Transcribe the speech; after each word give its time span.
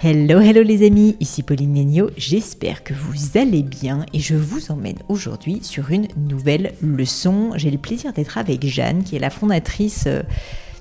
Hello, 0.00 0.38
hello 0.38 0.62
les 0.62 0.86
amis, 0.86 1.16
ici 1.18 1.42
Pauline 1.42 1.72
Nenio, 1.72 2.10
j'espère 2.16 2.84
que 2.84 2.94
vous 2.94 3.36
allez 3.36 3.64
bien 3.64 4.06
et 4.12 4.20
je 4.20 4.36
vous 4.36 4.70
emmène 4.70 4.98
aujourd'hui 5.08 5.58
sur 5.64 5.90
une 5.90 6.06
nouvelle 6.16 6.74
leçon. 6.80 7.50
J'ai 7.56 7.72
le 7.72 7.78
plaisir 7.78 8.12
d'être 8.12 8.38
avec 8.38 8.64
Jeanne 8.64 9.02
qui 9.02 9.16
est 9.16 9.18
la 9.18 9.30
fondatrice 9.30 10.04
euh, 10.06 10.22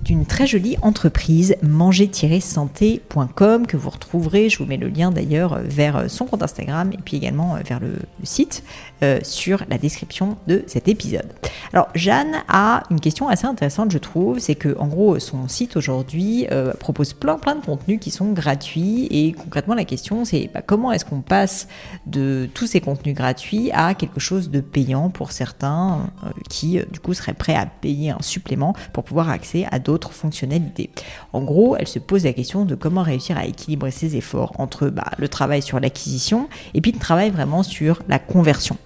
d'une 0.08 0.26
très 0.26 0.48
jolie 0.48 0.78
entreprise, 0.82 1.56
manger-santé.com, 1.62 3.68
que 3.68 3.76
vous 3.76 3.90
retrouverez, 3.90 4.50
je 4.50 4.58
vous 4.58 4.66
mets 4.66 4.78
le 4.78 4.88
lien 4.88 5.12
d'ailleurs 5.12 5.60
vers 5.60 6.10
son 6.10 6.24
compte 6.26 6.42
Instagram 6.42 6.92
et 6.94 7.00
puis 7.04 7.18
également 7.18 7.56
vers 7.56 7.82
le, 7.82 7.96
site 8.24 8.64
euh, 9.04 9.20
sur 9.22 9.64
la 9.70 9.78
description 9.78 10.38
de 10.48 10.64
cet 10.66 10.88
épisode. 10.88 11.28
Alors 11.74 11.90
Jeanne 11.94 12.38
a 12.48 12.84
une 12.90 13.02
question 13.02 13.28
assez 13.28 13.46
intéressante 13.46 13.92
je 13.92 13.98
trouve, 13.98 14.40
c'est 14.40 14.56
que 14.56 14.78
en 14.80 14.88
gros 14.88 15.20
son 15.20 15.50
site 15.50 15.76
aujourd'hui 15.76 16.48
euh, 16.52 16.74
propose 16.74 17.12
plein 17.12 17.38
plein 17.38 17.56
de 17.56 17.66
contenus 17.66 18.00
qui 18.00 18.10
sont 18.10 18.32
gratuits. 18.32 19.08
Et 19.12 19.34
concrètement 19.34 19.76
la 19.76 19.84
question 19.84 20.24
c'est 20.24 20.50
bah, 20.54 20.62
comment 20.66 20.94
est-ce 20.94 21.04
qu'on 21.04 21.22
passe 21.22 21.68
de 22.06 22.48
tous 22.54 22.68
ces 22.68 22.80
contenus 22.80 23.14
gratuits 23.14 23.72
à 23.74 23.94
quelque 23.94 24.22
chose 24.22 24.50
de 24.50 24.62
payant 24.62 25.10
pour 25.10 25.34
certains 25.34 26.10
euh, 26.24 26.30
qui 26.50 26.80
du 26.92 27.02
coup 27.02 27.14
seraient 27.14 27.34
prêts 27.34 27.56
à 27.56 27.66
payer 27.66 28.12
un 28.12 28.22
supplément 28.22 28.74
pour 28.94 29.04
pouvoir 29.04 29.30
accéder 29.30 29.68
à 29.70 29.80
d'autres 29.80 29.97
fonctionnalités. 30.06 30.90
En 31.34 31.42
gros, 31.42 31.76
elle 31.78 31.88
se 31.88 32.00
pose 32.00 32.24
la 32.24 32.34
question 32.34 32.66
de 32.66 32.76
comment 32.76 33.02
réussir 33.02 33.38
à 33.38 33.46
équilibrer 33.46 33.92
ses 33.92 34.16
efforts 34.16 34.54
entre 34.58 34.90
bah, 34.90 35.12
le 35.18 35.28
travail 35.28 35.62
sur 35.62 35.80
l'acquisition 35.80 36.48
et 36.74 36.82
puis 36.82 36.92
le 36.92 37.00
travail 37.00 37.30
vraiment 37.30 37.64
sur 37.64 38.02
la 38.08 38.20
conversion. 38.20 38.78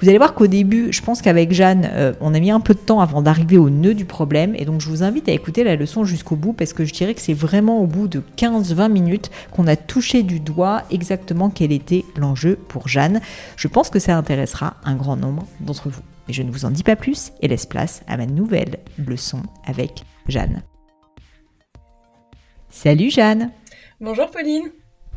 Vous 0.00 0.08
allez 0.08 0.18
voir 0.18 0.34
qu'au 0.34 0.46
début, 0.46 0.92
je 0.92 1.02
pense 1.02 1.22
qu'avec 1.22 1.52
Jeanne, 1.52 1.88
euh, 1.92 2.12
on 2.20 2.34
a 2.34 2.40
mis 2.40 2.50
un 2.50 2.60
peu 2.60 2.74
de 2.74 2.78
temps 2.78 3.00
avant 3.00 3.22
d'arriver 3.22 3.56
au 3.56 3.70
nœud 3.70 3.94
du 3.94 4.04
problème 4.04 4.54
et 4.56 4.64
donc 4.64 4.80
je 4.80 4.88
vous 4.88 5.02
invite 5.02 5.28
à 5.28 5.32
écouter 5.32 5.64
la 5.64 5.76
leçon 5.76 6.04
jusqu'au 6.04 6.36
bout 6.36 6.52
parce 6.52 6.72
que 6.72 6.84
je 6.84 6.92
dirais 6.92 7.14
que 7.14 7.20
c'est 7.20 7.34
vraiment 7.34 7.80
au 7.80 7.86
bout 7.86 8.08
de 8.08 8.22
15-20 8.36 8.90
minutes 8.90 9.30
qu'on 9.50 9.66
a 9.66 9.76
touché 9.76 10.22
du 10.22 10.40
doigt 10.40 10.82
exactement 10.90 11.50
quel 11.50 11.72
était 11.72 12.04
l'enjeu 12.16 12.56
pour 12.56 12.88
Jeanne. 12.88 13.20
Je 13.56 13.68
pense 13.68 13.90
que 13.90 13.98
ça 13.98 14.16
intéressera 14.16 14.74
un 14.84 14.96
grand 14.96 15.16
nombre 15.16 15.46
d'entre 15.60 15.88
vous. 15.88 16.02
Mais 16.28 16.34
je 16.34 16.42
ne 16.42 16.50
vous 16.50 16.64
en 16.64 16.70
dis 16.70 16.82
pas 16.82 16.96
plus 16.96 17.32
et 17.40 17.48
laisse 17.48 17.66
place 17.66 18.02
à 18.06 18.16
ma 18.16 18.26
nouvelle 18.26 18.78
leçon 18.98 19.42
avec 19.66 20.04
Jeanne. 20.26 20.62
Salut 22.68 23.10
Jeanne 23.10 23.52
Bonjour 24.00 24.30
Pauline 24.30 24.70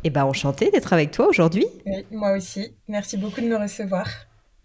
Eh 0.04 0.10
ben 0.10 0.24
enchantée 0.24 0.70
d'être 0.70 0.92
avec 0.92 1.10
toi 1.10 1.26
aujourd'hui. 1.26 1.66
Oui, 1.86 2.06
moi 2.10 2.32
aussi. 2.36 2.74
Merci 2.88 3.16
beaucoup 3.16 3.40
de 3.40 3.46
me 3.46 3.56
recevoir. 3.56 4.08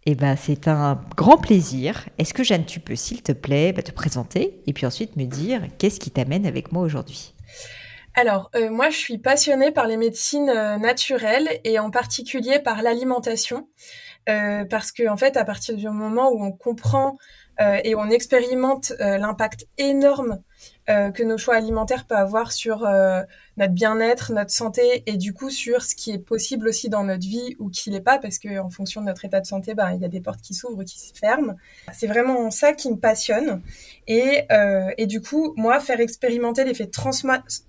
Eh 0.05 0.15
ben 0.15 0.35
c'est 0.35 0.67
un 0.67 1.01
grand 1.15 1.37
plaisir. 1.37 2.07
Est-ce 2.17 2.33
que 2.33 2.43
Jeanne, 2.43 2.65
tu 2.65 2.79
peux 2.79 2.95
s'il 2.95 3.23
te 3.23 3.31
plaît 3.31 3.73
bah, 3.73 3.81
te 3.81 3.91
présenter 3.91 4.61
et 4.67 4.73
puis 4.73 4.85
ensuite 4.85 5.15
me 5.15 5.25
dire 5.25 5.63
qu'est-ce 5.77 5.99
qui 5.99 6.11
t'amène 6.11 6.45
avec 6.45 6.71
moi 6.71 6.83
aujourd'hui? 6.83 7.33
Alors, 8.15 8.51
euh, 8.55 8.69
moi, 8.69 8.91
je 8.91 8.97
suis 8.97 9.17
passionnée 9.17 9.71
par 9.71 9.87
les 9.87 9.97
médecines 9.97 10.49
euh, 10.49 10.77
naturelles 10.77 11.49
et 11.63 11.79
en 11.79 11.89
particulier 11.89 12.59
par 12.59 12.83
l'alimentation, 12.83 13.67
euh, 14.29 14.65
parce 14.65 14.91
que 14.91 15.07
en 15.09 15.17
fait, 15.17 15.35
à 15.35 15.45
partir 15.45 15.75
du 15.75 15.89
moment 15.89 16.29
où 16.31 16.43
on 16.43 16.51
comprend 16.51 17.17
et 17.83 17.95
on 17.95 18.09
expérimente 18.09 18.93
euh, 18.99 19.17
l'impact 19.17 19.67
énorme 19.77 20.41
euh, 20.89 21.11
que 21.11 21.23
nos 21.23 21.37
choix 21.37 21.55
alimentaires 21.55 22.05
peuvent 22.05 22.17
avoir 22.17 22.51
sur 22.51 22.87
notre 23.57 23.73
bien-être, 23.73 24.33
notre 24.33 24.51
santé 24.51 25.03
et 25.05 25.17
du 25.17 25.33
coup 25.33 25.49
sur 25.49 25.83
ce 25.83 25.95
qui 25.95 26.11
est 26.11 26.19
possible 26.19 26.67
aussi 26.67 26.89
dans 26.89 27.03
notre 27.03 27.27
vie 27.27 27.55
ou 27.59 27.69
qui 27.69 27.89
l'est 27.89 28.01
pas 28.01 28.17
parce 28.17 28.39
que 28.39 28.59
en 28.59 28.69
fonction 28.69 29.01
de 29.01 29.05
notre 29.05 29.25
état 29.25 29.39
de 29.39 29.45
santé, 29.45 29.75
ben, 29.75 29.91
il 29.91 30.01
y 30.01 30.05
a 30.05 30.09
des 30.09 30.21
portes 30.21 30.41
qui 30.41 30.53
s'ouvrent 30.53 30.79
ou 30.79 30.83
qui 30.83 30.99
se 30.99 31.13
ferment. 31.13 31.55
C'est 31.93 32.07
vraiment 32.07 32.49
ça 32.51 32.73
qui 32.73 32.89
me 32.89 32.97
passionne 32.97 33.61
et, 34.07 34.47
et 34.97 35.05
du 35.05 35.21
coup 35.21 35.53
moi 35.55 35.79
faire 35.79 35.99
expérimenter 35.99 36.63
l'effet 36.63 36.89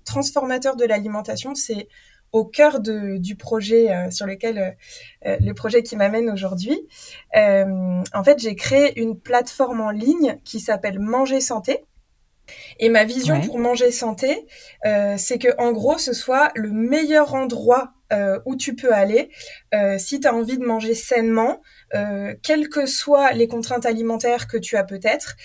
transformateur 0.05 0.75
de 0.75 0.85
l'alimentation, 0.85 1.55
c'est 1.55 1.87
au 2.31 2.43
cœur 2.43 2.81
de, 2.81 3.17
du 3.17 3.35
projet 3.35 3.91
euh, 3.91 4.11
sur 4.11 4.25
lequel 4.25 4.57
euh, 4.57 4.71
euh, 5.25 5.37
le 5.39 5.53
projet 5.53 5.83
qui 5.83 5.95
m'amène 5.95 6.29
aujourd'hui. 6.29 6.87
en 7.33 8.23
fait, 8.23 8.39
j'ai 8.39 8.55
créé 8.55 8.99
une 8.99 9.19
plateforme 9.19 9.81
en 9.81 9.91
ligne 9.91 10.37
qui 10.43 10.59
s'appelle 10.59 10.99
Manger 10.99 11.41
Santé. 11.41 11.85
Et 12.79 12.89
ma 12.89 13.05
vision 13.05 13.41
pour 13.41 13.57
manger 13.57 13.89
santé, 13.89 14.45
c'est 15.17 15.39
que 15.39 15.47
en 15.57 15.71
gros, 15.71 15.97
ce 15.97 16.13
soit 16.13 16.51
le 16.53 16.69
meilleur 16.71 17.33
endroit 17.33 17.93
où 18.45 18.55
tu 18.55 18.75
peux 18.75 18.93
aller 18.93 19.31
si 19.97 20.19
tu 20.19 20.27
as 20.27 20.35
envie 20.35 20.59
de 20.59 20.65
manger 20.65 20.93
sainement, 20.93 21.59
euh, 21.93 22.33
quelles 22.41 22.69
que 22.69 22.85
soient 22.85 23.31
les 23.33 23.47
contraintes 23.47 23.85
alimentaires 23.85 24.47
que 24.47 24.57
tu 24.57 24.75
as 24.75 24.83
peut-être. 24.83 25.35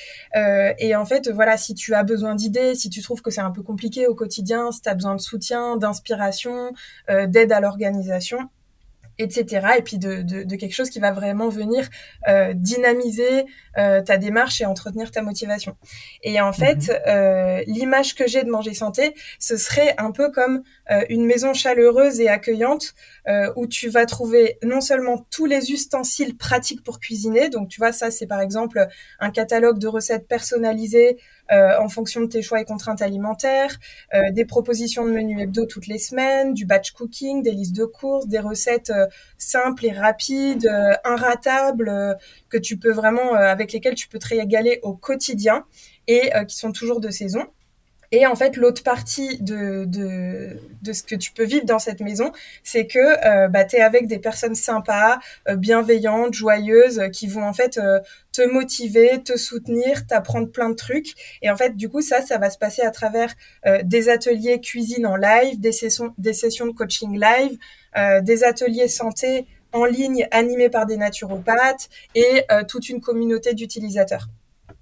et 0.79 0.97
en 0.97 1.05
fait, 1.05 1.29
voilà, 1.29 1.57
si 1.57 1.75
tu 1.75 1.95
as 1.95 2.03
besoin 2.03 2.35
d'idées, 2.35 2.75
si 2.75 2.91
tu 2.91 3.03
trouves 3.03 3.23
que 3.23 3.31
c'est 3.31 3.41
un 3.41 3.51
peu 3.51 3.63
compliqué 3.63 4.07
au 4.07 4.15
quotidien, 4.15 4.73
si 4.73 4.83
tu 4.83 4.89
as 4.89 4.95
besoin 4.95 5.15
de 5.15 5.21
soutien, 5.21 5.77
d'inspiration, 5.77 6.73
d'aide 7.09 7.53
à 7.53 7.61
l'organisation, 7.61 8.49
etc. 9.21 9.67
Et 9.79 9.83
puis 9.83 9.99
de, 9.99 10.23
de, 10.23 10.57
quelque 10.57 10.75
chose 10.75 10.91
qui 10.91 10.99
va 10.99 11.13
vraiment 11.13 11.49
venir 11.49 11.89
euh, 12.29 12.53
dynamiser 12.55 13.45
euh, 13.79 14.03
ta 14.03 14.17
démarche 14.17 14.61
et 14.61 14.67
entretenir 14.67 15.11
ta 15.11 15.23
motivation. 15.23 15.77
Et 16.23 16.41
en 16.41 16.53
fait, 16.53 16.89
mhm. 16.89 16.99
euh, 17.07 17.63
l'image 17.67 18.15
que 18.15 18.27
j'ai 18.27 18.43
de 18.43 18.51
manger 18.51 18.75
santé, 18.75 19.15
ce 19.39 19.57
serait 19.57 19.95
un 19.99 20.11
peu 20.11 20.31
comme 20.31 20.63
une 21.09 21.25
maison 21.25 21.55
chaleureuse 21.55 22.21
et 22.21 22.29
accueillante 22.29 22.95
où 23.55 23.69
tu 23.69 23.89
vas 23.89 24.07
trouver 24.07 24.59
non 24.65 24.81
seulement 24.81 25.25
tous 25.31 25.47
les 25.47 25.71
ustensiles 25.71 26.37
pratiques 26.37 26.83
pour 26.83 26.99
cuisiner, 26.99 27.49
donc 27.49 27.69
tu 27.69 27.79
vois 27.79 27.93
ça 27.93 28.11
c'est 28.11 28.27
par 28.27 28.41
exemple 28.41 28.85
un 29.21 29.31
catalogue 29.31 29.79
de 29.79 29.87
recettes 29.87 30.27
personnalisées 30.27 31.17
euh, 31.53 31.77
en 31.81 31.89
fonction 31.89 32.21
de 32.21 32.27
tes 32.27 32.43
choix 32.43 32.61
et 32.61 32.65
contraintes 32.65 33.03
alimentaires, 33.03 33.77
euh, 34.15 34.31
des 34.31 34.45
propositions 34.45 35.05
de 35.05 35.11
menus 35.11 35.41
hebdo 35.41 35.67
toutes 35.67 35.89
les 35.89 35.99
semaines, 35.99 36.55
du 36.55 36.65
batch 36.65 36.93
cooking, 36.93 37.43
des 37.43 37.51
listes 37.51 37.75
de 37.75 37.85
courses, 37.85 38.29
des 38.29 38.39
recettes 38.39 38.91
euh, 38.91 39.07
simples 39.37 39.87
et 39.87 39.91
rapides, 39.91 40.71
inratables, 41.05 42.17
que 42.51 42.59
tu 42.59 42.77
peux 42.77 42.93
vraiment, 42.93 43.35
avec 43.35 43.73
lesquelles 43.73 43.95
tu 43.95 44.09
peux 44.09 44.19
te 44.19 44.29
régaler 44.29 44.81
au 44.83 44.95
quotidien 44.95 45.65
et 46.07 46.31
qui 46.49 46.57
sont 46.57 46.73
toujours 46.73 47.01
de 47.01 47.11
saison. 47.11 47.47
Et 48.13 48.27
en 48.27 48.35
fait, 48.35 48.57
l'autre 48.57 48.83
partie 48.83 49.41
de, 49.41 49.85
de, 49.85 50.59
de, 50.83 50.93
ce 50.93 51.05
que 51.05 51.15
tu 51.15 51.31
peux 51.31 51.45
vivre 51.45 51.65
dans 51.65 51.79
cette 51.79 52.01
maison, 52.01 52.33
c'est 52.65 52.89
que 52.89 52.99
euh, 52.99 53.49
bah, 53.49 53.65
tu 53.65 53.77
es 53.77 53.81
avec 53.81 54.09
des 54.09 54.19
personnes 54.19 54.57
sympas, 54.57 55.21
euh, 55.49 55.55
bienveillantes, 55.55 56.35
joyeuses, 56.35 57.03
qui 57.13 57.29
vont 57.29 57.45
en 57.45 57.53
fait 57.53 57.79
euh, 57.79 58.01
te 58.33 58.43
motiver, 58.43 59.23
te 59.23 59.37
soutenir, 59.37 60.07
t'apprendre 60.09 60.51
plein 60.51 60.71
de 60.71 60.75
trucs. 60.75 61.15
Et 61.41 61.51
en 61.51 61.57
fait, 61.57 61.77
du 61.77 61.89
coup, 61.89 62.01
ça, 62.01 62.21
ça 62.21 62.39
va 62.39 62.51
se 62.51 62.59
passer 62.59 62.83
à 62.83 62.91
travers 62.91 63.33
euh, 63.67 63.81
des 63.85 64.09
ateliers 64.09 64.61
cuisine 64.61 65.07
en 65.07 65.15
live, 65.17 65.61
des 65.61 65.71
des 66.19 66.33
sessions 66.33 66.67
de 66.67 66.73
coaching 66.73 67.19
live, 67.19 67.57
des 68.23 68.45
ateliers 68.45 68.87
santé 68.87 69.47
en 69.73 69.85
ligne 69.85 70.27
animés 70.31 70.71
par 70.71 70.87
des 70.87 70.97
naturopathes 70.97 71.89
et 72.15 72.45
toute 72.69 72.89
une 72.89 73.01
communauté 73.01 73.55
d'utilisateurs. 73.55 74.29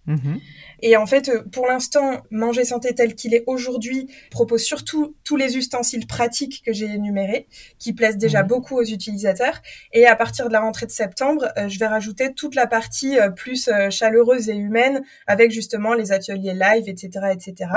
Mhm. 0.09 0.41
Et 0.81 0.97
en 0.97 1.07
fait, 1.07 1.29
euh, 1.29 1.43
pour 1.53 1.67
l'instant, 1.67 2.23
Manger 2.31 2.65
Santé 2.65 2.95
tel 2.95 3.15
qu'il 3.15 3.35
est 3.35 3.45
aujourd'hui 3.47 4.09
propose 4.31 4.63
surtout 4.63 5.15
tous 5.23 5.37
les 5.37 5.57
ustensiles 5.57 6.07
pratiques 6.07 6.63
que 6.65 6.73
j'ai 6.73 6.87
énumérés, 6.87 7.47
qui 7.79 7.93
plaisent 7.93 8.17
déjà 8.17 8.43
mhm. 8.43 8.49
beaucoup 8.49 8.77
aux 8.77 8.85
utilisateurs. 8.85 9.61
Et 9.93 10.07
à 10.07 10.17
partir 10.17 10.49
de 10.49 10.53
la 10.53 10.61
rentrée 10.61 10.87
de 10.87 10.91
septembre, 10.91 11.49
euh, 11.59 11.69
je 11.69 11.79
vais 11.79 11.87
rajouter 11.87 12.33
toute 12.33 12.55
la 12.55 12.67
partie 12.67 13.19
euh, 13.19 13.31
plus 13.31 13.69
chaleureuse 13.91 14.49
et 14.49 14.57
humaine, 14.57 15.03
avec 15.27 15.51
justement 15.51 15.93
les 15.93 16.11
ateliers 16.11 16.55
live, 16.55 16.89
etc., 16.89 17.27
etc. 17.33 17.71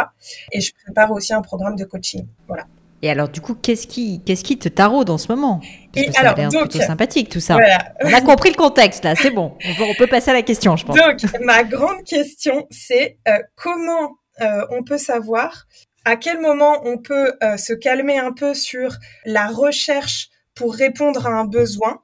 Et 0.53 0.61
je 0.61 0.71
prépare 0.85 1.11
aussi 1.11 1.33
un 1.33 1.41
programme 1.41 1.75
de 1.75 1.83
coaching. 1.83 2.25
Voilà. 2.47 2.65
Et 3.01 3.09
alors, 3.09 3.29
du 3.29 3.41
coup, 3.41 3.55
qu'est-ce 3.55 3.87
qui, 3.87 4.21
qu'est-ce 4.25 4.43
qui 4.43 4.59
te 4.59 4.69
taraude 4.69 5.09
en 5.09 5.17
ce 5.17 5.31
moment? 5.31 5.61
Parce 5.93 6.07
Et 6.07 6.11
ça 6.11 6.19
alors, 6.19 6.39
a 6.39 6.49
plutôt 6.49 6.79
sympathique 6.79 7.29
tout 7.29 7.39
ça. 7.39 7.57
On 8.03 8.13
a 8.13 8.21
compris 8.21 8.49
le 8.49 8.55
contexte 8.55 9.03
là, 9.03 9.15
c'est 9.15 9.31
bon. 9.31 9.57
On 9.79 9.93
peut, 9.95 10.07
passer 10.07 10.31
à 10.31 10.33
la 10.33 10.43
question, 10.43 10.75
je 10.75 10.85
pense. 10.85 10.95
Donc, 10.95 11.19
ma 11.41 11.63
grande 11.63 12.03
question, 12.03 12.67
c'est 12.69 13.17
euh, 13.27 13.39
comment 13.55 14.17
euh, 14.41 14.65
on 14.69 14.83
peut 14.83 14.97
savoir 14.97 15.67
à 16.05 16.15
quel 16.15 16.39
moment 16.39 16.81
on 16.85 16.97
peut 16.97 17.33
euh, 17.43 17.57
se 17.57 17.73
calmer 17.73 18.17
un 18.17 18.33
peu 18.33 18.53
sur 18.53 18.95
la 19.25 19.47
recherche 19.47 20.29
pour 20.55 20.73
répondre 20.75 21.25
à 21.25 21.31
un 21.31 21.45
besoin? 21.45 22.01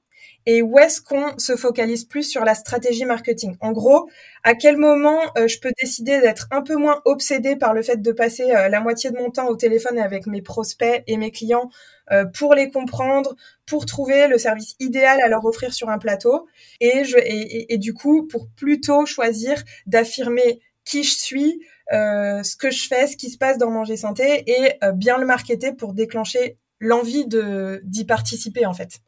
Et 0.47 0.61
où 0.61 0.79
est-ce 0.79 1.01
qu'on 1.01 1.37
se 1.37 1.57
focalise 1.57 2.05
plus 2.05 2.23
sur 2.23 2.45
la 2.45 2.55
stratégie 2.55 3.03
marketing? 3.03 3.57
En 3.59 3.73
gros, 3.73 4.09
à 4.43 4.55
quel 4.55 4.77
moment 4.77 5.19
euh, 5.37 5.47
je 5.49 5.59
peux 5.59 5.73
décider 5.79 6.21
d'être 6.21 6.47
un 6.51 6.61
peu 6.61 6.77
moins 6.77 7.01
obsédé 7.03 7.57
par 7.57 7.73
le 7.73 7.81
fait 7.83 8.01
de 8.01 8.11
passer 8.13 8.55
euh, 8.55 8.69
la 8.69 8.79
moitié 8.79 9.11
de 9.11 9.17
mon 9.17 9.29
temps 9.29 9.49
au 9.49 9.57
téléphone 9.57 9.99
avec 9.99 10.25
mes 10.25 10.41
prospects 10.41 11.03
et 11.05 11.17
mes 11.17 11.31
clients 11.31 11.69
euh, 12.11 12.23
pour 12.23 12.55
les 12.55 12.71
comprendre, 12.71 13.35
pour 13.65 13.85
trouver 13.85 14.29
le 14.29 14.37
service 14.37 14.75
idéal 14.79 15.19
à 15.19 15.27
leur 15.27 15.43
offrir 15.43 15.73
sur 15.73 15.89
un 15.89 15.97
plateau? 15.97 16.47
Et, 16.79 17.03
je, 17.03 17.17
et, 17.17 17.73
et, 17.73 17.77
du 17.77 17.93
coup 17.93 18.25
pour 18.25 18.47
plutôt 18.55 19.05
choisir 19.05 19.61
d'affirmer 19.85 20.61
qui 20.85 21.03
je 21.03 21.13
suis, 21.13 21.59
ce 21.91 22.55
que 22.55 22.71
je 22.71 22.87
fais, 22.87 23.07
ce 23.07 23.17
qui 23.17 23.29
se 23.29 23.37
passe 23.37 23.57
dans 23.57 23.69
Manger 23.69 23.97
Santé 23.97 24.45
et 24.47 24.71
bien 24.93 25.17
le 25.17 25.25
marketer 25.25 25.73
pour 25.73 25.93
déclencher 25.93 26.57
l'envie 26.79 27.25
de 27.27 27.81
d'y 27.83 28.05
participer 28.05 28.65
en 28.65 28.73
fait. 28.73 28.99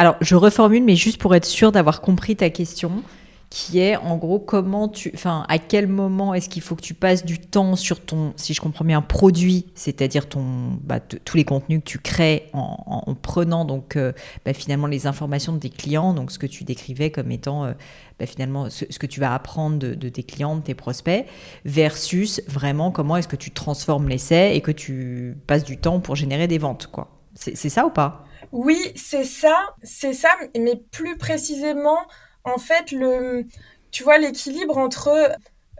Alors, 0.00 0.16
je 0.22 0.34
reformule, 0.34 0.82
mais 0.82 0.96
juste 0.96 1.20
pour 1.20 1.34
être 1.34 1.44
sûr 1.44 1.72
d'avoir 1.72 2.00
compris 2.00 2.34
ta 2.34 2.48
question, 2.48 3.02
qui 3.50 3.80
est 3.80 3.96
en 3.98 4.16
gros 4.16 4.38
comment 4.38 4.88
tu, 4.88 5.10
enfin, 5.12 5.44
à 5.50 5.58
quel 5.58 5.88
moment 5.88 6.32
est-ce 6.32 6.48
qu'il 6.48 6.62
faut 6.62 6.74
que 6.74 6.80
tu 6.80 6.94
passes 6.94 7.22
du 7.22 7.38
temps 7.38 7.76
sur 7.76 8.00
ton, 8.00 8.32
si 8.36 8.54
je 8.54 8.62
comprends 8.62 8.86
bien, 8.86 9.02
produit, 9.02 9.66
c'est-à-dire 9.74 10.26
ton, 10.26 10.78
bah, 10.82 11.00
tous 11.00 11.36
les 11.36 11.44
contenus 11.44 11.80
que 11.80 11.84
tu 11.84 11.98
crées 11.98 12.46
en, 12.54 13.14
prenant 13.20 13.66
donc 13.66 13.96
euh, 13.96 14.12
bah, 14.46 14.54
finalement 14.54 14.86
les 14.86 15.06
informations 15.06 15.52
de 15.52 15.58
tes 15.58 15.68
clients, 15.68 16.14
donc 16.14 16.32
ce 16.32 16.38
que 16.38 16.46
tu 16.46 16.64
décrivais 16.64 17.10
comme 17.10 17.30
étant 17.30 17.66
euh, 17.66 17.72
bah, 18.18 18.24
finalement 18.24 18.70
ce, 18.70 18.86
que 18.86 19.06
tu 19.06 19.20
vas 19.20 19.34
apprendre 19.34 19.76
de, 19.76 20.08
tes 20.08 20.22
clients, 20.22 20.56
de 20.56 20.62
tes 20.62 20.74
prospects, 20.74 21.26
versus 21.66 22.40
vraiment 22.48 22.90
comment 22.90 23.18
est-ce 23.18 23.28
que 23.28 23.36
tu 23.36 23.50
transformes 23.50 24.08
l'essai 24.08 24.52
et 24.54 24.62
que 24.62 24.72
tu 24.72 25.36
passes 25.46 25.64
du 25.64 25.76
temps 25.76 26.00
pour 26.00 26.16
générer 26.16 26.48
des 26.48 26.56
ventes, 26.56 26.86
quoi. 26.86 27.18
C'est 27.34 27.68
ça 27.68 27.84
ou 27.84 27.90
pas? 27.90 28.24
Oui, 28.52 28.92
c'est 28.96 29.24
ça, 29.24 29.74
c'est 29.82 30.12
ça, 30.12 30.30
mais 30.58 30.76
plus 30.76 31.16
précisément, 31.16 31.98
en 32.44 32.58
fait, 32.58 32.92
le, 32.92 33.44
tu 33.90 34.02
vois, 34.02 34.18
l'équilibre 34.18 34.78
entre 34.78 35.08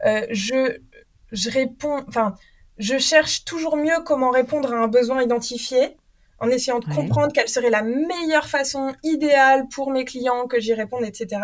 euh, 0.04 0.26
je, 0.30 0.78
je 1.32 1.50
réponds, 1.50 2.04
enfin, 2.08 2.34
je 2.78 2.98
cherche 2.98 3.44
toujours 3.44 3.76
mieux 3.76 4.02
comment 4.04 4.30
répondre 4.30 4.72
à 4.72 4.76
un 4.76 4.88
besoin 4.88 5.22
identifié 5.22 5.96
en 6.38 6.48
essayant 6.48 6.78
de 6.78 6.86
comprendre 6.86 7.32
quelle 7.34 7.48
serait 7.48 7.68
la 7.68 7.82
meilleure 7.82 8.46
façon 8.46 8.94
idéale 9.02 9.68
pour 9.68 9.90
mes 9.90 10.06
clients 10.06 10.46
que 10.46 10.58
j'y 10.58 10.72
réponde, 10.72 11.04
etc. 11.04 11.42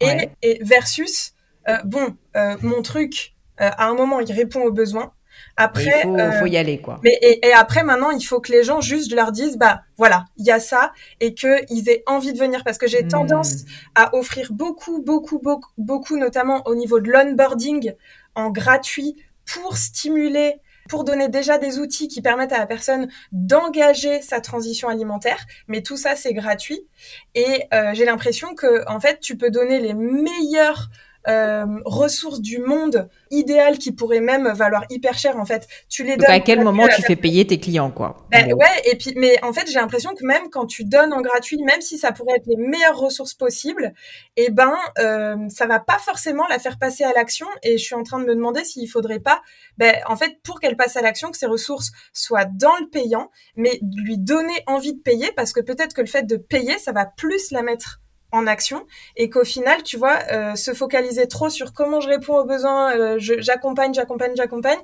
Et, 0.00 0.58
versus, 0.62 1.34
euh, 1.68 1.78
bon, 1.84 2.16
euh, 2.34 2.56
mon 2.60 2.82
truc, 2.82 3.34
à 3.58 3.86
un 3.86 3.94
moment, 3.94 4.18
il 4.18 4.32
répond 4.32 4.62
aux 4.62 4.72
besoins. 4.72 5.12
Après, 5.56 6.02
il 6.04 6.20
euh, 6.20 6.32
faut, 6.40 6.46
y 6.46 6.56
aller, 6.56 6.80
quoi. 6.80 7.00
Mais 7.04 7.16
et, 7.22 7.52
après, 7.52 7.84
maintenant, 7.84 8.10
il 8.10 8.22
faut 8.22 8.40
que 8.40 8.50
les 8.50 8.64
gens 8.64 8.80
juste 8.80 9.12
leur 9.12 9.30
disent, 9.30 9.56
bah 9.56 9.82
voilà, 9.96 10.24
il 10.36 10.44
y 10.44 10.50
a 10.50 10.58
ça, 10.58 10.92
et 11.20 11.34
qu'ils 11.34 11.88
aient 11.88 12.02
envie 12.06 12.32
de 12.32 12.38
venir, 12.38 12.64
parce 12.64 12.78
que 12.78 12.88
j'ai 12.88 13.04
hmm. 13.04 13.08
tendance 13.08 13.64
à 13.94 14.14
offrir 14.16 14.52
beaucoup, 14.52 15.02
beaucoup, 15.02 15.38
beaucoup, 15.38 15.70
beaucoup, 15.78 16.16
notamment 16.16 16.62
au 16.66 16.74
niveau 16.74 16.98
de 16.98 17.10
l'onboarding 17.10 17.92
en 18.34 18.50
gratuit 18.50 19.16
pour 19.46 19.76
stimuler 19.76 20.60
pour 20.88 21.04
donner 21.04 21.28
déjà 21.28 21.58
des 21.58 21.78
outils 21.78 22.08
qui 22.08 22.20
permettent 22.20 22.52
à 22.52 22.58
la 22.58 22.66
personne 22.66 23.08
d'engager 23.32 24.20
sa 24.22 24.40
transition 24.40 24.88
alimentaire, 24.88 25.46
mais 25.68 25.82
tout 25.82 25.96
ça 25.96 26.14
c'est 26.16 26.34
gratuit 26.34 26.86
et 27.34 27.64
euh, 27.72 27.92
j'ai 27.94 28.04
l'impression 28.04 28.54
que 28.54 28.86
en 28.88 29.00
fait 29.00 29.20
tu 29.20 29.36
peux 29.36 29.50
donner 29.50 29.80
les 29.80 29.94
meilleurs 29.94 30.90
euh, 31.28 31.64
ressources 31.84 32.40
du 32.40 32.58
monde 32.58 33.08
idéales 33.30 33.78
qui 33.78 33.92
pourraient 33.92 34.20
même 34.20 34.52
valoir 34.52 34.84
hyper 34.90 35.16
cher 35.16 35.38
en 35.38 35.44
fait. 35.44 35.66
Tu 35.88 36.04
les 36.04 36.16
donnes. 36.16 36.30
à 36.30 36.40
quel 36.40 36.62
moment 36.62 36.86
tu 36.88 37.02
fais 37.02 37.16
payer 37.16 37.46
tes 37.46 37.58
clients 37.58 37.90
quoi 37.90 38.16
ben, 38.30 38.52
Ouais 38.52 38.66
et 38.84 38.96
puis 38.96 39.14
mais 39.16 39.42
en 39.42 39.52
fait 39.52 39.66
j'ai 39.66 39.78
l'impression 39.78 40.14
que 40.14 40.24
même 40.24 40.50
quand 40.50 40.66
tu 40.66 40.84
donnes 40.84 41.12
en 41.12 41.20
gratuit, 41.20 41.62
même 41.62 41.80
si 41.80 41.98
ça 41.98 42.12
pourrait 42.12 42.36
être 42.36 42.46
les 42.46 42.56
meilleures 42.56 42.98
ressources 42.98 43.34
possibles, 43.34 43.94
et 44.36 44.46
eh 44.48 44.50
ben 44.50 44.74
euh, 44.98 45.36
ça 45.48 45.66
va 45.66 45.80
pas 45.80 45.98
forcément 45.98 46.46
la 46.48 46.58
faire 46.58 46.78
passer 46.78 47.04
à 47.04 47.12
l'action. 47.12 47.46
Et 47.62 47.78
je 47.78 47.84
suis 47.84 47.94
en 47.94 48.02
train 48.02 48.20
de 48.20 48.26
me 48.26 48.34
demander 48.34 48.64
s'il 48.64 48.88
faudrait 48.88 49.20
pas, 49.20 49.40
ben 49.78 49.94
en 50.06 50.16
fait 50.16 50.38
pour 50.42 50.60
qu'elle 50.60 50.76
passe 50.76 50.96
à 50.96 51.02
l'action, 51.02 51.30
que 51.30 51.38
ces 51.38 51.46
ressources 51.46 51.92
soient 52.12 52.44
dans 52.44 52.76
le 52.80 52.88
payant, 52.88 53.30
mais 53.56 53.80
lui 53.82 54.18
donner 54.18 54.62
envie 54.66 54.94
de 54.94 55.00
payer 55.00 55.32
parce 55.36 55.52
que 55.52 55.60
peut-être 55.60 55.94
que 55.94 56.00
le 56.00 56.06
fait 56.06 56.24
de 56.24 56.36
payer 56.36 56.78
ça 56.78 56.92
va 56.92 57.06
plus 57.06 57.50
la 57.50 57.62
mettre 57.62 58.00
en 58.34 58.46
action 58.46 58.86
et 59.16 59.30
qu'au 59.30 59.44
final, 59.44 59.82
tu 59.82 59.96
vois, 59.96 60.18
euh, 60.32 60.54
se 60.56 60.74
focaliser 60.74 61.28
trop 61.28 61.48
sur 61.48 61.72
comment 61.72 62.00
je 62.00 62.08
réponds 62.08 62.36
aux 62.36 62.44
besoins, 62.44 62.96
euh, 62.96 63.16
j'accompagne, 63.18 63.94
j'accompagne, 63.94 64.32
j'accompagne. 64.36 64.78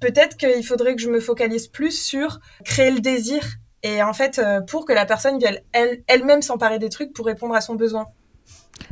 Peut-être 0.00 0.36
qu'il 0.36 0.64
faudrait 0.64 0.94
que 0.94 1.02
je 1.02 1.10
me 1.10 1.20
focalise 1.20 1.68
plus 1.68 1.92
sur 1.92 2.40
créer 2.64 2.90
le 2.90 3.00
désir 3.00 3.42
et 3.82 4.02
en 4.02 4.12
fait, 4.12 4.38
euh, 4.38 4.60
pour 4.60 4.84
que 4.84 4.92
la 4.92 5.06
personne 5.06 5.38
vienne 5.38 5.58
elle-même 6.06 6.42
s'emparer 6.42 6.78
des 6.78 6.88
trucs 6.88 7.12
pour 7.12 7.26
répondre 7.26 7.54
à 7.54 7.60
son 7.60 7.74
besoin. 7.74 8.06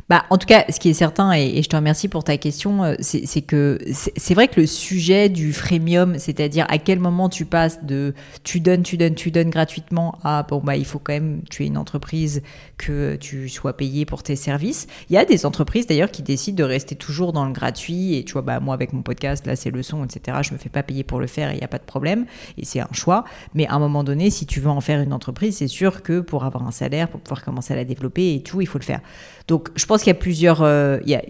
Bah, 0.09 0.25
en 0.29 0.37
tout 0.37 0.45
cas, 0.45 0.65
ce 0.69 0.79
qui 0.79 0.89
est 0.89 0.93
certain, 0.93 1.31
et, 1.31 1.61
je 1.63 1.69
te 1.69 1.75
remercie 1.75 2.07
pour 2.09 2.23
ta 2.23 2.35
question, 2.37 2.83
euh, 2.83 2.95
c'est 2.99 3.41
que 3.41 3.79
c'est 3.87 4.33
vrai 4.33 4.47
que 4.47 4.59
le 4.59 4.67
sujet 4.67 5.29
du 5.29 5.53
freemium, 5.53 6.19
c'est-à-dire 6.19 6.65
à 6.69 6.79
quel 6.79 6.99
moment 6.99 7.29
tu 7.29 7.45
passes 7.45 7.83
de 7.83 8.13
tu 8.43 8.59
donnes, 8.59 8.83
tu 8.83 8.97
donnes, 8.97 9.15
tu 9.15 9.31
donnes 9.31 9.49
gratuitement 9.49 10.17
à 10.23 10.43
bon, 10.43 10.59
bah, 10.63 10.75
il 10.75 10.85
faut 10.85 10.99
quand 10.99 11.13
même, 11.13 11.43
tu 11.49 11.63
es 11.63 11.67
une 11.67 11.77
entreprise, 11.77 12.41
que 12.77 13.15
tu 13.15 13.47
sois 13.47 13.77
payé 13.77 14.05
pour 14.05 14.21
tes 14.23 14.35
services. 14.35 14.87
Il 15.09 15.13
y 15.13 15.17
a 15.17 15.23
des 15.23 15.45
entreprises 15.45 15.87
d'ailleurs 15.87 16.11
qui 16.11 16.23
décident 16.23 16.57
de 16.57 16.63
rester 16.63 16.95
toujours 16.95 17.31
dans 17.31 17.45
le 17.45 17.53
gratuit, 17.53 18.15
et 18.15 18.25
tu 18.25 18.33
vois, 18.33 18.41
bah, 18.41 18.59
moi 18.59 18.73
avec 18.73 18.91
mon 18.91 19.03
podcast, 19.03 19.47
là 19.47 19.55
c'est 19.55 19.71
le 19.71 19.81
son, 19.81 20.03
etc., 20.03 20.39
je 20.41 20.51
me 20.53 20.57
fais 20.57 20.69
pas 20.69 20.83
payer 20.83 21.03
pour 21.03 21.19
le 21.19 21.27
faire 21.27 21.51
et 21.51 21.53
il 21.53 21.57
n'y 21.57 21.63
a 21.63 21.69
pas 21.69 21.77
de 21.77 21.83
problème, 21.83 22.25
et 22.57 22.65
c'est 22.65 22.81
un 22.81 22.89
choix. 22.91 23.23
Mais 23.53 23.65
à 23.67 23.75
un 23.75 23.79
moment 23.79 24.03
donné, 24.03 24.29
si 24.29 24.45
tu 24.45 24.59
veux 24.59 24.69
en 24.69 24.81
faire 24.81 24.99
une 24.99 25.13
entreprise, 25.13 25.57
c'est 25.57 25.67
sûr 25.67 26.03
que 26.03 26.19
pour 26.19 26.43
avoir 26.43 26.67
un 26.67 26.71
salaire, 26.71 27.07
pour 27.07 27.21
pouvoir 27.21 27.43
commencer 27.43 27.73
à 27.73 27.77
la 27.77 27.85
développer 27.85 28.33
et 28.35 28.43
tout, 28.43 28.59
il 28.59 28.67
faut 28.67 28.79
le 28.79 28.83
faire. 28.83 28.99
Donc, 29.47 29.69
je 29.75 29.85
pense 29.85 30.03
qu'il 30.03 30.09
y 30.09 30.15
a 30.15 30.19
plusieurs. 30.19 30.61
Euh, 30.61 30.99
il 31.05 31.09
y 31.09 31.15
a, 31.15 31.21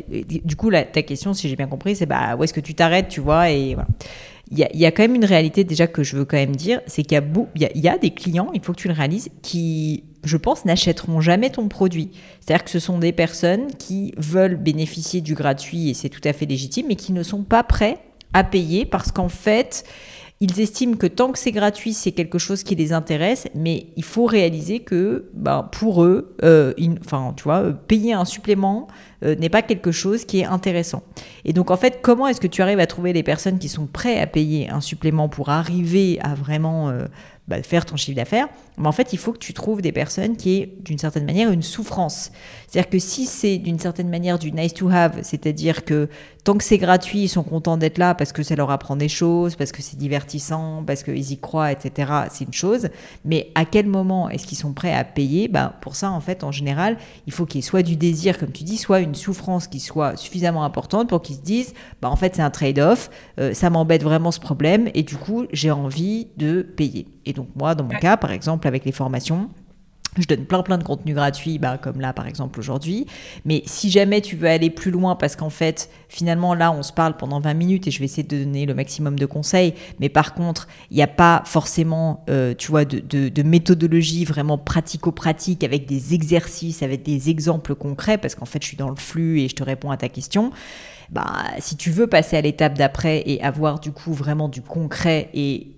du 0.43 0.55
coup, 0.55 0.71
ta 0.71 1.01
question, 1.01 1.33
si 1.33 1.49
j'ai 1.49 1.55
bien 1.55 1.67
compris, 1.67 1.95
c'est 1.95 2.05
bah, 2.05 2.35
où 2.37 2.43
est-ce 2.43 2.53
que 2.53 2.59
tu 2.59 2.73
t'arrêtes, 2.73 3.07
tu 3.09 3.21
vois 3.21 3.49
Et 3.49 3.75
voilà. 3.75 3.87
Il 4.53 4.59
y, 4.59 4.63
a, 4.65 4.69
il 4.73 4.81
y, 4.81 4.85
a, 4.85 4.91
quand 4.91 5.03
même 5.03 5.15
une 5.15 5.23
réalité 5.23 5.63
déjà 5.63 5.87
que 5.87 6.03
je 6.03 6.17
veux 6.17 6.25
quand 6.25 6.35
même 6.35 6.57
dire, 6.57 6.81
c'est 6.85 7.03
qu'il 7.03 7.13
y, 7.13 7.63
a, 7.63 7.69
il 7.73 7.81
y 7.81 7.87
a 7.87 7.97
des 7.97 8.09
clients, 8.09 8.49
il 8.53 8.61
faut 8.61 8.73
que 8.73 8.79
tu 8.79 8.89
le 8.89 8.93
réalises, 8.93 9.29
qui, 9.41 10.03
je 10.25 10.35
pense, 10.35 10.65
n'achèteront 10.65 11.21
jamais 11.21 11.51
ton 11.51 11.69
produit. 11.69 12.09
C'est-à-dire 12.41 12.65
que 12.65 12.69
ce 12.69 12.79
sont 12.79 12.99
des 12.99 13.13
personnes 13.13 13.67
qui 13.79 14.13
veulent 14.17 14.57
bénéficier 14.57 15.21
du 15.21 15.35
gratuit 15.35 15.89
et 15.89 15.93
c'est 15.93 16.09
tout 16.09 16.19
à 16.25 16.33
fait 16.33 16.45
légitime, 16.45 16.87
mais 16.89 16.97
qui 16.97 17.13
ne 17.13 17.23
sont 17.23 17.43
pas 17.43 17.63
prêts 17.63 17.99
à 18.33 18.43
payer 18.43 18.83
parce 18.85 19.13
qu'en 19.13 19.29
fait, 19.29 19.85
ils 20.41 20.59
estiment 20.59 20.97
que 20.97 21.05
tant 21.05 21.31
que 21.31 21.37
c'est 21.37 21.51
gratuit, 21.51 21.93
c'est 21.93 22.11
quelque 22.11 22.39
chose 22.39 22.63
qui 22.63 22.75
les 22.75 22.93
intéresse, 22.93 23.47
mais 23.53 23.85
il 23.95 24.03
faut 24.03 24.25
réaliser 24.25 24.79
que 24.79 25.29
ben, 25.33 25.69
pour 25.71 26.03
eux, 26.03 26.35
euh, 26.43 26.73
vois, 27.43 27.71
payer 27.87 28.13
un 28.13 28.25
supplément 28.25 28.87
euh, 29.23 29.35
n'est 29.35 29.49
pas 29.49 29.61
quelque 29.61 29.91
chose 29.91 30.25
qui 30.25 30.39
est 30.39 30.45
intéressant. 30.45 31.03
Et 31.45 31.53
donc, 31.53 31.71
en 31.71 31.77
fait, 31.77 31.99
comment 32.01 32.27
est-ce 32.27 32.41
que 32.41 32.47
tu 32.47 32.61
arrives 32.61 32.79
à 32.79 32.87
trouver 32.87 33.13
les 33.13 33.23
personnes 33.23 33.59
qui 33.59 33.69
sont 33.69 33.87
prêtes 33.87 34.19
à 34.19 34.27
payer 34.27 34.69
un 34.69 34.81
supplément 34.81 35.29
pour 35.29 35.49
arriver 35.49 36.19
à 36.21 36.33
vraiment 36.33 36.89
euh, 36.89 37.05
bah, 37.47 37.61
faire 37.63 37.85
ton 37.85 37.97
chiffre 37.97 38.15
d'affaires, 38.15 38.47
mais 38.77 38.87
en 38.87 38.93
fait, 38.93 39.11
il 39.11 39.19
faut 39.19 39.33
que 39.33 39.37
tu 39.39 39.53
trouves 39.53 39.81
des 39.81 39.91
personnes 39.91 40.37
qui 40.37 40.57
aient 40.57 40.73
d'une 40.79 40.97
certaine 40.97 41.25
manière 41.25 41.51
une 41.51 41.63
souffrance. 41.63 42.31
C'est-à-dire 42.67 42.89
que 42.89 42.99
si 42.99 43.25
c'est 43.25 43.57
d'une 43.57 43.77
certaine 43.77 44.09
manière 44.09 44.39
du 44.39 44.53
nice 44.53 44.73
to 44.73 44.89
have, 44.89 45.19
c'est-à-dire 45.23 45.83
que 45.83 46.07
tant 46.45 46.55
que 46.55 46.63
c'est 46.63 46.77
gratuit, 46.77 47.23
ils 47.23 47.27
sont 47.27 47.43
contents 47.43 47.75
d'être 47.77 47.97
là 47.97 48.15
parce 48.15 48.31
que 48.31 48.41
ça 48.41 48.55
leur 48.55 48.71
apprend 48.71 48.95
des 48.95 49.09
choses, 49.09 49.55
parce 49.55 49.73
que 49.73 49.81
c'est 49.81 49.97
divertissant, 49.97 50.83
parce 50.87 51.03
qu'ils 51.03 51.31
y 51.31 51.39
croient, 51.39 51.71
etc., 51.71 52.11
c'est 52.31 52.45
une 52.45 52.53
chose. 52.53 52.87
Mais 53.25 53.51
à 53.55 53.65
quel 53.65 53.85
moment 53.85 54.29
est-ce 54.29 54.47
qu'ils 54.47 54.57
sont 54.57 54.71
prêts 54.71 54.93
à 54.93 55.03
payer? 55.03 55.49
Bah, 55.49 55.77
Pour 55.81 55.97
ça, 55.97 56.11
en 56.11 56.21
fait, 56.21 56.45
en 56.45 56.51
général, 56.51 56.97
il 57.27 57.33
faut 57.33 57.45
qu'il 57.45 57.57
y 57.57 57.59
ait 57.59 57.67
soit 57.67 57.83
du 57.83 57.97
désir, 57.97 58.37
comme 58.37 58.51
tu 58.51 58.63
dis, 58.63 58.77
soit 58.77 59.01
une 59.01 59.10
souffrance 59.15 59.67
qui 59.67 59.79
soit 59.79 60.17
suffisamment 60.17 60.63
importante 60.63 61.09
pour 61.09 61.21
qu'ils 61.21 61.37
se 61.37 61.41
disent, 61.41 61.73
bah, 62.01 62.09
en 62.09 62.15
fait, 62.15 62.35
c'est 62.35 62.41
un 62.41 62.49
trade-off, 62.49 63.09
euh, 63.39 63.53
ça 63.53 63.69
m'embête 63.69 64.03
vraiment 64.03 64.31
ce 64.31 64.39
problème, 64.39 64.89
et 64.93 65.03
du 65.03 65.15
coup, 65.15 65.45
j'ai 65.51 65.71
envie 65.71 66.27
de 66.37 66.61
payer. 66.61 67.07
Et 67.25 67.33
donc 67.33 67.47
moi, 67.55 67.75
dans 67.75 67.83
mon 67.83 67.97
cas, 67.99 68.17
par 68.17 68.31
exemple, 68.31 68.67
avec 68.67 68.85
les 68.85 68.91
formations, 68.91 69.49
Je 70.17 70.25
donne 70.25 70.45
plein 70.45 70.61
plein 70.61 70.77
de 70.77 70.83
contenu 70.83 71.13
gratuit, 71.13 71.57
bah, 71.57 71.77
comme 71.77 72.01
là 72.01 72.11
par 72.11 72.27
exemple 72.27 72.59
aujourd'hui. 72.59 73.05
Mais 73.45 73.63
si 73.65 73.89
jamais 73.89 74.19
tu 74.19 74.35
veux 74.35 74.49
aller 74.49 74.69
plus 74.69 74.91
loin, 74.91 75.15
parce 75.15 75.37
qu'en 75.37 75.49
fait, 75.49 75.89
finalement 76.09 76.53
là, 76.53 76.71
on 76.73 76.83
se 76.83 76.91
parle 76.91 77.15
pendant 77.15 77.39
20 77.39 77.53
minutes 77.53 77.87
et 77.87 77.91
je 77.91 77.99
vais 77.99 78.05
essayer 78.05 78.23
de 78.23 78.43
donner 78.43 78.65
le 78.65 78.73
maximum 78.73 79.17
de 79.17 79.25
conseils. 79.25 79.73
Mais 79.99 80.09
par 80.09 80.33
contre, 80.33 80.67
il 80.89 80.97
n'y 80.97 81.03
a 81.03 81.07
pas 81.07 81.43
forcément, 81.45 82.25
euh, 82.29 82.53
tu 82.57 82.71
vois, 82.71 82.83
de, 82.83 82.99
de, 82.99 83.43
méthodologie 83.43 84.25
vraiment 84.25 84.57
pratico-pratique 84.57 85.63
avec 85.63 85.85
des 85.85 86.13
exercices, 86.13 86.83
avec 86.83 87.03
des 87.03 87.29
exemples 87.29 87.73
concrets, 87.75 88.17
parce 88.17 88.35
qu'en 88.35 88.45
fait, 88.45 88.61
je 88.61 88.67
suis 88.67 88.77
dans 88.77 88.89
le 88.89 88.97
flux 88.97 89.39
et 89.39 89.47
je 89.47 89.55
te 89.55 89.63
réponds 89.63 89.91
à 89.91 89.97
ta 89.97 90.09
question. 90.09 90.51
Bah, 91.09 91.33
si 91.59 91.77
tu 91.77 91.89
veux 91.89 92.07
passer 92.07 92.37
à 92.37 92.41
l'étape 92.41 92.77
d'après 92.77 93.23
et 93.25 93.41
avoir 93.43 93.79
du 93.79 93.91
coup 93.91 94.13
vraiment 94.13 94.49
du 94.49 94.61
concret 94.61 95.29
et 95.33 95.75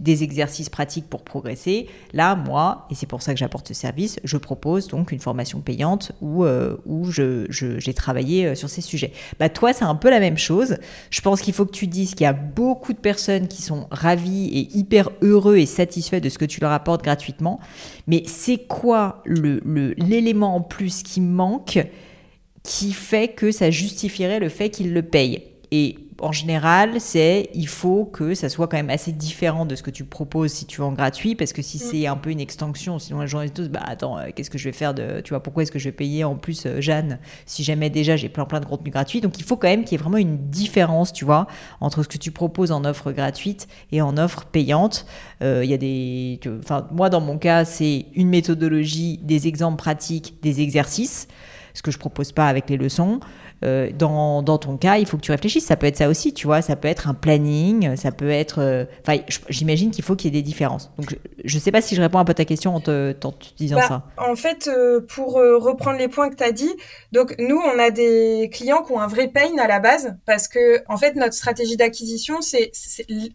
des 0.00 0.22
exercices 0.24 0.70
pratiques 0.70 1.08
pour 1.08 1.22
progresser. 1.22 1.88
Là, 2.12 2.34
moi, 2.34 2.86
et 2.90 2.94
c'est 2.94 3.06
pour 3.06 3.22
ça 3.22 3.32
que 3.32 3.38
j'apporte 3.38 3.68
ce 3.68 3.74
service, 3.74 4.18
je 4.24 4.36
propose 4.36 4.88
donc 4.88 5.12
une 5.12 5.20
formation 5.20 5.60
payante 5.60 6.12
où, 6.20 6.44
euh, 6.44 6.76
où 6.86 7.10
j'ai 7.10 7.46
je, 7.50 7.90
travaillé 7.92 8.46
euh, 8.46 8.54
sur 8.54 8.68
ces 8.68 8.80
sujets. 8.80 9.12
Bah, 9.38 9.48
toi, 9.48 9.72
c'est 9.72 9.84
un 9.84 9.94
peu 9.94 10.10
la 10.10 10.20
même 10.20 10.38
chose. 10.38 10.78
Je 11.10 11.20
pense 11.20 11.42
qu'il 11.42 11.52
faut 11.52 11.66
que 11.66 11.72
tu 11.72 11.86
dises 11.86 12.14
qu'il 12.14 12.24
y 12.24 12.26
a 12.26 12.32
beaucoup 12.32 12.92
de 12.92 12.98
personnes 12.98 13.46
qui 13.46 13.62
sont 13.62 13.86
ravies 13.90 14.48
et 14.48 14.76
hyper 14.76 15.10
heureux 15.20 15.58
et 15.58 15.66
satisfaits 15.66 16.20
de 16.20 16.28
ce 16.28 16.38
que 16.38 16.46
tu 16.46 16.60
leur 16.60 16.72
apportes 16.72 17.02
gratuitement. 17.04 17.60
Mais 18.06 18.22
c'est 18.26 18.58
quoi 18.58 19.22
l'élément 19.26 20.52
le, 20.52 20.56
en 20.56 20.60
plus 20.62 21.02
qui 21.02 21.20
manque 21.20 21.78
qui 22.62 22.92
fait 22.92 23.28
que 23.28 23.52
ça 23.52 23.70
justifierait 23.70 24.40
le 24.40 24.48
fait 24.48 24.70
qu'ils 24.70 24.94
le 24.94 25.02
payent? 25.02 25.42
Et 25.72 25.96
en 26.20 26.32
général, 26.32 27.00
c'est 27.00 27.50
il 27.54 27.68
faut 27.68 28.04
que 28.04 28.34
ça 28.34 28.48
soit 28.48 28.68
quand 28.68 28.76
même 28.76 28.90
assez 28.90 29.12
différent 29.12 29.66
de 29.66 29.74
ce 29.74 29.82
que 29.82 29.90
tu 29.90 30.04
proposes 30.04 30.52
si 30.52 30.66
tu 30.66 30.80
es 30.80 30.84
en 30.84 30.92
gratuit, 30.92 31.34
parce 31.34 31.52
que 31.52 31.62
si 31.62 31.78
mm. 31.78 31.80
c'est 31.80 32.06
un 32.06 32.16
peu 32.16 32.30
une 32.30 32.40
extension, 32.40 32.98
sinon 32.98 33.20
les 33.20 33.28
gens 33.28 33.40
disent 33.42 33.52
tous, 33.52 33.68
bah 33.68 33.80
attends, 33.84 34.18
euh, 34.18 34.28
qu'est-ce 34.34 34.50
que 34.50 34.58
je 34.58 34.64
vais 34.64 34.72
faire 34.72 34.94
de, 34.94 35.20
tu 35.22 35.30
vois, 35.30 35.42
pourquoi 35.42 35.62
est-ce 35.62 35.72
que 35.72 35.78
je 35.78 35.84
vais 35.86 35.92
payer 35.92 36.24
en 36.24 36.36
plus 36.36 36.66
euh, 36.66 36.80
Jeanne 36.80 37.18
si 37.46 37.64
jamais 37.64 37.90
déjà 37.90 38.16
j'ai 38.16 38.28
plein 38.28 38.44
plein 38.44 38.60
de 38.60 38.66
contenu 38.66 38.90
gratuit. 38.90 39.20
Donc 39.20 39.38
il 39.38 39.44
faut 39.44 39.56
quand 39.56 39.68
même 39.68 39.84
qu'il 39.84 39.92
y 39.92 39.94
ait 40.00 40.02
vraiment 40.02 40.18
une 40.18 40.36
différence, 40.50 41.12
tu 41.12 41.24
vois, 41.24 41.46
entre 41.80 42.02
ce 42.02 42.08
que 42.08 42.18
tu 42.18 42.30
proposes 42.30 42.72
en 42.72 42.84
offre 42.84 43.12
gratuite 43.12 43.68
et 43.92 44.02
en 44.02 44.16
offre 44.16 44.44
payante. 44.44 45.06
Euh, 45.42 45.62
il 45.64 45.70
y 45.70 45.74
a 45.74 45.78
des, 45.78 46.40
enfin 46.58 46.86
moi 46.90 47.10
dans 47.10 47.20
mon 47.20 47.38
cas, 47.38 47.64
c'est 47.64 48.06
une 48.14 48.28
méthodologie, 48.28 49.18
des 49.22 49.48
exemples 49.48 49.78
pratiques, 49.78 50.36
des 50.42 50.60
exercices, 50.60 51.28
ce 51.74 51.82
que 51.82 51.90
je 51.90 51.98
propose 51.98 52.32
pas 52.32 52.48
avec 52.48 52.68
les 52.68 52.76
leçons. 52.76 53.20
Euh, 53.62 53.90
dans, 53.92 54.42
dans, 54.42 54.58
ton 54.58 54.76
cas, 54.76 54.96
il 54.96 55.06
faut 55.06 55.16
que 55.16 55.22
tu 55.22 55.30
réfléchisses. 55.30 55.66
Ça 55.66 55.76
peut 55.76 55.86
être 55.86 55.96
ça 55.96 56.08
aussi, 56.08 56.32
tu 56.32 56.46
vois. 56.46 56.62
Ça 56.62 56.76
peut 56.76 56.88
être 56.88 57.08
un 57.08 57.14
planning, 57.14 57.96
ça 57.96 58.10
peut 58.12 58.30
être. 58.30 58.60
Euh, 58.60 58.84
enfin, 59.02 59.22
j'imagine 59.48 59.90
qu'il 59.90 60.04
faut 60.04 60.16
qu'il 60.16 60.32
y 60.34 60.38
ait 60.38 60.40
des 60.40 60.46
différences. 60.46 60.90
Donc, 60.98 61.18
je 61.44 61.56
ne 61.56 61.60
sais 61.60 61.72
pas 61.72 61.82
si 61.82 61.94
je 61.94 62.00
réponds 62.00 62.18
un 62.18 62.24
peu 62.24 62.30
à 62.30 62.34
ta 62.34 62.44
question 62.44 62.74
en 62.74 62.80
te, 62.80 63.14
disant 63.56 63.76
bah, 63.76 63.86
ça. 63.86 64.02
En 64.16 64.36
fait, 64.36 64.68
euh, 64.68 65.00
pour 65.00 65.34
reprendre 65.34 65.98
les 65.98 66.08
points 66.08 66.30
que 66.30 66.36
tu 66.36 66.44
as 66.44 66.52
dit, 66.52 66.72
donc 67.12 67.34
nous, 67.38 67.58
on 67.58 67.78
a 67.78 67.90
des 67.90 68.48
clients 68.52 68.82
qui 68.82 68.92
ont 68.92 69.00
un 69.00 69.06
vrai 69.06 69.28
pain 69.28 69.56
à 69.58 69.66
la 69.66 69.80
base 69.80 70.16
parce 70.26 70.48
que, 70.48 70.82
en 70.88 70.96
fait, 70.96 71.14
notre 71.16 71.34
stratégie 71.34 71.76
d'acquisition, 71.76 72.40
c'est 72.40 72.72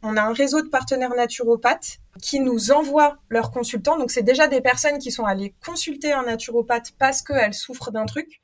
on 0.04 0.18
a 0.18 0.22
un 0.22 0.34
réseau 0.34 0.62
de 0.62 0.70
partenaires 0.70 1.16
naturopathes 1.16 2.00
qui 2.22 2.40
nous 2.40 2.72
envoient 2.72 3.18
leurs 3.30 3.52
consultants. 3.52 3.98
Donc, 3.98 4.12
c'est 4.12 4.24
déjà 4.24 4.48
des 4.48 4.62
personnes 4.62 4.98
qui 4.98 5.12
sont 5.12 5.26
allées 5.26 5.54
consulter 5.66 6.14
un 6.14 6.24
naturopathe 6.24 6.94
parce 6.98 7.22
qu'elles 7.22 7.54
souffrent 7.54 7.92
d'un 7.92 8.06
truc. 8.06 8.42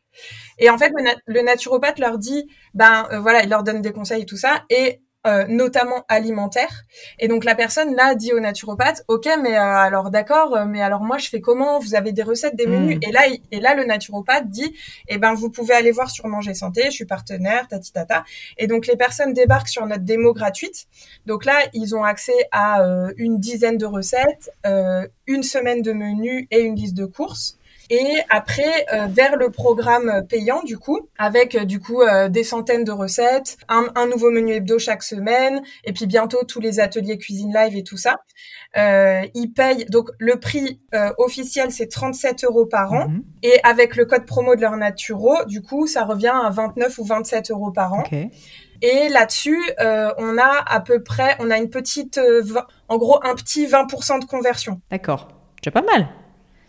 Et 0.57 0.69
en 0.69 0.77
fait, 0.77 0.91
le, 1.25 1.41
naturopathe 1.41 1.99
leur 1.99 2.17
dit, 2.17 2.47
ben 2.73 3.07
euh, 3.11 3.19
voilà, 3.19 3.43
il 3.43 3.49
leur 3.49 3.63
donne 3.63 3.81
des 3.81 3.91
conseils 3.91 4.23
et 4.23 4.25
tout 4.25 4.37
ça, 4.37 4.63
et 4.69 5.01
euh, 5.27 5.45
notamment 5.47 6.03
alimentaire. 6.07 6.83
Et 7.19 7.27
donc 7.27 7.43
la 7.43 7.53
personne 7.53 7.95
là 7.95 8.15
dit 8.15 8.33
au 8.33 8.39
naturopathe, 8.39 9.03
ok, 9.07 9.27
mais 9.41 9.55
euh, 9.55 9.61
alors 9.61 10.09
d'accord, 10.09 10.65
mais 10.65 10.81
alors 10.81 11.01
moi 11.01 11.19
je 11.19 11.29
fais 11.29 11.41
comment? 11.41 11.77
Vous 11.77 11.93
avez 11.93 12.11
des 12.11 12.23
recettes, 12.23 12.55
des 12.55 12.65
menus 12.65 12.97
hmm. 12.97 13.07
Et 13.07 13.11
là, 13.11 13.21
et 13.51 13.59
là 13.59 13.75
le 13.75 13.85
naturopathe 13.85 14.49
dit, 14.49 14.75
eh 15.07 15.19
ben 15.19 15.35
vous 15.35 15.51
pouvez 15.51 15.75
aller 15.75 15.91
voir 15.91 16.09
sur 16.09 16.25
Manger 16.27 16.55
Santé, 16.55 16.85
je 16.85 16.91
suis 16.91 17.05
partenaire, 17.05 17.67
tati 17.67 17.91
tata. 17.91 18.23
Et 18.57 18.65
donc 18.65 18.87
les 18.87 18.95
personnes 18.95 19.33
débarquent 19.33 19.67
sur 19.69 19.85
notre 19.85 20.03
démo 20.03 20.33
gratuite. 20.33 20.87
Donc 21.27 21.45
là, 21.45 21.55
ils 21.73 21.95
ont 21.95 22.03
accès 22.03 22.47
à 22.51 22.83
une 23.17 23.37
dizaine 23.39 23.77
de 23.77 23.85
recettes, 23.85 24.49
une 25.27 25.43
semaine 25.43 25.83
de 25.83 25.93
menus 25.93 26.47
et 26.49 26.61
une 26.61 26.75
liste 26.75 26.95
de 26.95 27.05
courses 27.05 27.59
et 27.91 28.21
après 28.29 28.85
euh, 28.93 29.07
vers 29.07 29.35
le 29.35 29.51
programme 29.51 30.25
payant 30.27 30.63
du 30.63 30.77
coup 30.77 30.97
avec 31.17 31.55
euh, 31.55 31.65
du 31.65 31.81
coup 31.81 32.01
euh, 32.01 32.29
des 32.29 32.45
centaines 32.45 32.85
de 32.85 32.91
recettes, 32.91 33.57
un, 33.67 34.07
nouveau 34.07 34.31
menu 34.31 34.53
hebdo 34.53 34.79
chaque 34.79 35.03
semaine 35.03 35.61
et 35.83 35.91
puis 35.91 36.05
bientôt 36.05 36.43
tous 36.47 36.61
les 36.61 36.79
ateliers 36.79 37.17
cuisine 37.17 37.53
live 37.53 37.75
et 37.75 37.83
tout 37.83 37.97
ça. 37.97 38.21
ils 38.75 39.51
payent 39.53 39.85
donc 39.89 40.09
le 40.19 40.39
prix 40.39 40.79
officiel 41.17 41.71
c'est 41.71 41.87
37 41.87 42.45
euros 42.45 42.65
par 42.65 42.93
an 42.93 43.09
mhm. 43.09 43.23
et 43.43 43.59
avec 43.63 43.97
le 43.97 44.05
code 44.05 44.25
promo 44.25 44.55
de 44.55 44.61
leur 44.61 44.77
naturo 44.77 45.43
du 45.45 45.61
coup 45.61 45.85
ça 45.85 46.05
revient 46.05 46.33
à 46.33 46.49
29 46.49 46.97
ou 46.97 47.03
27 47.03 47.51
euros 47.51 47.71
par 47.71 47.93
an. 47.93 48.03
Et 48.83 49.09
là-dessus, 49.09 49.61
on 49.79 50.37
a 50.39 50.63
à 50.65 50.79
peu 50.79 51.03
près, 51.03 51.35
on 51.39 51.51
a 51.51 51.57
une 51.57 51.69
petite, 51.69 52.19
en 52.87 52.97
gros, 52.97 53.19
un 53.23 53.35
petit 53.35 53.67
20% 53.67 54.21
de 54.21 54.25
conversion. 54.25 54.81
D'accord. 54.89 55.27
Déjà 55.61 55.69
pas 55.69 55.83
mal. 55.83 56.07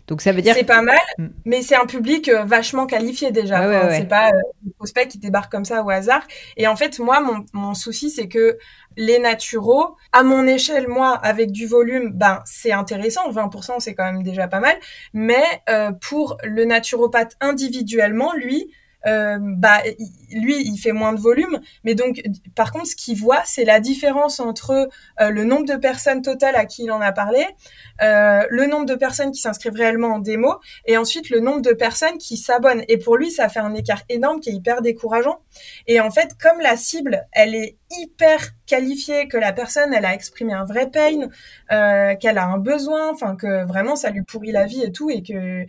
Donc 0.07 0.21
ça 0.21 0.33
veut 0.33 0.41
dire 0.41 0.53
c'est 0.53 0.65
pas 0.65 0.81
mal, 0.81 0.97
mm. 1.17 1.27
mais 1.45 1.61
c'est 1.61 1.75
un 1.75 1.85
public 1.85 2.27
euh, 2.27 2.43
vachement 2.43 2.85
qualifié 2.85 3.31
déjà. 3.31 3.91
C'est 3.91 4.07
pas 4.07 4.29
euh, 4.29 4.41
des 4.61 4.71
prospects 4.73 5.07
qui 5.07 5.17
débarquent 5.17 5.51
comme 5.51 5.65
ça 5.65 5.81
au 5.83 5.89
hasard. 5.89 6.27
Et 6.57 6.67
en 6.67 6.75
fait, 6.75 6.99
moi, 6.99 7.21
mon, 7.21 7.45
mon 7.53 7.73
souci, 7.73 8.09
c'est 8.09 8.27
que 8.27 8.57
les 8.97 9.19
naturaux, 9.19 9.95
à 10.11 10.23
mon 10.23 10.45
échelle, 10.45 10.87
moi, 10.87 11.15
avec 11.15 11.51
du 11.51 11.67
volume, 11.67 12.11
ben 12.13 12.41
c'est 12.45 12.73
intéressant. 12.73 13.31
20%, 13.31 13.79
c'est 13.79 13.95
quand 13.95 14.05
même 14.11 14.23
déjà 14.23 14.47
pas 14.47 14.59
mal. 14.59 14.75
Mais 15.13 15.43
euh, 15.69 15.91
pour 15.91 16.37
le 16.43 16.65
naturopathe 16.65 17.37
individuellement, 17.39 18.33
lui, 18.33 18.71
euh, 19.05 19.37
bah 19.41 19.81
lui 20.31 20.61
il 20.61 20.77
fait 20.77 20.93
moins 20.93 21.11
de 21.11 21.19
volume 21.19 21.59
mais 21.83 21.93
donc 21.93 22.21
par 22.55 22.71
contre 22.71 22.87
ce 22.87 22.95
qu'il 22.95 23.17
voit 23.17 23.41
c'est 23.45 23.65
la 23.65 23.81
différence 23.81 24.39
entre 24.39 24.89
euh, 25.19 25.29
le 25.29 25.43
nombre 25.43 25.65
de 25.65 25.75
personnes 25.75 26.21
totales 26.21 26.55
à 26.55 26.65
qui 26.65 26.83
il 26.83 26.91
en 26.91 27.01
a 27.01 27.11
parlé 27.11 27.45
euh, 28.01 28.43
le 28.49 28.65
nombre 28.65 28.85
de 28.85 28.95
personnes 28.95 29.31
qui 29.31 29.41
s'inscrivent 29.41 29.75
réellement 29.75 30.15
en 30.15 30.19
démo 30.19 30.55
et 30.85 30.95
ensuite 30.97 31.29
le 31.29 31.41
nombre 31.41 31.61
de 31.61 31.73
personnes 31.73 32.17
qui 32.17 32.37
s'abonnent. 32.37 32.83
Et 32.87 32.97
pour 32.97 33.17
lui 33.17 33.29
ça 33.29 33.49
fait 33.49 33.59
un 33.59 33.73
écart 33.73 34.03
énorme 34.09 34.39
qui 34.39 34.49
est 34.49 34.53
hyper 34.53 34.81
décourageant. 34.81 35.39
Et 35.87 35.99
en 35.99 36.09
fait 36.09 36.37
comme 36.41 36.61
la 36.61 36.77
cible 36.77 37.27
elle 37.33 37.55
est 37.55 37.77
hyper 37.91 38.39
qualifiée 38.65 39.27
que 39.27 39.37
la 39.37 39.51
personne 39.51 39.93
elle 39.93 40.05
a 40.05 40.13
exprimé 40.13 40.53
un 40.53 40.63
vrai 40.63 40.89
pain 40.89 41.27
qu'elle 42.19 42.37
a 42.37 42.45
un 42.45 42.57
besoin 42.57 43.11
enfin 43.11 43.35
que 43.35 43.65
vraiment 43.65 43.95
ça 43.95 44.09
lui 44.09 44.23
pourrit 44.23 44.51
la 44.51 44.65
vie 44.65 44.83
et 44.83 44.91
tout 44.91 45.09
et 45.09 45.21
que 45.21 45.65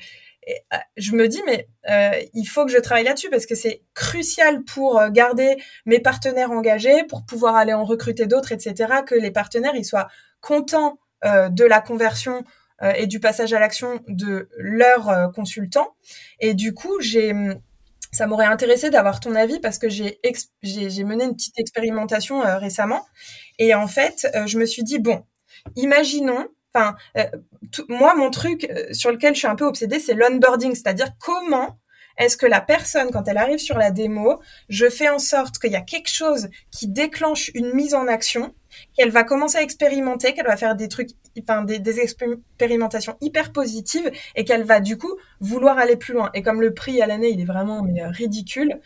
euh, 0.73 0.79
je 0.97 1.13
me 1.13 1.29
dis, 1.29 1.43
mais 1.47 1.69
euh, 1.91 2.21
il 2.35 2.45
faut 2.45 2.65
que 2.65 2.73
je 2.73 2.79
travaille 2.79 3.05
là-dessus 3.05 3.31
parce 3.31 3.47
que 3.47 3.55
c'est 3.55 3.83
crucial 3.95 4.63
pour 4.65 4.99
euh, 4.99 5.11
garder 5.11 5.57
mes 5.87 6.01
partenaires 6.01 6.51
engagés, 6.51 7.05
pour 7.05 7.25
pouvoir 7.25 7.57
aller 7.57 7.73
en 7.73 7.85
recruter 7.85 8.27
d'autres, 8.27 8.53
etc. 8.53 8.93
Que 9.07 9.15
les 9.15 9.31
partenaires 9.31 9.75
ils 9.75 9.85
soient 9.85 10.09
contents 10.41 10.99
de 11.25 11.65
la 11.65 11.81
conversion 11.81 12.45
et 12.97 13.07
du 13.07 13.19
passage 13.19 13.55
à 13.55 13.59
l'action 13.59 14.03
de 14.09 14.51
leurs 14.59 15.33
consultants. 15.35 15.97
Et 16.39 16.53
du 16.53 16.75
coup, 16.75 17.01
j'ai 17.01 17.33
ça 18.13 18.27
m'aurait 18.27 18.45
intéressé 18.45 18.91
d'avoir 18.91 19.21
ton 19.21 19.35
avis 19.37 19.59
parce 19.59 19.79
que 19.79 19.89
j'ai 19.89 20.19
mené 21.03 21.25
une 21.25 21.35
petite 21.35 21.59
expérimentation 21.59 22.43
récemment 22.59 23.07
et 23.59 23.75
en 23.75 23.87
fait 23.87 24.29
je 24.45 24.59
me 24.59 24.67
suis 24.67 24.83
dit 24.83 24.99
bon 24.99 25.25
imaginons 25.77 26.47
Enfin, 26.75 26.97
euh, 27.17 27.25
moi, 27.89 28.15
mon 28.17 28.31
truc 28.31 28.67
euh, 28.69 28.93
sur 28.93 29.13
lequel 29.13 29.35
je 29.35 29.41
suis 29.41 29.49
un 29.49 29.55
peu 29.55 29.65
obsédée, 29.65 30.01
c'est 30.01 30.15
l'onboarding, 30.15 30.75
c'est-à-dire 30.75 31.11
comment 31.21 31.79
est-ce 32.17 32.37
que 32.37 32.47
la 32.47 32.61
personne, 32.61 33.11
quand 33.13 33.27
elle 33.27 33.39
arrive 33.39 33.59
sur 33.59 33.77
la 33.77 33.91
démo, 33.91 34.41
je 34.69 34.89
fais 34.89 35.09
en 35.09 35.19
sorte 35.19 35.59
qu'il 35.59 35.73
y 35.73 35.77
a 35.77 35.81
quelque 35.81 36.11
chose 36.11 36.49
qui 36.71 36.87
déclenche 36.87 37.51
une 37.55 37.73
mise 37.73 37.93
en 37.93 38.07
action, 38.07 38.55
qu'elle 38.97 39.11
va 39.11 39.25
commencer 39.25 39.59
à 39.59 39.63
expérimenter, 39.63 40.33
qu'elle 40.33 40.47
va 40.47 40.57
faire 40.57 40.77
des 40.77 40.87
trucs, 40.87 41.11
enfin 41.41 41.63
des, 41.63 41.99
expérimentations 41.99 43.17
hyper 43.21 43.53
positives 43.53 44.13
et 44.37 44.45
qu'elle 44.45 44.63
va 44.63 44.79
du 44.79 44.97
coup 44.97 45.13
vouloir 45.41 45.77
aller 45.79 45.97
plus 45.97 46.15
loin. 46.15 46.31
Et 46.35 46.43
comme 46.43 46.61
le 46.61 46.73
prix 46.73 47.03
à 47.03 47.07
l'année, 47.07 47.31
il 47.31 47.41
est 47.41 47.47
vraiment 47.47 47.85
euh, 47.85 48.09
ridicule, 48.11 48.81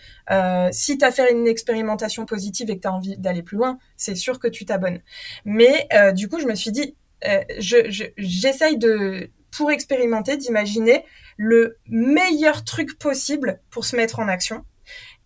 si 0.73 0.97
tu 0.97 1.05
as 1.05 1.13
fait 1.13 1.31
une 1.31 1.47
expérimentation 1.47 2.25
positive 2.25 2.71
et 2.71 2.77
que 2.77 2.83
tu 2.83 2.89
as 2.89 2.95
envie 2.95 3.19
d'aller 3.19 3.43
plus 3.43 3.59
loin, 3.59 3.79
c'est 3.97 4.15
sûr 4.15 4.39
que 4.39 4.49
tu 4.49 4.65
t'abonnes. 4.65 5.01
Mais 5.45 5.87
du 6.15 6.29
coup, 6.29 6.39
je 6.41 6.47
me 6.47 6.55
suis 6.55 6.73
dit, 6.73 6.97
euh, 7.27 7.43
j'essaye 7.59 8.79
de, 8.79 9.31
pour 9.51 9.71
expérimenter, 9.71 10.37
d'imaginer 10.37 11.05
le 11.37 11.79
meilleur 11.87 12.65
truc 12.65 12.99
possible 12.99 13.61
pour 13.71 13.85
se 13.85 13.97
mettre 13.97 14.19
en 14.19 14.29
action. 14.29 14.65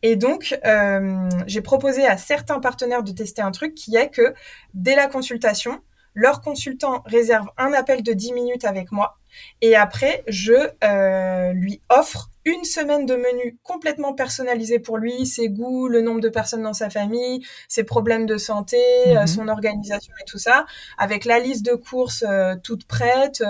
Et 0.02 0.16
donc, 0.16 0.58
euh, 0.64 1.28
j'ai 1.46 1.60
proposé 1.60 2.04
à 2.06 2.16
certains 2.16 2.58
partenaires 2.58 3.04
de 3.04 3.12
tester 3.12 3.40
un 3.40 3.52
truc 3.52 3.74
qui 3.74 3.96
est 3.96 4.10
que 4.10 4.34
dès 4.74 4.96
la 4.96 5.06
consultation, 5.06 5.80
leur 6.14 6.40
consultant 6.40 7.02
réserve 7.06 7.48
un 7.58 7.72
appel 7.72 8.02
de 8.02 8.12
10 8.12 8.32
minutes 8.32 8.64
avec 8.64 8.92
moi. 8.92 9.18
Et 9.60 9.76
après, 9.76 10.24
je 10.28 10.52
euh, 10.84 11.52
lui 11.52 11.80
offre 11.88 12.30
une 12.44 12.64
semaine 12.64 13.06
de 13.06 13.14
menu 13.14 13.58
complètement 13.62 14.14
personnalisé 14.14 14.78
pour 14.78 14.98
lui, 14.98 15.26
ses 15.26 15.48
goûts, 15.48 15.88
le 15.88 16.02
nombre 16.02 16.20
de 16.20 16.28
personnes 16.28 16.64
dans 16.64 16.72
sa 16.72 16.90
famille, 16.90 17.40
ses 17.68 17.84
problèmes 17.84 18.26
de 18.26 18.36
santé, 18.36 18.78
euh, 19.06 19.20
mhm. 19.20 19.26
son 19.26 19.48
organisation 19.48 20.12
et 20.20 20.24
tout 20.26 20.38
ça, 20.38 20.66
avec 20.98 21.24
la 21.24 21.38
liste 21.38 21.64
de 21.64 21.74
courses 21.74 22.24
euh, 22.28 22.54
toute 22.62 22.84
prête, 22.84 23.42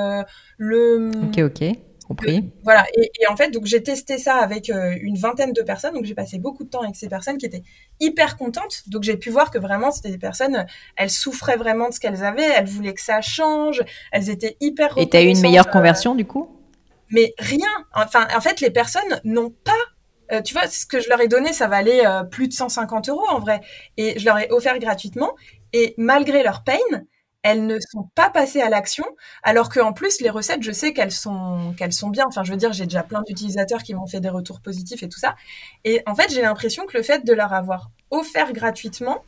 le... 0.59 1.11
Ok, 1.31 1.39
ok 1.39 1.77
compris. 2.05 2.51
voilà. 2.65 2.85
Et, 2.95 3.27
en 3.29 3.37
fait, 3.37 3.51
donc 3.51 3.67
j'ai 3.67 3.83
testé 3.83 4.19
ça 4.19 4.37
avec 4.37 4.71
euh, 4.71 4.97
une 5.01 5.17
vingtaine 5.17 5.53
de 5.53 5.63
personnes. 5.63 5.95
Donc 5.95 6.05
j'ai 6.05 6.15
passé 6.15 6.39
beaucoup 6.39 6.65
de 6.65 6.71
temps 6.71 6.83
avec 6.83 6.97
ces 6.97 7.09
personnes 7.09 7.39
qui 7.39 7.47
étaient 7.47 7.63
hyper 8.01 8.37
contentes. 8.37 8.83
Donc 8.89 9.03
j'ai 9.03 9.17
pu 9.17 9.31
voir 9.31 9.51
que 9.51 9.59
vraiment 9.59 9.91
c'était 9.91 10.11
des 10.11 10.19
personnes, 10.19 10.67
elles 10.97 11.11
souffraient 11.11 11.57
vraiment 11.57 11.89
de 11.89 11.95
ce 11.95 12.01
qu'elles 12.01 12.25
avaient. 12.25 12.51
Elles 12.57 12.67
voulaient 12.67 12.95
que 12.95 13.03
ça 13.03 13.21
change. 13.21 13.83
Elles 14.13 14.31
étaient 14.31 14.57
hyper. 14.61 14.97
Et 14.97 15.09
t'as 15.09 15.23
eu 15.23 15.29
une 15.29 15.41
meilleure 15.41 15.71
conversion 15.71 16.15
du 16.15 16.25
coup? 16.25 16.49
Mais 17.11 17.35
rien. 17.39 17.69
Enfin, 17.95 18.27
en 18.37 18.41
fait, 18.41 18.61
les 18.61 18.71
personnes 18.71 19.21
n'ont 19.25 19.51
pas 19.51 19.73
euh, 20.33 20.41
tu 20.41 20.55
vois, 20.55 20.67
ce 20.67 20.87
que 20.87 21.01
je 21.01 21.09
leur 21.09 21.21
ai 21.21 21.29
donné, 21.29 21.53
ça 21.53 21.69
valait 21.69 22.07
euh, 22.07 22.23
plus 22.23 22.49
de 22.49 22.55
150 22.55 23.09
euros 23.11 23.27
en 23.29 23.39
vrai. 23.39 23.61
Et 23.97 24.19
je 24.19 24.25
leur 24.25 24.39
ai 24.39 24.51
offert 24.51 24.79
gratuitement. 24.79 25.35
Et 25.73 25.95
malgré 25.99 26.43
leur 26.43 26.65
peine, 26.65 27.07
elles 27.43 27.67
ne 27.67 27.79
sont 27.81 28.09
pas 28.15 28.31
passées 28.31 28.61
à 28.61 28.71
l'action, 28.71 29.05
alors 29.43 29.69
qu'en 29.69 29.93
plus, 29.93 30.21
les 30.21 30.31
recettes, 30.31 30.63
je 30.63 30.73
sais 30.73 30.93
qu'elles 30.93 31.13
sont, 31.13 31.75
qu'elles 31.77 31.93
sont 31.93 32.09
bien. 32.09 32.25
Enfin, 32.29 32.45
je 32.45 32.53
veux 32.53 32.57
dire, 32.57 32.73
j'ai 32.73 32.85
déjà 32.85 33.03
plein 33.03 33.23
d'utilisateurs 33.23 33.83
qui 33.83 33.95
m'ont 33.95 34.07
fait 34.07 34.21
des 34.21 34.29
retours 34.29 34.61
positifs 34.61 35.03
et 35.03 35.09
tout 35.09 35.19
ça. 35.19 35.35
Et 35.85 36.03
en 36.07 36.15
fait, 36.15 36.33
j'ai 36.33 36.43
l'impression 36.43 36.87
que 36.87 36.97
le 36.97 37.03
fait 37.03 37.25
de 37.25 37.33
leur 37.33 37.53
avoir 37.53 37.91
offert 38.11 38.53
gratuitement, 38.53 39.25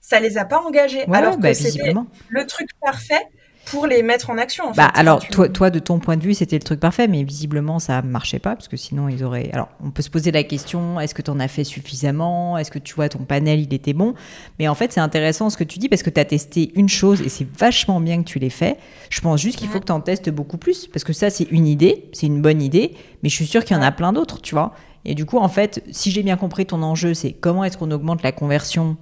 ça 0.00 0.20
les 0.20 0.38
a 0.38 0.44
pas 0.44 0.60
engagés. 0.60 1.06
alors 1.12 1.36
que 1.36 1.42
bah, 1.42 1.54
c'était 1.54 1.94
le 2.28 2.46
truc 2.46 2.68
parfait 2.80 3.26
pour 3.70 3.86
les 3.86 4.02
mettre 4.02 4.30
en 4.30 4.38
action. 4.38 4.66
En 4.66 4.72
bah, 4.72 4.90
alors, 4.94 5.26
toi, 5.28 5.48
toi, 5.48 5.70
de 5.70 5.78
ton 5.78 5.98
point 5.98 6.16
de 6.16 6.22
vue, 6.22 6.34
c'était 6.34 6.56
le 6.56 6.62
truc 6.62 6.80
parfait, 6.80 7.08
mais 7.08 7.22
visiblement, 7.22 7.78
ça 7.78 8.02
marchait 8.02 8.38
pas, 8.38 8.54
parce 8.54 8.68
que 8.68 8.76
sinon, 8.76 9.08
ils 9.08 9.24
auraient. 9.24 9.50
Alors, 9.52 9.68
on 9.84 9.90
peut 9.90 10.02
se 10.02 10.10
poser 10.10 10.30
la 10.30 10.42
question 10.42 11.00
est-ce 11.00 11.14
que 11.14 11.22
tu 11.22 11.30
en 11.30 11.40
as 11.40 11.48
fait 11.48 11.64
suffisamment? 11.64 12.58
Est-ce 12.58 12.70
que 12.70 12.78
tu 12.78 12.94
vois, 12.94 13.08
ton 13.08 13.20
panel, 13.20 13.60
il 13.60 13.72
était 13.74 13.92
bon? 13.92 14.14
Mais 14.58 14.68
en 14.68 14.74
fait, 14.74 14.92
c'est 14.92 15.00
intéressant 15.00 15.50
ce 15.50 15.56
que 15.56 15.64
tu 15.64 15.78
dis, 15.78 15.88
parce 15.88 16.02
que 16.02 16.10
tu 16.10 16.20
as 16.20 16.24
testé 16.24 16.72
une 16.74 16.88
chose, 16.88 17.20
et 17.20 17.28
c'est 17.28 17.46
vachement 17.58 18.00
bien 18.00 18.22
que 18.22 18.28
tu 18.28 18.38
l'aies 18.38 18.50
fait. 18.50 18.78
Je 19.10 19.20
pense 19.20 19.40
juste 19.40 19.58
qu'il 19.58 19.68
faut 19.68 19.80
que 19.80 19.86
tu 19.86 19.92
en 19.92 20.00
testes 20.00 20.30
beaucoup 20.30 20.58
plus, 20.58 20.86
parce 20.86 21.04
que 21.04 21.12
ça, 21.12 21.30
c'est 21.30 21.50
une 21.50 21.66
idée, 21.66 22.06
c'est 22.12 22.26
une 22.26 22.42
bonne 22.42 22.62
idée, 22.62 22.94
mais 23.22 23.28
je 23.28 23.34
suis 23.34 23.46
sûre 23.46 23.64
qu'il 23.64 23.76
y 23.76 23.78
en 23.78 23.82
a 23.82 23.92
plein 23.92 24.12
d'autres, 24.12 24.40
tu 24.40 24.54
vois? 24.54 24.74
Et 25.04 25.14
du 25.14 25.24
coup, 25.24 25.38
en 25.38 25.48
fait, 25.48 25.82
si 25.90 26.10
j'ai 26.10 26.22
bien 26.22 26.36
compris 26.36 26.66
ton 26.66 26.82
enjeu, 26.82 27.14
c'est 27.14 27.32
comment 27.32 27.64
est-ce 27.64 27.78
qu'on 27.78 27.90
augmente 27.90 28.22
la 28.22 28.32
conversion 28.32 28.96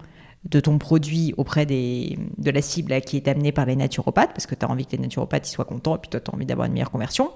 de 0.50 0.60
ton 0.60 0.78
produit 0.78 1.34
auprès 1.36 1.66
des, 1.66 2.18
de 2.38 2.50
la 2.50 2.62
cible 2.62 3.00
qui 3.00 3.16
est 3.16 3.28
amenée 3.28 3.52
par 3.52 3.66
les 3.66 3.76
naturopathes, 3.76 4.30
parce 4.30 4.46
que 4.46 4.54
tu 4.54 4.64
as 4.64 4.70
envie 4.70 4.86
que 4.86 4.92
les 4.92 5.02
naturopathes 5.02 5.46
soient 5.46 5.64
contents, 5.64 5.96
et 5.96 5.98
puis 5.98 6.08
toi, 6.08 6.20
tu 6.20 6.30
as 6.30 6.34
envie 6.34 6.46
d'avoir 6.46 6.66
une 6.66 6.72
meilleure 6.72 6.90
conversion. 6.90 7.30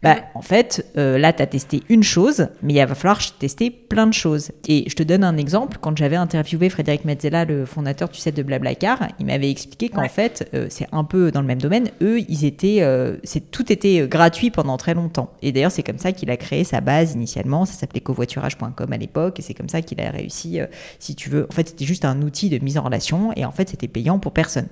Bah, 0.00 0.18
en 0.34 0.42
fait, 0.42 0.86
euh, 0.96 1.18
là, 1.18 1.32
tu 1.32 1.42
as 1.42 1.46
testé 1.46 1.82
une 1.88 2.04
chose, 2.04 2.48
mais 2.62 2.74
il 2.74 2.86
va 2.86 2.94
falloir 2.94 3.20
tester 3.38 3.70
plein 3.70 4.06
de 4.06 4.14
choses. 4.14 4.52
Et 4.68 4.84
je 4.88 4.94
te 4.94 5.02
donne 5.02 5.24
un 5.24 5.36
exemple. 5.36 5.78
Quand 5.80 5.96
j'avais 5.98 6.14
interviewé 6.14 6.68
Frédéric 6.68 7.04
Metzela, 7.04 7.44
le 7.44 7.66
fondateur, 7.66 8.08
tu 8.08 8.20
sais, 8.20 8.30
de 8.30 8.42
Blablacar, 8.44 9.08
il 9.18 9.26
m'avait 9.26 9.50
expliqué 9.50 9.88
qu'en 9.88 10.08
fait, 10.08 10.48
euh, 10.54 10.68
c'est 10.70 10.86
un 10.92 11.02
peu 11.02 11.32
dans 11.32 11.40
le 11.40 11.48
même 11.48 11.60
domaine. 11.60 11.90
Eux, 12.00 12.20
ils 12.28 12.44
étaient, 12.44 12.78
euh, 12.82 13.16
c'est 13.24 13.50
tout 13.50 13.72
était 13.72 14.06
gratuit 14.06 14.50
pendant 14.50 14.76
très 14.76 14.94
longtemps. 14.94 15.32
Et 15.42 15.50
d'ailleurs, 15.50 15.72
c'est 15.72 15.82
comme 15.82 15.98
ça 15.98 16.12
qu'il 16.12 16.30
a 16.30 16.36
créé 16.36 16.62
sa 16.62 16.80
base 16.80 17.14
initialement. 17.14 17.64
Ça 17.64 17.72
s'appelait 17.72 18.00
covoiturage.com 18.00 18.92
à 18.92 18.96
l'époque. 18.96 19.40
Et 19.40 19.42
c'est 19.42 19.54
comme 19.54 19.68
ça 19.68 19.82
qu'il 19.82 20.00
a 20.00 20.10
réussi, 20.10 20.60
si 21.00 21.16
tu 21.16 21.28
veux. 21.28 21.46
En 21.50 21.52
fait, 21.52 21.70
c'était 21.70 21.86
juste 21.86 22.04
un 22.04 22.22
outil 22.22 22.50
de 22.50 22.62
mise 22.64 22.78
en 22.78 22.82
relation. 22.82 23.32
Et 23.34 23.44
en 23.44 23.52
fait, 23.52 23.68
c'était 23.68 23.88
payant 23.88 24.20
pour 24.20 24.32
personne. 24.32 24.68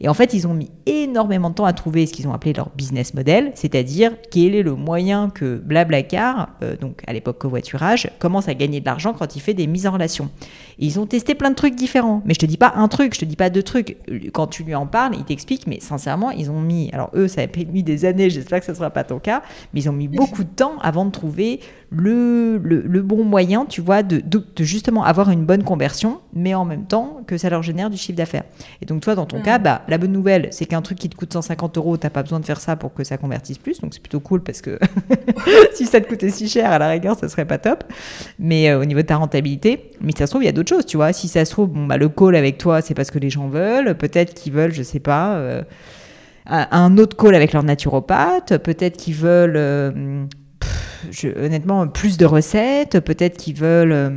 Et 0.00 0.08
en 0.08 0.14
fait, 0.14 0.34
ils 0.34 0.46
ont 0.46 0.54
mis 0.54 0.70
énormément 0.86 1.50
de 1.50 1.54
temps 1.54 1.64
à 1.64 1.72
trouver 1.72 2.06
ce 2.06 2.12
qu'ils 2.12 2.28
ont 2.28 2.32
appelé 2.32 2.52
leur 2.52 2.70
business 2.70 3.14
model, 3.14 3.52
c'est-à-dire 3.54 4.12
quel 4.30 4.54
est 4.54 4.62
le 4.62 4.74
moyen 4.74 5.30
que 5.30 5.56
Blablacar, 5.56 6.50
euh, 6.62 6.76
donc 6.76 7.02
à 7.06 7.12
l'époque 7.12 7.38
covoiturage, 7.38 8.10
commence 8.18 8.48
à 8.48 8.54
gagner 8.54 8.80
de 8.80 8.86
l'argent 8.86 9.12
quand 9.12 9.36
il 9.36 9.40
fait 9.40 9.54
des 9.54 9.66
mises 9.66 9.86
en 9.86 9.92
relation. 9.92 10.30
Et 10.78 10.86
ils 10.86 11.00
ont 11.00 11.06
testé 11.06 11.34
plein 11.34 11.50
de 11.50 11.54
trucs 11.54 11.74
différents. 11.74 12.22
Mais 12.24 12.34
je 12.34 12.38
te 12.38 12.46
dis 12.46 12.56
pas 12.56 12.72
un 12.76 12.88
truc, 12.88 13.14
je 13.14 13.20
te 13.20 13.24
dis 13.24 13.36
pas 13.36 13.50
deux 13.50 13.62
trucs. 13.62 13.96
Quand 14.32 14.46
tu 14.46 14.62
lui 14.64 14.74
en 14.74 14.86
parles, 14.86 15.14
il 15.16 15.24
t'explique, 15.24 15.66
mais 15.66 15.80
sincèrement, 15.80 16.30
ils 16.30 16.50
ont 16.50 16.60
mis, 16.60 16.90
alors 16.92 17.10
eux, 17.14 17.28
ça 17.28 17.42
a 17.42 17.46
mis 17.72 17.82
des 17.82 18.04
années, 18.04 18.30
j'espère 18.30 18.60
que 18.60 18.66
ce 18.66 18.74
sera 18.74 18.90
pas 18.90 19.04
ton 19.04 19.18
cas, 19.18 19.42
mais 19.72 19.80
ils 19.80 19.88
ont 19.88 19.94
mis 19.94 20.08
beaucoup 20.08 20.44
de 20.44 20.48
temps 20.48 20.78
avant 20.80 21.04
de 21.04 21.10
trouver 21.10 21.60
le, 21.98 22.58
le, 22.58 23.02
bon 23.02 23.24
moyen, 23.24 23.64
tu 23.64 23.80
vois, 23.80 24.02
de, 24.02 24.20
de, 24.20 24.42
justement 24.64 25.04
avoir 25.04 25.30
une 25.30 25.44
bonne 25.44 25.62
conversion, 25.62 26.20
mais 26.34 26.54
en 26.54 26.64
même 26.64 26.86
temps 26.86 27.20
que 27.26 27.38
ça 27.38 27.48
leur 27.48 27.62
génère 27.62 27.90
du 27.90 27.96
chiffre 27.96 28.16
d'affaires. 28.16 28.44
Et 28.82 28.86
donc 28.86 29.00
toi, 29.02 29.14
dans 29.14 29.26
ton 29.26 29.40
cas, 29.40 29.58
bah, 29.58 29.82
la 29.88 29.98
bonne 29.98 30.12
nouvelle, 30.12 30.48
c'est 30.50 30.66
qu'un 30.66 30.82
truc 30.82 30.98
qui 30.98 31.08
te 31.08 31.16
coûte 31.16 31.32
150 31.32 31.78
euros, 31.78 31.96
t'as 31.96 32.10
pas 32.10 32.22
besoin 32.22 32.40
de 32.40 32.44
faire 32.44 32.60
ça 32.60 32.76
pour 32.76 32.92
que 32.92 33.04
ça 33.04 33.16
convertisse 33.16 33.58
plus, 33.58 33.80
donc 33.80 33.94
c'est 33.94 34.00
plutôt 34.02 34.20
cool 34.20 34.42
parce 34.42 34.60
que 34.60 34.78
si 35.74 35.86
ça 35.86 36.00
te 36.00 36.08
coûtait 36.08 36.30
si 36.30 36.48
cher, 36.48 36.70
à 36.70 36.78
la 36.78 36.88
rigueur, 36.88 37.18
ça 37.18 37.28
serait 37.28 37.46
pas 37.46 37.58
top. 37.58 37.84
Mais 38.38 38.70
euh, 38.70 38.80
au 38.80 38.84
niveau 38.84 39.00
de 39.00 39.06
ta 39.06 39.16
rentabilité, 39.16 39.90
mais 40.00 40.12
ça 40.12 40.26
se 40.26 40.32
trouve, 40.32 40.42
il 40.42 40.46
y 40.46 40.50
a 40.50 40.52
d'autres 40.52 40.74
choses, 40.74 40.86
tu 40.86 40.96
vois. 40.96 41.12
Si 41.12 41.28
ça 41.28 41.44
se 41.44 41.50
trouve, 41.50 41.68
bon, 41.68 41.86
bah, 41.86 41.96
le 41.96 42.08
call 42.08 42.36
avec 42.36 42.58
toi, 42.58 42.80
c'est 42.80 42.94
parce 42.94 43.10
que 43.10 43.18
les 43.18 43.30
gens 43.30 43.48
veulent, 43.48 43.96
peut-être 43.96 44.34
qu'ils 44.34 44.52
veulent, 44.52 44.72
je 44.72 44.82
sais 44.82 45.00
pas. 45.00 45.36
Euh, 45.36 45.62
un 46.48 46.96
autre 46.98 47.16
call 47.16 47.34
avec 47.34 47.52
leur 47.52 47.64
naturopathe, 47.64 48.58
peut-être 48.58 48.96
qu'ils 48.96 49.14
veulent 49.14 49.56
euh, 49.56 50.24
honnêtement, 51.36 51.86
plus 51.88 52.16
de 52.16 52.24
recettes. 52.24 53.00
Peut-être 53.00 53.36
qu'ils 53.36 53.56
veulent 53.56 53.92
euh, 53.92 54.10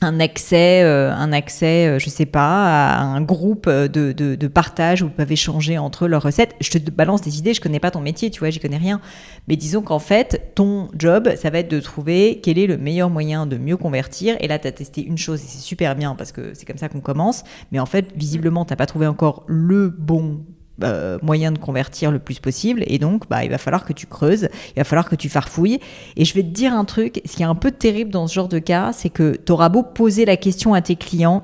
un 0.00 0.20
accès, 0.20 0.82
euh, 0.82 1.12
un 1.12 1.32
accès, 1.32 1.86
euh, 1.88 1.98
je 1.98 2.08
sais 2.08 2.26
pas, 2.26 2.92
à 2.92 3.02
un 3.02 3.20
groupe 3.20 3.68
de, 3.68 4.12
de, 4.12 4.48
partage 4.48 5.02
où 5.02 5.06
ils 5.06 5.12
peuvent 5.12 5.32
échanger 5.32 5.78
entre 5.78 6.06
leurs 6.06 6.22
recettes. 6.22 6.54
Je 6.60 6.70
te 6.70 6.90
balance 6.90 7.20
des 7.20 7.38
idées, 7.38 7.54
je 7.54 7.60
connais 7.60 7.80
pas 7.80 7.90
ton 7.90 8.00
métier, 8.00 8.30
tu 8.30 8.40
vois, 8.40 8.50
j'y 8.50 8.60
connais 8.60 8.76
rien. 8.76 9.00
Mais 9.48 9.56
disons 9.56 9.82
qu'en 9.82 9.98
fait, 9.98 10.52
ton 10.54 10.88
job, 10.96 11.30
ça 11.36 11.50
va 11.50 11.58
être 11.58 11.70
de 11.70 11.80
trouver 11.80 12.40
quel 12.42 12.58
est 12.58 12.66
le 12.66 12.78
meilleur 12.78 13.10
moyen 13.10 13.46
de 13.46 13.56
mieux 13.56 13.76
convertir. 13.76 14.36
Et 14.40 14.48
là, 14.48 14.58
tu 14.58 14.68
as 14.68 14.72
testé 14.72 15.04
une 15.04 15.18
chose 15.18 15.42
et 15.42 15.46
c'est 15.46 15.58
super 15.58 15.96
bien 15.96 16.14
parce 16.14 16.32
que 16.32 16.52
c'est 16.54 16.66
comme 16.66 16.78
ça 16.78 16.88
qu'on 16.88 17.00
commence. 17.00 17.44
Mais 17.72 17.80
en 17.80 17.86
fait, 17.86 18.06
visiblement, 18.16 18.64
tu 18.64 18.72
n'as 18.72 18.76
pas 18.76 18.86
trouvé 18.86 19.06
encore 19.06 19.44
le 19.48 19.88
bon 19.88 20.44
euh, 20.82 21.18
moyen 21.22 21.52
de 21.52 21.58
convertir 21.58 22.10
le 22.10 22.18
plus 22.18 22.38
possible. 22.38 22.84
Et 22.86 22.98
donc, 22.98 23.28
bah, 23.28 23.44
il 23.44 23.50
va 23.50 23.58
falloir 23.58 23.84
que 23.84 23.92
tu 23.92 24.06
creuses, 24.06 24.48
il 24.68 24.78
va 24.78 24.84
falloir 24.84 25.08
que 25.08 25.16
tu 25.16 25.28
farfouilles. 25.28 25.80
Et 26.16 26.24
je 26.24 26.34
vais 26.34 26.42
te 26.42 26.48
dire 26.48 26.72
un 26.72 26.84
truc, 26.84 27.20
ce 27.24 27.36
qui 27.36 27.42
est 27.42 27.46
un 27.46 27.54
peu 27.54 27.70
terrible 27.70 28.10
dans 28.10 28.26
ce 28.26 28.34
genre 28.34 28.48
de 28.48 28.58
cas, 28.58 28.92
c'est 28.92 29.10
que 29.10 29.36
tu 29.44 29.52
auras 29.52 29.68
beau 29.68 29.82
poser 29.82 30.24
la 30.24 30.36
question 30.36 30.74
à 30.74 30.80
tes 30.80 30.96
clients, 30.96 31.42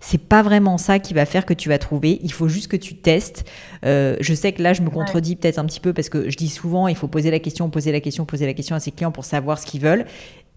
c'est 0.00 0.18
pas 0.18 0.42
vraiment 0.42 0.78
ça 0.78 0.98
qui 0.98 1.14
va 1.14 1.26
faire 1.26 1.44
que 1.44 1.54
tu 1.54 1.68
vas 1.68 1.78
trouver. 1.78 2.20
Il 2.22 2.32
faut 2.32 2.48
juste 2.48 2.68
que 2.68 2.76
tu 2.76 2.94
testes. 2.94 3.44
Euh, 3.84 4.16
je 4.20 4.34
sais 4.34 4.52
que 4.52 4.62
là, 4.62 4.72
je 4.72 4.82
me 4.82 4.90
contredis 4.90 5.36
peut-être 5.36 5.58
un 5.58 5.66
petit 5.66 5.80
peu 5.80 5.92
parce 5.92 6.08
que 6.08 6.30
je 6.30 6.36
dis 6.36 6.48
souvent, 6.48 6.88
il 6.88 6.96
faut 6.96 7.08
poser 7.08 7.30
la 7.30 7.38
question, 7.38 7.68
poser 7.70 7.92
la 7.92 8.00
question, 8.00 8.24
poser 8.24 8.46
la 8.46 8.54
question 8.54 8.74
à 8.74 8.80
ses 8.80 8.92
clients 8.92 9.12
pour 9.12 9.24
savoir 9.24 9.58
ce 9.58 9.66
qu'ils 9.66 9.80
veulent 9.80 10.06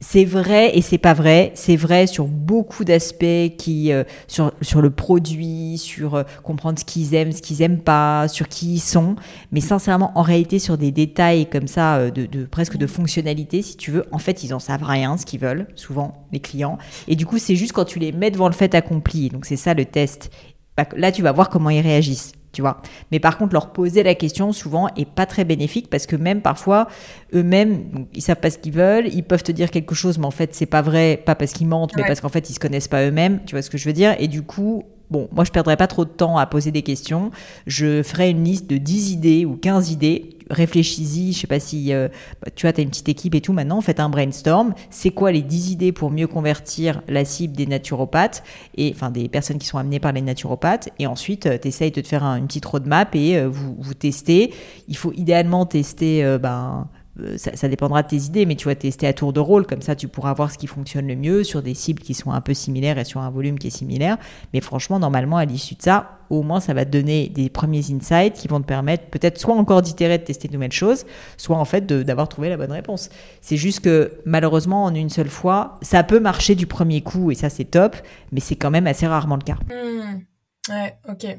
c'est 0.03 0.25
vrai 0.25 0.77
et 0.77 0.81
c'est 0.81 0.97
pas 0.97 1.13
vrai. 1.13 1.51
C'est 1.55 1.77
vrai 1.77 2.07
sur 2.07 2.27
beaucoup 2.27 2.83
d'aspects 2.83 3.55
qui, 3.57 3.91
euh, 3.91 4.03
sur, 4.27 4.51
sur 4.61 4.81
le 4.81 4.89
produit, 4.89 5.77
sur 5.77 6.15
euh, 6.15 6.23
comprendre 6.43 6.77
ce 6.77 6.85
qu'ils 6.85 7.15
aiment, 7.15 7.31
ce 7.31 7.41
qu'ils 7.41 7.61
aiment 7.61 7.79
pas, 7.79 8.27
sur 8.27 8.49
qui 8.49 8.73
ils 8.75 8.79
sont. 8.79 9.15
Mais 9.51 9.61
sincèrement, 9.61 10.11
en 10.15 10.21
réalité, 10.21 10.59
sur 10.59 10.77
des 10.77 10.91
détails 10.91 11.49
comme 11.49 11.67
ça, 11.67 11.95
euh, 11.95 12.11
de, 12.11 12.45
presque 12.45 12.77
de 12.77 12.85
fonctionnalité, 12.85 13.61
si 13.61 13.77
tu 13.77 13.91
veux, 13.91 14.05
en 14.11 14.19
fait, 14.19 14.43
ils 14.43 14.53
en 14.53 14.59
savent 14.59 14.83
rien, 14.83 15.17
ce 15.17 15.25
qu'ils 15.25 15.39
veulent, 15.39 15.67
souvent, 15.75 16.27
les 16.33 16.39
clients. 16.39 16.77
Et 17.07 17.15
du 17.15 17.25
coup, 17.25 17.37
c'est 17.37 17.55
juste 17.55 17.71
quand 17.71 17.85
tu 17.85 17.99
les 17.99 18.11
mets 18.11 18.29
devant 18.29 18.47
le 18.47 18.53
fait 18.53 18.75
accompli. 18.75 19.29
Donc, 19.29 19.45
c'est 19.45 19.55
ça 19.55 19.73
le 19.73 19.85
test. 19.85 20.29
Bah, 20.75 20.85
là, 20.97 21.11
tu 21.11 21.21
vas 21.21 21.31
voir 21.31 21.49
comment 21.49 21.69
ils 21.69 21.81
réagissent 21.81 22.33
tu 22.53 22.61
vois. 22.61 22.81
Mais 23.11 23.19
par 23.19 23.37
contre, 23.37 23.53
leur 23.53 23.73
poser 23.73 24.03
la 24.03 24.15
question 24.15 24.51
souvent 24.53 24.87
est 24.95 25.09
pas 25.09 25.25
très 25.25 25.43
bénéfique 25.43 25.89
parce 25.89 26.05
que 26.05 26.15
même 26.15 26.41
parfois 26.41 26.87
eux-mêmes, 27.33 28.05
ils 28.13 28.21
savent 28.21 28.39
pas 28.39 28.51
ce 28.51 28.59
qu'ils 28.59 28.73
veulent, 28.73 29.07
ils 29.13 29.23
peuvent 29.23 29.43
te 29.43 29.51
dire 29.51 29.71
quelque 29.71 29.95
chose, 29.95 30.19
mais 30.19 30.25
en 30.25 30.31
fait 30.31 30.53
c'est 30.53 30.67
pas 30.67 30.83
vrai, 30.83 31.21
pas 31.25 31.35
parce 31.35 31.51
qu'ils 31.51 31.67
mentent, 31.67 31.95
mais 31.97 32.03
parce 32.05 32.21
qu'en 32.21 32.29
fait 32.29 32.49
ils 32.49 32.53
se 32.53 32.59
connaissent 32.59 32.87
pas 32.87 33.03
eux-mêmes. 33.05 33.41
Tu 33.45 33.55
vois 33.55 33.63
ce 33.63 33.69
que 33.69 33.77
je 33.77 33.85
veux 33.85 33.93
dire 33.93 34.15
Et 34.19 34.27
du 34.27 34.43
coup, 34.43 34.83
bon, 35.09 35.27
moi 35.31 35.43
je 35.43 35.51
perdrai 35.51 35.75
pas 35.75 35.87
trop 35.87 36.05
de 36.05 36.11
temps 36.11 36.37
à 36.37 36.45
poser 36.45 36.71
des 36.71 36.83
questions. 36.83 37.31
Je 37.65 38.03
ferai 38.03 38.29
une 38.29 38.43
liste 38.43 38.69
de 38.69 38.77
10 38.77 39.11
idées 39.11 39.45
ou 39.45 39.57
15 39.57 39.91
idées 39.91 40.37
réfléchis-y, 40.53 41.33
je 41.33 41.39
sais 41.39 41.47
pas 41.47 41.59
si 41.59 41.93
euh, 41.93 42.07
bah, 42.41 42.49
tu 42.55 42.65
vois, 42.65 42.77
as 42.77 42.81
une 42.81 42.89
petite 42.89 43.09
équipe 43.09 43.35
et 43.35 43.41
tout 43.41 43.53
maintenant, 43.53 43.81
faites 43.81 43.99
un 43.99 44.09
brainstorm. 44.09 44.73
C'est 44.89 45.11
quoi 45.11 45.31
les 45.31 45.41
10 45.41 45.71
idées 45.71 45.91
pour 45.91 46.11
mieux 46.11 46.27
convertir 46.27 47.01
la 47.07 47.25
cible 47.25 47.55
des 47.55 47.65
naturopathes 47.65 48.43
et 48.75 48.91
enfin 48.95 49.11
des 49.11 49.27
personnes 49.29 49.57
qui 49.57 49.67
sont 49.67 49.77
amenées 49.77 49.99
par 49.99 50.11
les 50.11 50.21
naturopathes? 50.21 50.89
Et 50.99 51.07
ensuite 51.07 51.45
euh, 51.45 51.57
tu 51.61 51.67
essayes 51.67 51.91
de 51.91 52.01
te 52.01 52.07
faire 52.07 52.23
une 52.23 52.47
petite 52.47 52.65
roadmap 52.65 53.15
et 53.15 53.37
euh, 53.37 53.47
vous, 53.49 53.75
vous 53.77 53.93
testez. 53.93 54.53
Il 54.87 54.97
faut 54.97 55.11
idéalement 55.13 55.65
tester 55.65 56.37
ben 56.39 56.87
euh, 57.19 57.37
ça, 57.37 57.67
dépendra 57.67 58.01
de 58.01 58.07
tes 58.07 58.17
idées, 58.17 58.45
mais 58.47 58.55
tu 58.55 58.67
vas 58.67 58.75
tester 58.75 59.05
à 59.05 59.13
tour 59.13 59.33
de 59.33 59.39
rôle, 59.39 59.67
comme 59.67 59.83
ça 59.83 59.95
tu 59.95 60.07
pourras 60.07 60.33
voir 60.33 60.51
ce 60.51 60.57
qui 60.57 60.65
fonctionne 60.65 61.07
le 61.07 61.15
mieux 61.15 61.43
sur 61.43 61.61
des 61.61 61.75
cibles 61.75 62.01
qui 62.01 62.15
sont 62.15 62.31
un 62.31 62.41
peu 62.41 62.55
similaires 62.55 62.97
et 62.97 63.05
sur 63.05 63.21
un 63.21 63.29
volume 63.29 63.59
qui 63.59 63.67
est 63.67 63.75
similaire. 63.77 64.17
Mais 64.53 64.61
franchement, 64.61 64.97
normalement, 64.97 65.37
à 65.37 65.45
l'issue 65.45 65.75
de 65.75 65.81
ça, 65.83 66.17
au 66.31 66.41
moins 66.41 66.59
ça 66.59 66.73
va 66.73 66.85
te 66.85 66.89
donner 66.89 67.29
des 67.29 67.49
premiers 67.49 67.83
insights 67.91 68.33
qui 68.33 68.47
vont 68.47 68.59
te 68.59 68.65
permettre 68.65 69.05
peut-être 69.11 69.37
soit 69.37 69.55
encore 69.55 69.83
d'itérer, 69.83 70.17
de 70.17 70.23
tester 70.23 70.47
de 70.47 70.53
nouvelles 70.53 70.71
choses, 70.71 71.05
soit 71.37 71.57
en 71.57 71.65
fait 71.65 71.85
d'avoir 71.85 72.27
trouvé 72.29 72.49
la 72.49 72.57
bonne 72.57 72.71
réponse. 72.71 73.09
C'est 73.41 73.57
juste 73.57 73.81
que 73.81 74.13
malheureusement, 74.25 74.85
en 74.85 74.95
une 74.95 75.09
seule 75.09 75.29
fois, 75.29 75.77
ça 75.83 76.03
peut 76.03 76.19
marcher 76.19 76.55
du 76.55 76.65
premier 76.65 77.01
coup 77.01 77.29
et 77.29 77.35
ça 77.35 77.49
c'est 77.49 77.65
top, 77.65 77.95
mais 78.31 78.39
c'est 78.39 78.55
quand 78.55 78.71
même 78.71 78.87
assez 78.87 79.05
rarement 79.05 79.35
le 79.35 79.43
cas. 79.43 79.57
Mmh. 79.69 80.73
Ouais, 80.73 80.95
ok. 81.09 81.37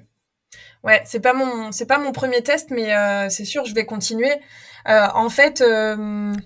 Ouais, 0.83 1.01
c'est 1.05 1.21
pas 1.21 1.33
mon 1.33 1.73
c'est 1.73 1.87
pas 1.87 1.99
mon 1.99 2.13
premier 2.13 2.43
test, 2.43 2.71
mais 2.71 2.95
euh, 2.95 3.29
c'est 3.31 3.45
sûr, 3.45 3.65
je 3.65 3.75
vais 3.75 3.87
continuer. 3.87 4.33
Euh, 4.87 5.07
en 5.15 5.31
fait, 5.31 5.63
euh, 5.63 5.97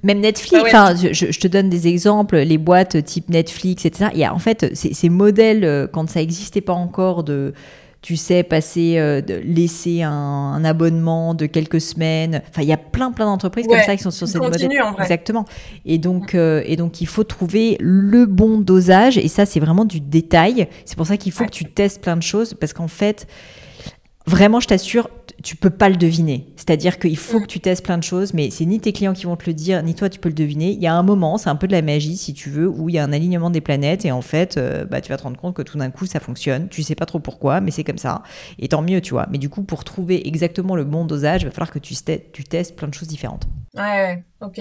même 0.05 0.21
Netflix. 0.21 0.63
Enfin, 0.67 0.95
je, 0.95 1.13
je, 1.13 1.41
te 1.41 1.49
donne 1.49 1.69
des 1.69 1.89
exemples, 1.89 2.37
les 2.37 2.59
boîtes 2.59 3.03
type 3.05 3.31
Netflix, 3.31 3.85
etc. 3.85 4.11
Il 4.15 4.21
y 4.21 4.25
a 4.25 4.33
en 4.33 4.39
fait 4.39 4.77
ces, 4.77 4.95
ces 4.95 5.09
modèles 5.09 5.89
quand 5.93 6.09
ça 6.09 6.21
n'existait 6.21 6.61
pas 6.61 6.73
encore 6.73 7.25
de 7.25 7.53
tu 8.01 8.17
sais, 8.17 8.43
passer, 8.45 8.95
euh, 8.99 9.21
laisser 9.45 10.03
un, 10.03 10.65
abonnement 10.65 11.35
de 11.35 11.47
quelques 11.47 11.81
semaines. 11.81 12.43
Enfin, 12.49 12.63
il 12.63 12.69
y 12.69 12.73
a 12.73 12.77
plein, 12.77 13.11
plein 13.11 13.27
d'entreprises 13.27 13.67
comme 13.67 13.81
ça 13.81 13.97
qui 13.97 14.03
sont 14.03 14.11
sur 14.11 14.29
cette 14.29 14.41
modèle. 14.41 14.71
Exactement. 15.01 15.45
Et 15.85 15.99
donc, 15.99 16.35
mm. 16.35 16.39
euh, 16.39 16.63
et 16.65 16.77
donc, 16.77 17.01
il 17.01 17.07
faut 17.07 17.25
trouver 17.25 17.77
le 17.81 18.27
bon 18.27 18.61
dosage. 18.61 19.19
Et 19.19 19.29
ça, 19.29 19.47
c'est 19.47 19.61
vraiment 19.61 19.85
du 19.85 20.01
détail. 20.01 20.69
C'est 20.85 20.97
pour 20.97 21.07
ça 21.07 21.17
qu'il 21.17 21.33
faut 21.33 21.45
que 21.45 21.51
tu 21.51 21.65
testes 21.65 22.01
plein 22.01 22.17
de 22.17 22.23
choses 22.23 22.55
parce 22.55 22.73
qu'en 22.73 22.89
fait, 22.89 23.27
vraiment, 24.29 24.61
je 24.61 24.69
t'assure, 24.69 25.09
tu 25.43 25.57
peux 25.57 25.71
pas 25.71 25.89
le 25.89 25.97
deviner. 25.97 26.47
C'est-à-dire 26.57 26.99
qu'il 26.99 27.17
faut 27.17 27.41
que 27.41 27.47
tu 27.47 27.61
testes 27.61 27.85
plein 27.85 27.99
de 27.99 28.05
choses, 28.05 28.35
mais 28.35 28.51
c'est 28.51 28.65
ni 28.65 28.79
tes 28.81 28.93
clients 28.93 29.15
qui 29.15 29.27
vont 29.27 29.37
te 29.37 29.47
le 29.47 29.55
dire, 29.55 29.83
ni 29.83 29.95
toi 29.95 30.09
tu 30.09 30.19
peux 30.19 30.29
le 30.29 30.35
deviner. 30.35 30.71
Il 30.71 30.81
y 30.81 30.87
a 30.87 30.95
un 30.95 31.03
moment, 31.03 31.39
c'est 31.39 31.49
un 31.49 31.57
peu 31.57 31.67
de 31.67 31.73
la 31.73 31.83
magie 31.83 32.17
si 32.17 32.35
tu 32.35 32.51
veux, 32.51 32.69
où 32.69 32.89
il 32.89 32.95
y 32.95 32.99
a 32.99 33.05
un 33.05 33.13
alignement 33.13 33.51
des 33.51 33.61
planètes 33.61 34.05
et 34.05 34.13
en 34.13 34.23
fait, 34.23 34.57
euh, 34.57 34.85
bah, 34.85 35.01
tu 35.01 35.09
vas 35.11 35.17
te 35.17 35.23
rendre 35.23 35.39
compte 35.39 35.55
que 35.55 35.63
tout 35.63 35.79
d'un 35.79 35.91
coup 35.91 36.07
ça 36.07 36.21
fonctionne. 36.21 36.69
Tu 36.69 36.83
sais 36.83 36.95
pas 36.95 37.07
trop 37.07 37.21
pourquoi, 37.21 37.61
mais 37.61 37.71
c'est 37.71 37.85
comme 37.85 37.99
ça. 37.99 38.23
Et 38.59 38.69
tant 38.69 38.83
mieux, 38.83 39.01
tu 39.01 39.11
vois. 39.11 39.27
Mais 39.31 39.39
du 39.39 39.49
coup, 39.49 39.63
pour 39.63 39.85
trouver 39.85 40.27
exactement 40.29 40.77
le 40.77 40.85
bon 40.85 41.05
dosage, 41.05 41.43
il 41.43 41.47
va 41.47 41.51
falloir 41.51 41.71
que 41.71 41.79
tu, 41.79 41.95
tu 42.33 42.45
testes 42.45 42.77
plein 42.77 42.89
de 42.89 42.95
choses 42.95 43.09
différentes. 43.09 43.49
Ouais, 43.75 43.83
ouais, 43.83 44.25
ok. 44.41 44.61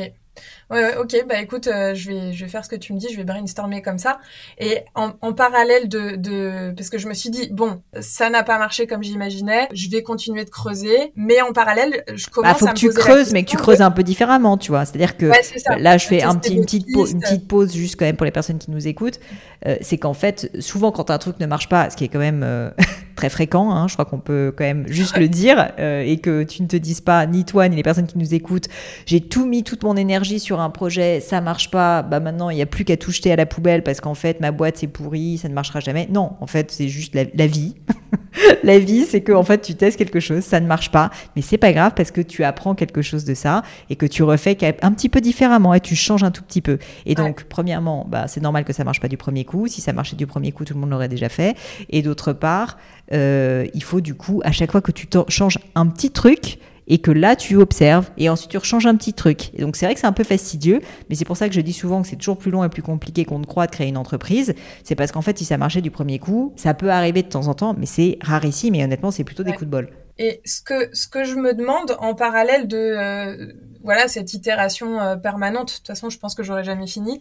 Ouais, 0.69 0.97
ok, 0.97 1.25
bah 1.27 1.41
écoute, 1.41 1.67
euh, 1.67 1.95
je, 1.95 2.11
vais, 2.11 2.33
je 2.33 2.43
vais 2.43 2.51
faire 2.51 2.63
ce 2.65 2.69
que 2.69 2.75
tu 2.75 2.93
me 2.93 2.99
dis, 2.99 3.07
je 3.09 3.17
vais 3.17 3.23
brainstormer 3.23 3.81
comme 3.81 3.97
ça. 3.97 4.19
Et 4.59 4.79
en, 4.95 5.11
en 5.21 5.33
parallèle 5.33 5.87
de, 5.87 6.15
de. 6.15 6.73
Parce 6.75 6.89
que 6.89 6.97
je 6.97 7.07
me 7.07 7.13
suis 7.13 7.29
dit, 7.29 7.49
bon, 7.51 7.81
ça 7.99 8.29
n'a 8.29 8.43
pas 8.43 8.57
marché 8.57 8.87
comme 8.87 9.03
j'imaginais, 9.03 9.67
je 9.73 9.89
vais 9.89 10.03
continuer 10.03 10.45
de 10.45 10.49
creuser, 10.49 11.13
mais 11.15 11.41
en 11.41 11.53
parallèle, 11.53 12.03
je 12.13 12.25
bah, 12.25 12.31
commence 12.33 12.51
bah, 12.51 12.57
faut 12.59 12.67
à 12.67 12.73
que 12.73 12.77
tu 12.77 12.89
creuses, 12.89 13.31
mais 13.31 13.43
que 13.43 13.49
tu 13.49 13.57
creuses 13.57 13.81
un 13.81 13.91
peu 13.91 14.03
différemment, 14.03 14.57
tu 14.57 14.71
vois. 14.71 14.85
C'est-à-dire 14.85 15.17
que 15.17 15.31
là, 15.79 15.97
je 15.97 16.07
fais 16.07 16.21
un 16.23 16.35
petit, 16.35 16.55
une, 16.55 16.63
petite 16.63 16.87
pause, 16.93 17.11
une 17.11 17.21
petite 17.21 17.47
pause 17.47 17.73
juste 17.73 17.97
quand 17.97 18.05
même 18.05 18.17
pour 18.17 18.25
les 18.25 18.31
personnes 18.31 18.59
qui 18.59 18.71
nous 18.71 18.87
écoutent. 18.87 19.19
Euh, 19.65 19.77
c'est 19.81 19.97
qu'en 19.97 20.13
fait, 20.13 20.51
souvent 20.59 20.91
quand 20.91 21.09
un 21.09 21.17
truc 21.17 21.39
ne 21.39 21.45
marche 21.45 21.69
pas, 21.69 21.89
ce 21.89 21.97
qui 21.97 22.03
est 22.03 22.09
quand 22.09 22.19
même 22.19 22.43
euh, 22.43 22.69
très 23.17 23.29
fréquent, 23.29 23.71
hein, 23.71 23.87
je 23.89 23.93
crois 23.93 24.05
qu'on 24.05 24.19
peut 24.19 24.53
quand 24.55 24.63
même 24.63 24.85
juste 24.87 25.17
le 25.17 25.27
dire, 25.27 25.73
euh, 25.79 26.01
et 26.05 26.17
que 26.17 26.43
tu 26.43 26.61
ne 26.61 26.67
te 26.67 26.77
dises 26.77 27.01
pas, 27.01 27.25
ni 27.25 27.43
toi, 27.43 27.67
ni 27.67 27.75
les 27.75 27.83
personnes 27.83 28.07
qui 28.07 28.17
nous 28.17 28.33
écoutent, 28.33 28.69
j'ai 29.05 29.19
tout 29.19 29.45
mis, 29.45 29.63
toute 29.63 29.83
mon 29.83 29.97
énergie 29.97 30.39
sur 30.39 30.61
un 30.61 30.69
projet, 30.69 31.19
ça 31.19 31.41
marche 31.41 31.69
pas, 31.69 32.03
bah 32.03 32.21
maintenant 32.21 32.49
il 32.49 32.55
n'y 32.55 32.61
a 32.61 32.65
plus 32.65 32.85
qu'à 32.85 32.95
tout 32.95 33.11
jeter 33.11 33.31
à 33.31 33.35
la 33.35 33.45
poubelle 33.45 33.83
parce 33.83 33.99
qu'en 33.99 34.13
fait 34.13 34.39
ma 34.39 34.51
boîte 34.51 34.77
c'est 34.77 34.87
pourri, 34.87 35.37
ça 35.37 35.49
ne 35.49 35.53
marchera 35.53 35.79
jamais. 35.79 36.07
Non, 36.09 36.33
en 36.39 36.47
fait 36.47 36.71
c'est 36.71 36.87
juste 36.87 37.15
la, 37.15 37.23
la 37.33 37.47
vie. 37.47 37.75
la 38.63 38.79
vie, 38.79 39.05
c'est 39.05 39.21
que 39.21 39.31
en 39.31 39.43
fait 39.43 39.61
tu 39.61 39.75
testes 39.75 39.97
quelque 39.97 40.19
chose, 40.19 40.43
ça 40.43 40.59
ne 40.59 40.67
marche 40.67 40.91
pas, 40.91 41.09
mais 41.35 41.41
c'est 41.41 41.57
pas 41.57 41.73
grave 41.73 41.93
parce 41.95 42.11
que 42.11 42.21
tu 42.21 42.43
apprends 42.43 42.75
quelque 42.75 43.01
chose 43.01 43.25
de 43.25 43.33
ça 43.33 43.63
et 43.89 43.95
que 43.95 44.05
tu 44.05 44.23
refais 44.23 44.57
un 44.81 44.91
petit 44.91 45.09
peu 45.09 45.21
différemment 45.21 45.73
et 45.73 45.79
tu 45.79 45.95
changes 45.95 46.23
un 46.23 46.31
tout 46.31 46.43
petit 46.43 46.61
peu. 46.61 46.77
Et 47.05 47.15
donc 47.15 47.45
premièrement, 47.45 48.05
bah 48.07 48.27
c'est 48.27 48.41
normal 48.41 48.63
que 48.63 48.73
ça 48.73 48.83
marche 48.83 48.99
pas 48.99 49.07
du 49.07 49.17
premier 49.17 49.43
coup. 49.43 49.67
Si 49.67 49.81
ça 49.81 49.93
marchait 49.93 50.15
du 50.15 50.27
premier 50.27 50.51
coup, 50.51 50.65
tout 50.65 50.73
le 50.73 50.79
monde 50.79 50.91
l'aurait 50.91 51.09
déjà 51.09 51.29
fait. 51.29 51.55
Et 51.89 52.01
d'autre 52.01 52.33
part, 52.33 52.77
euh, 53.13 53.65
il 53.73 53.83
faut 53.83 54.01
du 54.01 54.15
coup 54.15 54.41
à 54.43 54.51
chaque 54.51 54.71
fois 54.71 54.81
que 54.81 54.91
tu 54.91 55.07
changes 55.29 55.59
un 55.75 55.87
petit 55.87 56.11
truc 56.11 56.59
et 56.87 56.99
que 56.99 57.11
là 57.11 57.35
tu 57.35 57.55
observes 57.57 58.09
et 58.17 58.29
ensuite 58.29 58.51
tu 58.51 58.57
rechanges 58.57 58.85
un 58.85 58.95
petit 58.95 59.13
truc. 59.13 59.53
Et 59.53 59.61
donc 59.61 59.75
c'est 59.75 59.85
vrai 59.85 59.93
que 59.93 59.99
c'est 59.99 60.07
un 60.07 60.13
peu 60.13 60.23
fastidieux, 60.23 60.79
mais 61.09 61.15
c'est 61.15 61.25
pour 61.25 61.37
ça 61.37 61.47
que 61.49 61.55
je 61.55 61.61
dis 61.61 61.73
souvent 61.73 62.01
que 62.01 62.07
c'est 62.07 62.15
toujours 62.15 62.37
plus 62.37 62.51
long 62.51 62.63
et 62.63 62.69
plus 62.69 62.81
compliqué 62.81 63.25
qu'on 63.25 63.39
ne 63.39 63.45
croit 63.45 63.67
de 63.67 63.71
créer 63.71 63.87
une 63.87 63.97
entreprise. 63.97 64.55
C'est 64.83 64.95
parce 64.95 65.11
qu'en 65.11 65.21
fait 65.21 65.37
si 65.37 65.45
ça 65.45 65.57
marchait 65.57 65.81
du 65.81 65.91
premier 65.91 66.19
coup, 66.19 66.53
ça 66.55 66.73
peut 66.73 66.89
arriver 66.89 67.23
de 67.23 67.29
temps 67.29 67.47
en 67.47 67.53
temps, 67.53 67.75
mais 67.77 67.85
c'est 67.85 68.17
rarissime 68.21 68.75
et 68.75 68.83
honnêtement 68.83 69.11
c'est 69.11 69.23
plutôt 69.23 69.43
des 69.43 69.51
coups 69.51 69.65
de 69.65 69.71
bol. 69.71 69.89
Et 70.19 70.41
ce 70.45 70.61
que 70.61 70.89
ce 70.95 71.07
que 71.07 71.23
je 71.23 71.35
me 71.35 71.53
demande 71.53 71.95
en 71.99 72.15
parallèle 72.15 72.67
de 72.67 72.77
euh, 72.77 73.53
voilà 73.83 74.07
cette 74.07 74.33
itération 74.33 74.99
euh, 74.99 75.15
permanente, 75.15 75.69
de 75.69 75.73
toute 75.77 75.87
façon 75.87 76.09
je 76.09 76.17
pense 76.17 76.33
que 76.35 76.43
j'aurais 76.43 76.63
jamais 76.63 76.87
fini. 76.87 77.19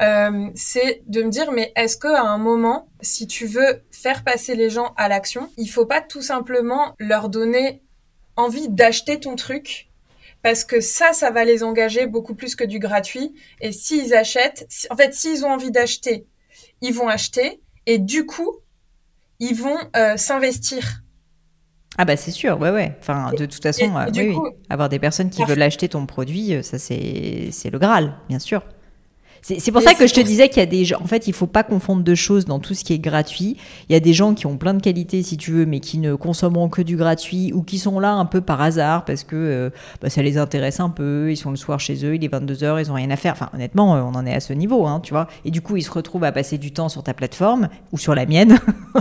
Euh, 0.00 0.50
c'est 0.54 1.02
de 1.06 1.22
me 1.22 1.30
dire 1.30 1.50
mais 1.50 1.72
est-ce 1.74 1.96
que 1.96 2.08
à 2.08 2.22
un 2.22 2.38
moment, 2.38 2.88
si 3.00 3.26
tu 3.26 3.46
veux 3.46 3.82
faire 3.90 4.22
passer 4.22 4.54
les 4.54 4.70
gens 4.70 4.94
à 4.96 5.08
l'action, 5.08 5.50
il 5.56 5.66
faut 5.66 5.86
pas 5.86 6.00
tout 6.00 6.22
simplement 6.22 6.94
leur 6.98 7.28
donner 7.28 7.82
envie 8.36 8.68
d'acheter 8.68 9.18
ton 9.18 9.34
truc? 9.34 9.88
Parce 10.42 10.64
que 10.64 10.80
ça, 10.80 11.12
ça 11.12 11.32
va 11.32 11.44
les 11.44 11.64
engager 11.64 12.06
beaucoup 12.06 12.34
plus 12.34 12.54
que 12.54 12.62
du 12.62 12.78
gratuit. 12.78 13.34
Et 13.60 13.72
s'ils 13.72 14.14
achètent, 14.14 14.68
en 14.88 14.96
fait, 14.96 15.12
s'ils 15.12 15.44
ont 15.44 15.50
envie 15.50 15.72
d'acheter, 15.72 16.26
ils 16.80 16.94
vont 16.94 17.08
acheter 17.08 17.60
et 17.86 17.98
du 17.98 18.24
coup, 18.24 18.58
ils 19.40 19.56
vont 19.56 19.78
euh, 19.96 20.16
s'investir. 20.16 21.02
Ah 22.00 22.04
bah 22.04 22.16
c'est 22.16 22.30
sûr, 22.30 22.60
ouais 22.60 22.70
ouais. 22.70 22.96
Enfin 23.00 23.32
de 23.32 23.46
toute 23.46 23.62
façon, 23.62 23.96
euh, 23.96 24.06
oui, 24.14 24.36
avoir 24.70 24.88
des 24.88 25.00
personnes 25.00 25.30
qui 25.30 25.42
veulent 25.44 25.62
acheter 25.62 25.88
ton 25.88 26.06
produit, 26.06 26.62
ça 26.62 26.78
c'est 26.78 27.48
c'est 27.50 27.70
le 27.70 27.78
Graal, 27.80 28.14
bien 28.28 28.38
sûr. 28.38 28.62
C'est 29.42 29.72
pour 29.72 29.82
ça 29.82 29.94
que 29.94 30.06
je 30.06 30.14
te 30.14 30.20
disais 30.20 30.48
qu'il 30.48 30.58
y 30.58 30.62
a 30.62 30.66
des 30.66 30.84
gens. 30.84 30.98
En 31.02 31.06
fait, 31.06 31.26
il 31.26 31.32
faut 31.32 31.46
pas 31.46 31.62
confondre 31.62 32.02
deux 32.02 32.14
choses 32.14 32.44
dans 32.44 32.58
tout 32.58 32.74
ce 32.74 32.84
qui 32.84 32.92
est 32.92 32.98
gratuit. 32.98 33.56
Il 33.88 33.92
y 33.92 33.96
a 33.96 34.00
des 34.00 34.12
gens 34.12 34.34
qui 34.34 34.46
ont 34.46 34.56
plein 34.56 34.74
de 34.74 34.82
qualités, 34.82 35.22
si 35.22 35.36
tu 35.36 35.52
veux, 35.52 35.66
mais 35.66 35.80
qui 35.80 35.98
ne 35.98 36.14
consommeront 36.14 36.68
que 36.68 36.82
du 36.82 36.96
gratuit 36.96 37.52
ou 37.52 37.62
qui 37.62 37.78
sont 37.78 38.00
là 38.00 38.12
un 38.12 38.24
peu 38.24 38.40
par 38.40 38.60
hasard 38.60 39.04
parce 39.04 39.24
que 39.24 39.36
euh, 39.36 39.70
bah, 40.02 40.10
ça 40.10 40.22
les 40.22 40.38
intéresse 40.38 40.80
un 40.80 40.90
peu. 40.90 41.30
Ils 41.30 41.36
sont 41.36 41.50
le 41.50 41.56
soir 41.56 41.80
chez 41.80 42.04
eux, 42.04 42.14
il 42.14 42.24
est 42.24 42.32
22h, 42.32 42.80
ils 42.80 42.90
ont 42.90 42.94
rien 42.94 43.10
à 43.10 43.16
faire. 43.16 43.32
Enfin, 43.32 43.50
honnêtement, 43.54 43.96
euh, 43.96 44.02
on 44.02 44.14
en 44.14 44.26
est 44.26 44.34
à 44.34 44.40
ce 44.40 44.52
niveau, 44.52 44.86
hein, 44.86 45.00
tu 45.02 45.12
vois. 45.12 45.28
Et 45.44 45.50
du 45.50 45.60
coup, 45.60 45.76
ils 45.76 45.82
se 45.82 45.90
retrouvent 45.90 46.24
à 46.24 46.32
passer 46.32 46.58
du 46.58 46.72
temps 46.72 46.88
sur 46.88 47.02
ta 47.02 47.14
plateforme 47.14 47.68
ou 47.92 47.98
sur 47.98 48.14
la 48.14 48.26
mienne. 48.26 48.58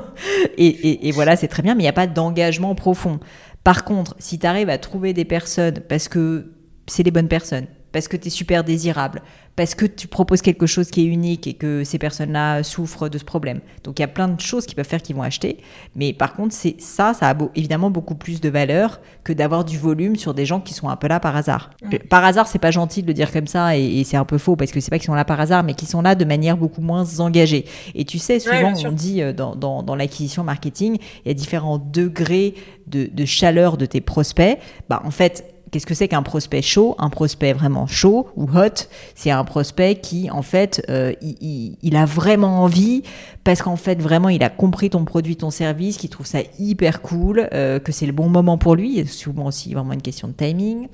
et, 0.57 0.67
et, 0.67 1.07
et 1.07 1.11
voilà, 1.11 1.35
c'est 1.35 1.47
très 1.47 1.63
bien, 1.63 1.75
mais 1.75 1.81
il 1.81 1.85
n'y 1.85 1.89
a 1.89 1.93
pas 1.93 2.07
d'engagement 2.07 2.75
profond. 2.75 3.19
Par 3.63 3.83
contre, 3.83 4.15
si 4.19 4.39
tu 4.39 4.47
arrives 4.47 4.69
à 4.69 4.77
trouver 4.77 5.13
des 5.13 5.25
personnes 5.25 5.81
parce 5.89 6.07
que 6.07 6.53
c'est 6.87 7.03
les 7.03 7.11
bonnes 7.11 7.27
personnes, 7.27 7.67
parce 7.91 8.07
que 8.07 8.17
tu 8.17 8.27
es 8.27 8.29
super 8.29 8.63
désirable, 8.63 9.21
parce 9.55 9.73
que 9.73 9.85
tu 9.85 10.07
proposes 10.07 10.41
quelque 10.41 10.67
chose 10.67 10.91
qui 10.91 11.01
est 11.01 11.05
unique 11.05 11.47
et 11.47 11.53
que 11.53 11.83
ces 11.83 11.97
personnes-là 11.97 12.61
souffrent 12.63 13.09
de 13.09 13.17
ce 13.17 13.25
problème. 13.25 13.59
Donc 13.83 13.97
il 13.97 14.03
y 14.03 14.05
a 14.05 14.07
plein 14.07 14.27
de 14.27 14.39
choses 14.39 14.65
qui 14.65 14.75
peuvent 14.75 14.87
faire 14.87 15.01
qu'ils 15.01 15.15
vont 15.15 15.23
acheter, 15.23 15.57
mais 15.95 16.13
par 16.13 16.35
contre 16.35 16.53
c'est 16.53 16.79
ça, 16.79 17.13
ça 17.13 17.31
a 17.31 17.35
évidemment 17.55 17.89
beaucoup 17.89 18.15
plus 18.15 18.39
de 18.39 18.49
valeur 18.49 19.01
que 19.23 19.33
d'avoir 19.33 19.65
du 19.65 19.77
volume 19.77 20.15
sur 20.15 20.33
des 20.33 20.45
gens 20.45 20.59
qui 20.59 20.73
sont 20.73 20.89
un 20.89 20.95
peu 20.95 21.07
là 21.07 21.19
par 21.19 21.35
hasard. 21.35 21.71
Euh, 21.91 21.97
par 22.09 22.23
hasard, 22.23 22.47
c'est 22.47 22.59
pas 22.59 22.71
gentil 22.71 23.01
de 23.01 23.07
le 23.07 23.13
dire 23.13 23.31
comme 23.31 23.47
ça 23.47 23.75
et, 23.75 24.03
c'est 24.03 24.17
un 24.17 24.25
peu 24.25 24.37
faux 24.37 24.55
parce 24.55 24.71
que 24.71 24.79
c'est 24.79 24.91
pas 24.91 24.99
qu'ils 24.99 25.07
sont 25.07 25.15
là 25.15 25.25
par 25.25 25.39
hasard, 25.39 25.63
mais 25.63 25.73
qu'ils 25.73 25.87
sont 25.87 26.01
là 26.01 26.15
de 26.15 26.23
manière 26.23 26.55
beaucoup 26.55 26.81
moins 26.81 27.19
engagée. 27.19 27.65
Et 27.95 28.05
tu 28.05 28.19
sais, 28.19 28.39
souvent 28.39 28.73
on 28.85 28.91
dit 28.91 29.21
euh, 29.21 29.33
dans, 29.33 29.55
dans, 29.55 29.81
dans 29.81 29.95
l'acquisition 29.95 30.43
marketing, 30.43 30.97
il 31.25 31.27
y 31.27 31.31
a 31.31 31.33
différents 31.33 31.79
degrés 31.79 32.53
de, 32.85 33.09
de 33.11 33.25
chaleur 33.25 33.77
de 33.77 33.85
tes 33.85 34.01
prospects. 34.01 34.59
Bah 34.87 35.01
en 35.03 35.11
fait 35.11 35.56
qu'est-ce 35.71 35.85
que 35.85 35.93
c'est 35.93 36.07
qu'un 36.07 36.23
prospect 36.23 36.61
chaud? 36.61 36.95
Un 36.97 37.09
prospect 37.09 37.53
vraiment 37.53 37.87
chaud 37.87 38.27
ou 38.35 38.43
hot, 38.43 38.87
c'est 39.15 39.31
un 39.31 39.43
prospect 39.43 39.95
qui, 40.01 40.29
en 40.29 40.41
fait, 40.41 40.85
euh, 40.89 41.13
il, 41.21 41.95
a 41.95 42.05
vraiment 42.05 42.63
envie 42.63 43.03
parce 43.43 43.61
qu'en 43.61 43.75
fait, 43.75 44.01
vraiment, 44.01 44.29
il 44.29 44.43
a 44.43 44.49
compris 44.49 44.89
ton 44.89 45.05
produit, 45.05 45.35
ton 45.35 45.51
service, 45.51 45.97
qu'il 45.97 46.09
trouve 46.09 46.25
ça 46.25 46.39
hyper 46.59 47.01
cool, 47.01 47.49
euh, 47.53 47.79
que 47.79 47.91
c'est 47.91 48.05
le 48.05 48.11
bon 48.11 48.29
moment 48.29 48.57
pour 48.57 48.75
lui. 48.75 49.05
souvent 49.07 49.45
aussi 49.45 49.73
vraiment 49.73 49.93
une 49.93 50.01
question 50.01 50.27
de 50.27 50.33
timing 50.33 50.87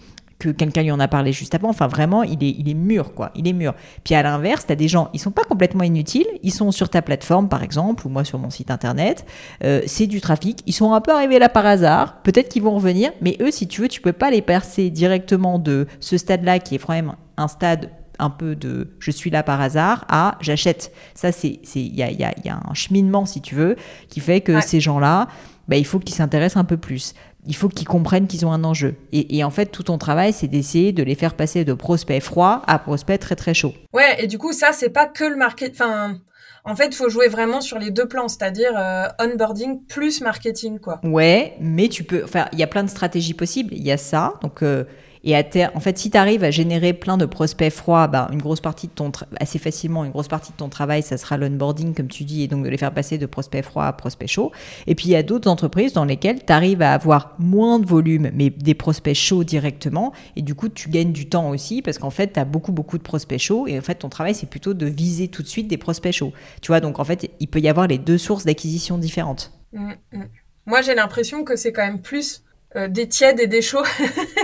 que 0.43 0.49
quelqu'un 0.49 0.83
lui 0.83 0.91
en 0.91 0.99
a 0.99 1.07
parlé 1.07 1.31
juste 1.31 1.55
avant. 1.55 1.69
Enfin, 1.69 1.87
vraiment, 1.87 2.23
il 2.23 2.43
est, 2.43 2.55
il 2.57 2.69
est 2.69 2.73
mûr, 2.73 3.13
quoi. 3.13 3.31
Il 3.35 3.47
est 3.47 3.53
mûr. 3.53 3.73
Puis 4.03 4.15
à 4.15 4.23
l'inverse, 4.23 4.65
tu 4.65 4.73
as 4.73 4.75
des 4.75 4.87
gens, 4.87 5.09
ils 5.13 5.19
sont 5.19 5.31
pas 5.31 5.43
complètement 5.43 5.83
inutiles. 5.83 6.27
Ils 6.43 6.53
sont 6.53 6.71
sur 6.71 6.89
ta 6.89 7.01
plateforme, 7.01 7.49
par 7.49 7.63
exemple, 7.63 8.05
ou 8.05 8.09
moi 8.09 8.23
sur 8.23 8.39
mon 8.39 8.49
site 8.49 8.71
internet. 8.71 9.25
Euh, 9.63 9.81
c'est 9.85 10.07
du 10.07 10.21
trafic. 10.21 10.61
Ils 10.65 10.73
sont 10.73 10.93
un 10.93 11.01
peu 11.01 11.11
arrivés 11.11 11.39
là 11.39 11.49
par 11.49 11.65
hasard. 11.65 12.21
Peut-être 12.23 12.49
qu'ils 12.49 12.63
vont 12.63 12.75
revenir, 12.75 13.11
mais 13.21 13.37
eux, 13.41 13.51
si 13.51 13.67
tu 13.67 13.81
veux, 13.81 13.87
tu 13.87 14.01
peux 14.01 14.13
pas 14.13 14.31
les 14.31 14.41
percer 14.41 14.89
directement 14.89 15.59
de 15.59 15.87
ce 15.99 16.17
stade-là, 16.17 16.59
qui 16.59 16.75
est 16.75 16.79
vraiment 16.79 17.15
un 17.37 17.47
stade 17.47 17.89
un 18.19 18.29
peu 18.29 18.55
de 18.55 18.89
je 18.99 19.11
suis 19.11 19.29
là 19.29 19.43
par 19.43 19.59
hasard 19.59 20.05
à 20.07 20.37
j'achète. 20.39 20.93
Ça, 21.15 21.31
c'est 21.31 21.59
il 21.75 21.95
y 21.95 22.03
a, 22.03 22.11
y, 22.11 22.23
a, 22.23 22.33
y 22.43 22.49
a, 22.49 22.59
un 22.69 22.73
cheminement, 22.73 23.25
si 23.25 23.41
tu 23.41 23.55
veux, 23.55 23.75
qui 24.09 24.19
fait 24.19 24.41
que 24.41 24.61
ces 24.61 24.79
gens-là, 24.79 25.27
bah, 25.67 25.77
il 25.77 25.85
faut 25.85 25.99
qu'ils 25.99 26.15
s'intéressent 26.15 26.57
un 26.57 26.65
peu 26.65 26.77
plus 26.77 27.13
il 27.45 27.55
faut 27.55 27.69
qu'ils 27.69 27.87
comprennent 27.87 28.27
qu'ils 28.27 28.45
ont 28.45 28.51
un 28.51 28.63
enjeu. 28.63 28.95
Et, 29.11 29.43
en 29.43 29.49
fait, 29.49 29.67
tout 29.67 29.83
ton 29.83 29.97
travail, 29.97 30.33
c'est 30.33 30.47
d'essayer 30.47 30.91
de 30.91 31.03
les 31.03 31.15
faire 31.15 31.35
passer 31.35 31.65
de 31.65 31.73
prospects 31.73 32.21
froids 32.21 32.61
à 32.67 32.79
prospects 32.79 33.19
très 33.19 33.35
très 33.35 33.53
chauds. 33.53 33.73
Ouais, 33.93 34.15
et 34.19 34.27
du 34.27 34.37
coup, 34.37 34.53
ça, 34.53 34.69
c'est 34.71 34.89
pas 34.89 35.05
que 35.05 35.23
le 35.23 35.35
marketing. 35.35 35.73
Enfin, 35.73 36.17
en 36.65 36.75
fait, 36.75 36.87
il 36.87 36.95
faut 36.95 37.09
jouer 37.09 37.27
vraiment 37.27 37.59
sur 37.59 37.77
les 37.79 37.91
deux 37.91 38.07
plans, 38.07 38.27
c'est-à-dire 38.27 38.71
euh, 38.77 39.07
onboarding 39.19 39.85
plus 39.85 40.21
marketing, 40.21 40.79
quoi. 40.79 41.01
Ouais, 41.03 41.55
mais 41.59 41.89
tu 41.89 42.03
peux. 42.03 42.23
Enfin, 42.23 42.45
il 42.53 42.59
y 42.59 42.63
a 42.63 42.67
plein 42.67 42.83
de 42.83 42.89
stratégies 42.89 43.33
possibles. 43.33 43.73
Il 43.73 43.83
y 43.83 43.91
a 43.91 43.97
ça. 43.97 44.33
Donc, 44.41 44.63
euh, 44.63 44.85
et 45.23 45.35
à 45.37 45.43
en 45.73 45.79
fait, 45.79 45.97
si 45.97 46.11
tu 46.11 46.17
arrives 46.17 46.43
à 46.43 46.51
générer 46.51 46.91
plein 46.91 47.17
de 47.17 47.25
prospects 47.25 47.71
froids, 47.71 48.07
bah, 48.07 48.27
une 48.31 48.41
grosse 48.41 48.59
partie 48.59 48.87
de 48.87 48.91
ton 48.91 49.11
assez 49.39 49.57
facilement, 49.57 50.03
une 50.03 50.11
grosse 50.11 50.27
partie 50.27 50.51
de 50.51 50.57
ton 50.57 50.67
travail, 50.67 51.01
ça 51.01 51.17
sera 51.17 51.37
l'onboarding, 51.37 51.93
comme 51.93 52.09
tu 52.09 52.25
dis, 52.25 52.43
et 52.43 52.47
donc 52.47 52.65
de 52.65 52.69
les 52.69 52.77
faire 52.77 52.93
passer 52.93 53.17
de 53.17 53.25
prospects 53.25 53.63
froids 53.63 53.87
à 53.87 53.93
prospects 53.93 54.27
chauds. 54.27 54.51
Et 54.85 54.95
puis 54.95 55.07
il 55.07 55.11
y 55.11 55.15
a 55.15 55.23
d'autres 55.23 55.49
entreprises 55.49 55.93
dans 55.93 56.03
lesquelles 56.03 56.43
tu 56.45 56.51
arrives 56.51 56.81
à 56.81 56.91
avoir 56.93 57.35
moins 57.39 57.79
de 57.79 57.85
volume, 57.85 58.31
mais 58.33 58.49
des 58.49 58.73
prospects 58.73 59.15
chauds 59.15 59.45
directement. 59.45 60.11
Et 60.35 60.41
du 60.41 60.55
coup, 60.55 60.67
tu 60.67 60.89
gagnes 60.89 61.13
du 61.13 61.29
temps 61.29 61.49
aussi 61.49 61.81
parce 61.81 61.97
qu'en 61.97 62.09
fait, 62.09 62.33
tu 62.33 62.39
as 62.39 62.45
beaucoup, 62.45 62.73
beaucoup 62.73 62.97
de 62.97 63.03
prospects 63.03 63.39
chauds. 63.39 63.65
Et 63.67 63.77
en 63.77 63.81
fait, 63.81 63.95
ton 63.95 64.09
travail, 64.09 64.35
c'est 64.35 64.49
plutôt 64.49 64.73
de 64.73 64.85
viser 64.85 65.29
tout 65.29 65.41
de 65.41 65.47
suite 65.47 65.67
des 65.69 65.77
prospects 65.77 66.11
chauds. 66.11 66.33
Tu 66.61 66.67
vois, 66.67 66.81
donc 66.81 66.99
en 66.99 67.05
fait, 67.05 67.29
il 67.39 67.47
peut 67.47 67.59
y 67.59 67.69
avoir 67.69 67.87
les 67.87 67.97
deux 67.97 68.17
sources 68.17 68.43
d'acquisition 68.43 68.97
différentes. 68.97 69.53
Mmh, 69.71 69.93
mmh. 70.11 70.23
Moi, 70.65 70.81
j'ai 70.81 70.95
l'impression 70.95 71.43
que 71.43 71.55
c'est 71.55 71.71
quand 71.71 71.85
même 71.85 72.01
plus 72.01 72.43
euh, 72.75 72.87
des 72.87 73.07
tièdes 73.07 73.39
et 73.39 73.47
des 73.47 73.61
chauds. 73.61 73.83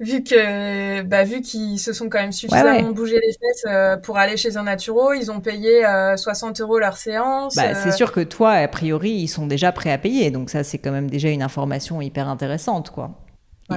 vu 0.00 0.22
que 0.22 1.02
bah, 1.02 1.24
vu 1.24 1.40
qu'ils 1.40 1.78
se 1.78 1.92
sont 1.92 2.08
quand 2.08 2.20
même 2.20 2.32
suffisamment 2.32 2.90
bougé 2.90 3.14
les 3.14 3.32
fesses 3.32 3.64
euh, 3.66 3.96
pour 3.96 4.18
aller 4.18 4.36
chez 4.36 4.56
un 4.56 4.64
naturo, 4.64 5.12
ils 5.12 5.30
ont 5.30 5.40
payé 5.40 5.84
60 6.16 6.60
euros 6.60 6.78
leur 6.78 6.96
séance. 6.96 7.54
Bah, 7.56 7.74
C'est 7.74 7.92
sûr 7.92 8.12
que 8.12 8.20
toi, 8.20 8.52
a 8.52 8.68
priori, 8.68 9.10
ils 9.10 9.28
sont 9.28 9.46
déjà 9.46 9.72
prêts 9.72 9.92
à 9.92 9.98
payer, 9.98 10.30
donc 10.30 10.50
ça 10.50 10.64
c'est 10.64 10.78
quand 10.78 10.92
même 10.92 11.10
déjà 11.10 11.28
une 11.28 11.42
information 11.42 12.00
hyper 12.00 12.28
intéressante, 12.28 12.90
quoi. 12.90 13.10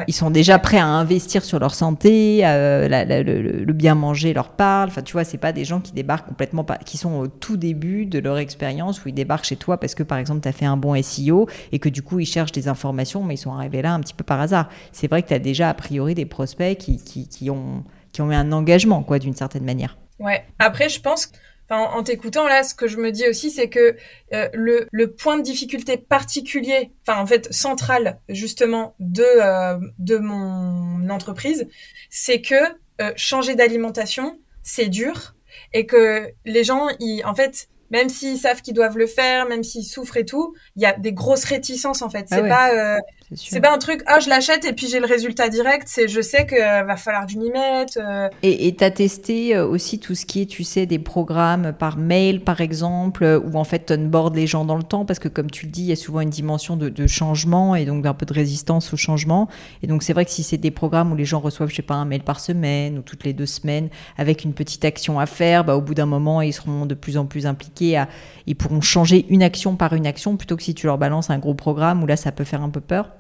Ils 0.08 0.14
sont 0.14 0.30
déjà 0.30 0.60
prêts 0.60 0.78
à 0.78 0.86
investir 0.86 1.44
sur 1.44 1.60
leur 1.60 1.74
santé, 1.74 2.42
euh, 2.44 2.88
le, 2.88 3.74
bien 3.74 3.96
manger 3.96 4.34
leur 4.34 4.50
parle. 4.50 4.90
Enfin, 4.90 5.02
tu 5.02 5.14
vois, 5.14 5.24
c'est 5.24 5.38
pas 5.38 5.52
des 5.52 5.66
gens 5.66 5.80
qui 5.80 5.94
débarquent 5.94 6.28
complètement, 6.28 6.66
qui 6.86 6.98
sont 6.98 7.14
au 7.14 7.28
tout 7.28 7.58
début 7.58 8.06
de 8.06 8.20
leur 8.20 8.38
expérience 8.38 9.04
où 9.04 9.10
ils 9.10 9.14
débarquent 9.14 9.46
chez 9.46 9.56
toi 9.56 9.80
parce 9.80 9.96
que, 9.96 10.04
par 10.04 10.18
exemple, 10.18 10.42
tu 10.42 10.48
as 10.48 10.52
fait 10.52 10.66
un 10.66 10.78
bon 10.78 11.02
SEO 11.02 11.48
et 11.72 11.80
que 11.80 11.90
du 11.90 12.04
coup, 12.04 12.20
ils 12.20 12.26
cherchent 12.26 12.52
des 12.52 12.68
informations, 12.68 13.24
mais 13.24 13.34
ils 13.34 13.38
sont 13.38 13.54
arrivés 13.54 13.82
là 13.82 13.94
un 13.94 14.00
petit 14.00 14.14
peu 14.14 14.24
par 14.24 14.40
hasard. 14.40 14.70
C'est 14.92 15.08
vrai 15.08 15.24
que 15.24 15.30
tu 15.30 15.34
as 15.34 15.40
déjà, 15.40 15.70
a 15.70 15.74
priori, 15.74 16.14
des 16.14 16.26
prospects 16.26 16.78
qui, 16.78 17.04
qui, 17.04 17.28
qui, 17.28 17.50
ont, 17.50 17.84
qui 18.12 18.22
ont 18.22 18.32
eu 18.32 18.36
un 18.36 18.52
engagement, 18.52 19.02
quoi, 19.02 19.18
d'une 19.18 19.36
certaine 19.36 19.66
manière. 19.66 19.98
Ouais. 20.20 20.46
Après, 20.60 20.90
je 20.90 21.02
pense 21.02 21.32
en 21.78 22.04
t'écoutant 22.04 22.48
là, 22.48 22.64
ce 22.64 22.74
que 22.74 22.88
je 22.88 22.98
me 22.98 23.12
dis 23.12 23.28
aussi, 23.28 23.52
c'est 23.52 23.70
que 23.70 23.96
euh, 24.34 24.50
le, 24.54 24.88
le, 24.92 25.12
point 25.12 25.38
de 25.38 25.44
difficulté 25.44 25.98
particulier, 25.98 26.92
enfin 27.06 27.22
en 27.22 27.28
fait 27.28 27.52
central 27.54 28.20
justement 28.28 28.96
de 29.00 29.24
euh, 29.24 29.78
de 30.00 30.18
mon 30.18 31.10
entreprise, 31.10 31.68
c'est 32.10 32.42
que 32.42 32.56
euh, 33.02 33.12
changer 33.16 33.56
d'alimentation, 33.56 34.40
c'est 34.64 34.88
dur 34.88 35.36
et 35.74 35.86
que 35.86 36.30
les 36.46 36.64
gens, 36.64 36.88
ils, 37.00 37.24
en 37.26 37.36
fait, 37.36 37.70
même 37.92 38.10
s'ils 38.10 38.38
savent 38.38 38.62
qu'ils 38.62 38.74
doivent 38.74 38.98
le 38.98 39.08
faire, 39.08 39.48
même 39.48 39.64
s'ils 39.64 39.86
souffrent 39.86 40.18
et 40.18 40.26
tout, 40.26 40.56
il 40.76 40.82
y 40.82 40.86
a 40.86 40.94
des 40.94 41.14
grosses 41.14 41.46
réticences 41.46 42.02
en 42.02 42.10
fait. 42.10 42.28
Ah 42.32 42.36
c'est 42.36 42.48
pas 42.48 43.00
c'est 43.36 43.62
pas 43.62 43.74
un 43.74 43.78
truc, 43.78 44.02
ah, 44.08 44.20
je 44.20 44.28
l'achète 44.28 44.66
et 44.66 44.74
puis 44.74 44.88
j'ai 44.88 45.00
le 45.00 45.06
résultat 45.06 45.50
direct. 45.50 45.84
C'est, 45.88 46.08
je 46.08 46.20
sais 46.20 46.48
que 46.48 46.56
euh, 46.56 46.84
va 46.84 46.96
falloir 46.98 47.28
que 47.28 47.32
je 47.32 47.38
m'y 47.38 47.52
mette. 47.52 47.98
Euh. 47.98 48.28
Et 48.42 48.76
tu 48.76 48.84
as 48.84 48.90
testé 48.90 49.56
euh, 49.56 49.68
aussi 49.68 50.00
tout 50.00 50.16
ce 50.16 50.26
qui 50.26 50.42
est, 50.42 50.46
tu 50.48 50.64
sais, 50.64 50.88
des 50.88 50.98
programmes 50.98 51.74
par 51.78 51.98
mail, 51.98 52.42
par 52.42 52.60
exemple, 52.60 53.42
où 53.46 53.58
en 53.58 53.64
fait 53.64 53.86
tu 53.86 53.94
onboardes 53.94 54.36
les 54.36 54.48
gens 54.48 54.66
dans 54.66 54.78
le 54.78 54.84
temps, 54.84 55.06
parce 55.06 55.20
que 55.20 55.28
comme 55.28 55.52
tu 55.52 55.68
le 55.68 55.72
dis, 55.72 55.82
il 55.82 55.88
y 55.88 55.92
a 55.92 55.96
souvent 55.96 56.22
une 56.22 56.32
dimension 56.32 56.76
de, 56.76 56.90
de 56.90 57.08
changement 57.08 57.76
et 57.76 57.86
donc 57.86 58.06
un 58.06 58.16
peu 58.16 58.26
de 58.26 58.34
résistance 58.34 58.94
au 58.94 58.98
changement. 58.98 59.48
Et 59.84 59.88
donc 59.88 60.02
c'est 60.02 60.14
vrai 60.14 60.26
que 60.26 60.32
si 60.32 60.42
c'est 60.42 60.58
des 60.58 60.72
programmes 60.72 61.12
où 61.12 61.16
les 61.16 61.26
gens 61.26 61.40
reçoivent, 61.40 61.70
je 61.70 61.76
sais 61.76 61.82
pas, 61.84 61.96
un 61.96 62.06
mail 62.06 62.24
par 62.24 62.40
semaine 62.40 62.98
ou 62.98 63.02
toutes 63.04 63.26
les 63.26 63.34
deux 63.34 63.46
semaines, 63.46 63.90
avec 64.18 64.44
une 64.44 64.54
petite 64.54 64.86
action 64.86 65.20
à 65.20 65.28
faire, 65.28 65.64
bah, 65.64 65.76
au 65.76 65.82
bout 65.82 65.94
d'un 65.94 66.08
moment, 66.08 66.42
ils 66.42 66.54
seront 66.54 66.88
de 66.88 66.96
plus 66.96 67.18
en 67.18 67.26
plus 67.28 67.46
impliqués. 67.46 67.98
À, 67.98 68.08
ils 68.48 68.56
pourront 68.56 68.82
changer 68.82 69.28
une 69.30 69.44
action 69.44 69.76
par 69.76 69.94
une 69.94 70.08
action, 70.08 70.36
plutôt 70.36 70.58
que 70.58 70.64
si 70.64 70.74
tu 70.74 70.88
leur 70.88 70.98
balances 70.98 71.30
un 71.30 71.38
gros 71.38 71.54
programme 71.54 72.02
où 72.02 72.08
là, 72.08 72.16
ça 72.16 72.32
peut 72.32 72.44
faire 72.44 72.64
un 72.64 72.70
peu 72.70 72.82
peur. 72.82 73.12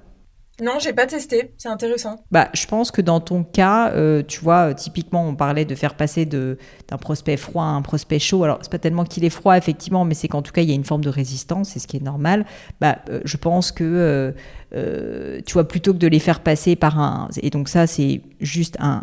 Non, 0.62 0.74
j'ai 0.80 0.93
pas 0.93 1.06
testé. 1.06 1.54
C'est 1.58 1.69
intéressant. 1.69 2.15
Bah, 2.32 2.50
je 2.54 2.65
pense 2.65 2.91
que 2.91 3.02
dans 3.02 3.19
ton 3.19 3.43
cas, 3.43 3.91
euh, 3.91 4.24
tu 4.28 4.41
vois, 4.41 4.74
typiquement, 4.74 5.28
on 5.28 5.36
parlait 5.36 5.65
de 5.65 5.76
faire 5.76 5.95
passer 5.95 6.26
d'un 6.26 6.98
prospect 7.00 7.38
froid 7.38 7.63
à 7.63 7.67
un 7.67 7.82
prospect 7.82 8.19
chaud. 8.19 8.43
Alors, 8.43 8.60
c'est 8.62 8.72
pas 8.72 8.80
tellement 8.80 9.06
qu'il 9.06 9.26
est 9.26 9.30
froid, 9.30 9.58
effectivement, 9.58 10.06
mais 10.06 10.13
c'est 10.13 10.28
qu'en 10.28 10.41
tout 10.41 10.52
cas, 10.52 10.62
il 10.62 10.69
y 10.69 10.72
a 10.72 10.76
une 10.76 10.86
forme 10.86 11.04
de 11.04 11.10
résistance, 11.10 11.69
c'est 11.69 11.80
ce 11.80 11.88
qui 11.88 11.98
est 11.98 12.04
normal. 12.04 12.45
Bah, 12.82 13.00
euh, 13.10 13.22
je 13.24 13.38
pense 13.38 13.72
que 13.72 14.34
euh, 14.76 15.41
tu 15.45 15.54
vois, 15.54 15.67
plutôt 15.67 15.93
que 15.93 15.98
de 15.98 16.08
les 16.08 16.19
faire 16.19 16.41
passer 16.41 16.76
par 16.76 17.00
un, 17.00 17.30
et 17.41 17.50
donc 17.50 17.69
ça, 17.69 17.88
c'est 17.88 18.22
juste 18.39 18.78
un, 18.80 19.02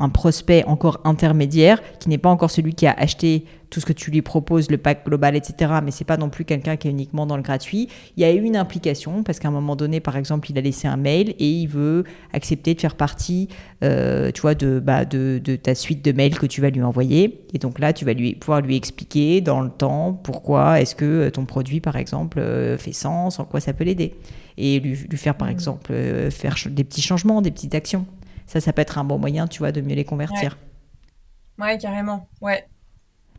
un 0.00 0.08
prospect 0.08 0.64
encore 0.64 1.00
intermédiaire 1.04 1.80
qui 2.00 2.08
n'est 2.08 2.18
pas 2.18 2.30
encore 2.30 2.50
celui 2.50 2.74
qui 2.74 2.86
a 2.86 2.92
acheté 2.92 3.44
tout 3.70 3.80
ce 3.80 3.86
que 3.86 3.92
tu 3.92 4.10
lui 4.10 4.20
proposes, 4.20 4.70
le 4.70 4.78
pack 4.78 5.06
global, 5.06 5.36
etc. 5.36 5.72
Mais 5.82 5.90
c'est 5.90 6.04
pas 6.04 6.16
non 6.16 6.28
plus 6.28 6.44
quelqu'un 6.44 6.76
qui 6.76 6.88
est 6.88 6.90
uniquement 6.90 7.24
dans 7.24 7.36
le 7.36 7.42
gratuit. 7.42 7.88
Il 8.16 8.22
y 8.22 8.24
a 8.24 8.32
eu 8.32 8.42
une 8.42 8.56
implication 8.56 9.22
parce 9.22 9.38
qu'à 9.38 9.48
un 9.48 9.52
moment 9.52 9.76
donné, 9.76 10.00
par 10.00 10.16
exemple, 10.16 10.50
il 10.50 10.58
a 10.58 10.60
laissé 10.60 10.88
un 10.88 10.96
mail 10.96 11.34
et 11.38 11.48
il 11.48 11.68
veut 11.68 12.04
accepter 12.32 12.74
de 12.74 12.80
faire 12.80 12.96
partie, 12.96 13.48
euh, 13.84 14.32
tu 14.32 14.40
vois, 14.40 14.54
de, 14.54 14.80
bah, 14.80 15.04
de, 15.04 15.40
de, 15.42 15.56
ta 15.56 15.74
suite 15.74 16.04
de 16.04 16.12
mails 16.12 16.38
que 16.38 16.46
tu 16.46 16.60
vas 16.60 16.70
lui 16.70 16.82
envoyer. 16.82 17.46
Et 17.54 17.58
donc 17.58 17.78
là, 17.78 17.92
tu 17.92 18.04
vas 18.04 18.12
lui 18.12 18.34
pouvoir 18.34 18.60
lui 18.60 18.76
expliquer 18.76 19.40
dans 19.40 19.60
le 19.60 19.70
temps 19.70 20.12
pourquoi 20.12 20.80
est-ce 20.80 20.94
que 20.94 21.28
ton 21.28 21.44
produit, 21.44 21.80
par 21.80 21.96
exemple, 21.96 22.38
euh, 22.40 22.76
fait 22.76 22.92
sens, 22.92 23.38
en 23.38 23.44
quoi 23.44 23.60
ça 23.60 23.72
peut 23.72 23.84
l'aider, 23.84 24.14
et 24.58 24.80
lui, 24.80 24.94
lui 24.94 25.18
faire, 25.18 25.36
par 25.36 25.48
mmh. 25.48 25.52
exemple, 25.52 25.92
euh, 25.92 26.30
faire 26.30 26.56
des 26.68 26.84
petits 26.84 27.02
changements, 27.02 27.40
des 27.40 27.50
petites 27.50 27.74
actions. 27.74 28.06
Ça, 28.46 28.60
ça 28.60 28.72
peut 28.72 28.82
être 28.82 28.98
un 28.98 29.04
bon 29.04 29.18
moyen, 29.18 29.46
tu 29.46 29.60
vois, 29.60 29.70
de 29.70 29.80
mieux 29.80 29.94
les 29.94 30.04
convertir. 30.04 30.58
Ouais, 31.58 31.78
carrément. 31.78 32.26
Ouais. 32.40 32.64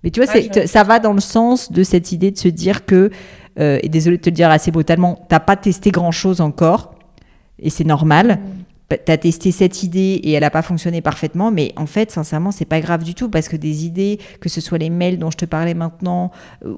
Mais 0.04 0.10
tu 0.10 0.22
vois, 0.22 0.34
ça 0.66 0.84
va 0.84 1.00
dans 1.00 1.14
le 1.14 1.20
sens 1.20 1.72
de 1.72 1.84
cette 1.84 2.12
idée 2.12 2.32
de 2.32 2.38
se 2.38 2.48
dire 2.48 2.86
que, 2.86 3.12
euh, 3.60 3.80
et 3.84 3.90
désolé 3.90 4.18
de 4.18 4.22
te 4.22 4.30
le 4.30 4.36
dire 4.36 4.50
assez 4.50 4.72
brutalement, 4.72 5.26
t'as 5.30 5.40
pas 5.40 5.56
testé 5.56 5.92
grand 5.92 6.12
chose 6.12 6.42
encore, 6.42 6.96
et 7.60 7.70
c'est 7.70 7.84
normal. 7.84 8.40
Mm 8.40 8.71
tu 8.98 9.12
as 9.12 9.18
testé 9.18 9.52
cette 9.52 9.84
idée 9.84 10.20
et 10.24 10.32
elle 10.32 10.42
n'a 10.42 10.50
pas 10.50 10.62
fonctionné 10.62 11.02
parfaitement, 11.02 11.52
mais 11.52 11.74
en 11.76 11.86
fait, 11.86 12.12
sincèrement, 12.12 12.52
c'est 12.52 12.66
pas 12.66 12.80
grave 12.80 13.04
du 13.04 13.14
tout 13.14 13.30
parce 13.30 13.48
que 13.48 13.56
des 13.56 13.86
idées, 13.86 14.20
que 14.40 14.50
ce 14.50 14.62
soit 14.62 14.78
les 14.78 14.90
mails 14.90 15.20
dont 15.20 15.32
je 15.32 15.38
te 15.38 15.46
parlais 15.46 15.74
maintenant, 15.74 16.32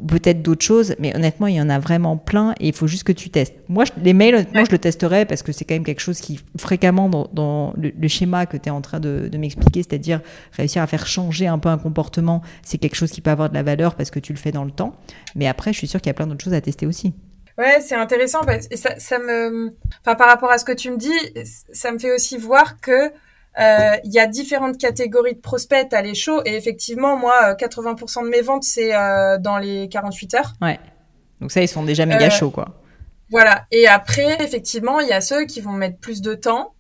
peut-être 0.08 0.42
d'autres 0.42 0.66
choses, 0.66 0.96
mais 1.00 1.16
honnêtement, 1.16 1.48
il 1.48 1.56
y 1.56 1.62
en 1.62 1.70
a 1.70 1.80
vraiment 1.80 2.18
plein 2.18 2.54
et 2.60 2.68
il 2.70 2.74
faut 2.74 2.88
juste 2.88 3.04
que 3.04 3.12
tu 3.12 3.30
testes. 3.30 3.56
Moi, 3.70 3.86
les 4.02 4.14
mails, 4.14 4.36
honnêtement, 4.36 4.66
je 4.66 4.72
le 4.72 4.80
testerai 4.80 5.26
parce 5.26 5.44
que 5.44 5.52
c'est 5.52 5.66
quand 5.66 5.76
même 5.76 5.84
quelque 5.84 6.02
chose 6.02 6.20
qui, 6.20 6.40
fréquemment, 6.58 7.10
dans, 7.10 7.74
le, 7.78 8.08
schéma 8.08 8.46
que 8.46 8.58
tu 8.58 8.70
es 8.70 8.72
en 8.72 8.82
train 8.82 9.00
de, 9.00 9.30
de 9.32 9.38
m'expliquer, 9.38 9.84
c'est-à-dire 9.84 10.22
réussir 10.52 10.82
à 10.82 10.88
faire 10.88 11.08
changer 11.08 11.48
un 11.48 11.58
peu 11.58 11.70
un 11.70 11.78
comportement, 11.78 12.42
c'est 12.62 12.78
quelque 12.78 12.96
chose 12.96 13.12
qui 13.12 13.22
peut 13.22 13.32
avoir 13.32 13.50
de 13.50 13.56
la 13.56 13.64
valeur 13.64 13.96
parce 13.96 14.12
que 14.12 14.20
tu 14.20 14.34
le 14.34 14.40
fais 14.40 14.52
dans 14.52 14.64
le 14.64 14.72
temps. 14.72 14.94
Mais 15.36 15.48
après, 15.48 15.74
je 15.74 15.78
suis 15.80 15.88
sûre 15.88 16.02
qu'il 16.02 16.10
y 16.10 16.12
a 16.12 16.14
plein 16.14 16.28
d'autres 16.28 16.44
choses 16.44 16.54
à 16.54 16.62
tester 16.62 16.86
aussi. 16.86 17.14
Ouais, 17.58 17.82
c'est 17.82 17.96
intéressant 17.96 18.42
parce 18.42 18.68
que 18.68 18.76
ça, 18.76 18.98
ça 18.98 19.20
me, 19.20 19.76
enfin 20.02 20.16
par 20.16 20.28
rapport 20.28 20.52
à 20.52 20.58
ce 20.58 20.66
que 20.66 20.72
tu 20.72 20.90
me 20.90 20.98
dis, 20.98 21.14
ça 21.72 21.92
me 21.92 22.00
fait 22.00 22.12
aussi 22.12 22.38
voir 22.38 22.80
que 22.82 23.12
euh, 23.60 23.96
il 24.04 24.12
y 24.12 24.20
a 24.20 24.26
différentes 24.26 24.80
catégories 24.80 25.36
de 25.36 25.40
prospects 25.40 25.94
à 25.94 26.02
les 26.02 26.16
chauds 26.16 26.42
et 26.44 26.56
effectivement 26.56 27.16
moi 27.18 27.54
80% 27.54 28.20
euh, 28.20 28.24
de 28.24 28.30
mes 28.30 28.42
ventes 28.42 28.64
c'est 28.64 28.96
euh, 28.96 29.38
dans 29.38 29.60
les 29.60 29.88
48 29.90 30.34
heures. 30.34 30.54
Ouais. 30.62 30.80
Donc 31.40 31.52
ça 31.52 31.62
ils 31.62 31.68
sont 31.68 31.84
déjà 31.84 32.08
méga 32.08 32.32
chauds 32.32 32.50
quoi. 32.50 32.70
Voilà. 33.30 33.66
Et 33.72 33.88
après 33.88 34.42
effectivement 34.44 35.00
il 35.00 35.08
y 35.08 35.14
a 35.14 35.22
ceux 35.22 35.46
qui 35.46 35.62
vont 35.62 35.74
mettre 35.74 36.00
plus 36.00 36.22
de 36.22 36.34
temps 36.34 36.73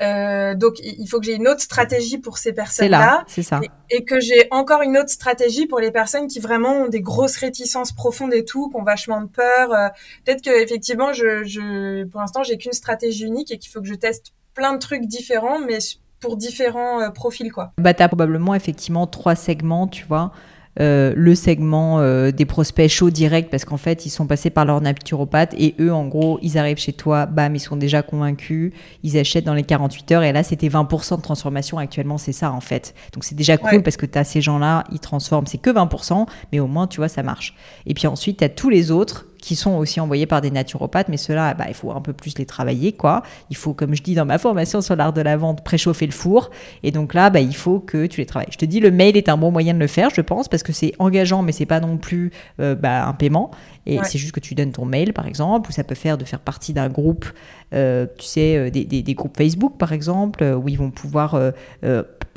euh, 0.00 0.54
donc 0.54 0.74
il 0.80 1.06
faut 1.08 1.18
que 1.18 1.26
j'ai 1.26 1.34
une 1.34 1.48
autre 1.48 1.60
stratégie 1.60 2.18
pour 2.18 2.38
ces 2.38 2.52
personnes-là. 2.52 3.24
C'est 3.26 3.42
ça. 3.42 3.60
Et, 3.90 4.04
que 4.04 4.20
j'ai 4.20 4.46
encore 4.50 4.82
une 4.82 4.96
autre 4.96 5.10
stratégie 5.10 5.66
pour 5.66 5.80
les 5.80 5.90
personnes 5.90 6.28
qui 6.28 6.40
vraiment 6.40 6.82
ont 6.82 6.88
des 6.88 7.00
grosses 7.00 7.36
réticences 7.36 7.92
profondes 7.92 8.32
et 8.32 8.44
tout, 8.44 8.68
qui 8.68 8.76
ont 8.76 8.84
vachement 8.84 9.20
de 9.20 9.26
peur. 9.26 9.72
Euh, 9.72 9.88
peut-être 10.24 10.42
que 10.42 10.62
effectivement, 10.62 11.12
je, 11.12 11.44
je, 11.44 12.04
pour 12.04 12.20
l'instant, 12.20 12.42
j'ai 12.42 12.56
qu'une 12.58 12.72
stratégie 12.72 13.24
unique 13.24 13.50
et 13.50 13.58
qu'il 13.58 13.70
faut 13.70 13.80
que 13.80 13.88
je 13.88 13.94
teste 13.94 14.32
plein 14.54 14.72
de 14.72 14.78
trucs 14.78 15.06
différents, 15.06 15.58
mais 15.58 15.78
pour 16.20 16.36
différents 16.36 17.00
euh, 17.00 17.10
profils, 17.10 17.52
quoi. 17.52 17.72
Bah, 17.78 17.94
t'as 17.94 18.08
probablement 18.08 18.54
effectivement 18.54 19.06
trois 19.06 19.34
segments, 19.34 19.86
tu 19.86 20.04
vois. 20.04 20.32
Euh, 20.80 21.12
le 21.16 21.34
segment 21.34 21.98
euh, 21.98 22.30
des 22.30 22.44
prospects 22.44 22.88
chauds 22.88 23.10
directs 23.10 23.50
parce 23.50 23.64
qu'en 23.64 23.76
fait, 23.76 24.06
ils 24.06 24.10
sont 24.10 24.26
passés 24.26 24.50
par 24.50 24.64
leur 24.64 24.80
naturopathe 24.80 25.54
et 25.58 25.74
eux, 25.80 25.92
en 25.92 26.06
gros, 26.06 26.38
ils 26.42 26.56
arrivent 26.56 26.78
chez 26.78 26.92
toi, 26.92 27.26
bam, 27.26 27.54
ils 27.56 27.60
sont 27.60 27.76
déjà 27.76 28.02
convaincus, 28.02 28.72
ils 29.02 29.18
achètent 29.18 29.44
dans 29.44 29.54
les 29.54 29.64
48 29.64 30.12
heures 30.12 30.22
et 30.22 30.32
là, 30.32 30.42
c'était 30.44 30.68
20% 30.68 31.16
de 31.16 31.22
transformation 31.22 31.78
actuellement, 31.78 32.16
c'est 32.16 32.32
ça 32.32 32.52
en 32.52 32.60
fait. 32.60 32.94
Donc 33.12 33.24
c'est 33.24 33.34
déjà 33.34 33.56
cool 33.56 33.82
parce 33.82 33.96
que 33.96 34.06
tu 34.06 34.18
as 34.18 34.24
ces 34.24 34.40
gens-là, 34.40 34.84
ils 34.92 35.00
transforment, 35.00 35.46
c'est 35.46 35.58
que 35.58 35.70
20%, 35.70 36.26
mais 36.52 36.60
au 36.60 36.66
moins, 36.68 36.86
tu 36.86 36.98
vois, 36.98 37.08
ça 37.08 37.22
marche. 37.22 37.54
Et 37.86 37.94
puis 37.94 38.06
ensuite, 38.06 38.38
tu 38.38 38.44
as 38.44 38.48
tous 38.48 38.70
les 38.70 38.90
autres 38.90 39.26
qui 39.40 39.56
sont 39.56 39.76
aussi 39.76 40.00
envoyés 40.00 40.26
par 40.26 40.40
des 40.40 40.50
naturopathes, 40.50 41.08
mais 41.08 41.16
ceux-là, 41.16 41.54
bah, 41.54 41.66
il 41.68 41.74
faut 41.74 41.90
un 41.90 42.00
peu 42.00 42.12
plus 42.12 42.38
les 42.38 42.46
travailler, 42.46 42.92
quoi. 42.92 43.22
Il 43.50 43.56
faut, 43.56 43.74
comme 43.74 43.94
je 43.94 44.02
dis 44.02 44.14
dans 44.14 44.26
ma 44.26 44.38
formation 44.38 44.80
sur 44.80 44.96
l'art 44.96 45.12
de 45.12 45.20
la 45.20 45.36
vente, 45.36 45.64
préchauffer 45.64 46.06
le 46.06 46.12
four. 46.12 46.50
Et 46.82 46.90
donc 46.90 47.14
là, 47.14 47.30
bah, 47.30 47.40
il 47.40 47.54
faut 47.54 47.80
que 47.80 48.06
tu 48.06 48.20
les 48.20 48.26
travailles. 48.26 48.48
Je 48.50 48.58
te 48.58 48.64
dis, 48.64 48.80
le 48.80 48.90
mail 48.90 49.16
est 49.16 49.28
un 49.28 49.36
bon 49.36 49.50
moyen 49.50 49.74
de 49.74 49.78
le 49.78 49.86
faire, 49.86 50.10
je 50.10 50.20
pense, 50.20 50.48
parce 50.48 50.62
que 50.62 50.72
c'est 50.72 50.92
engageant, 50.98 51.42
mais 51.42 51.52
c'est 51.52 51.66
pas 51.66 51.80
non 51.80 51.96
plus 51.96 52.32
euh, 52.60 52.74
bah, 52.74 53.06
un 53.06 53.14
paiement. 53.14 53.50
Et 53.86 53.98
c'est 54.04 54.18
juste 54.18 54.32
que 54.32 54.40
tu 54.40 54.54
donnes 54.54 54.72
ton 54.72 54.84
mail, 54.84 55.12
par 55.12 55.26
exemple, 55.26 55.70
ou 55.70 55.72
ça 55.72 55.84
peut 55.84 55.94
faire 55.94 56.18
de 56.18 56.24
faire 56.24 56.40
partie 56.40 56.72
d'un 56.72 56.88
groupe, 56.88 57.26
euh, 57.74 58.06
tu 58.18 58.26
sais, 58.26 58.56
euh, 58.56 58.70
des, 58.70 58.84
des, 58.84 59.14
groupes 59.14 59.36
Facebook, 59.36 59.78
par 59.78 59.92
exemple, 59.92 60.44
où 60.44 60.68
ils 60.68 60.78
vont 60.78 60.90
pouvoir 60.90 61.40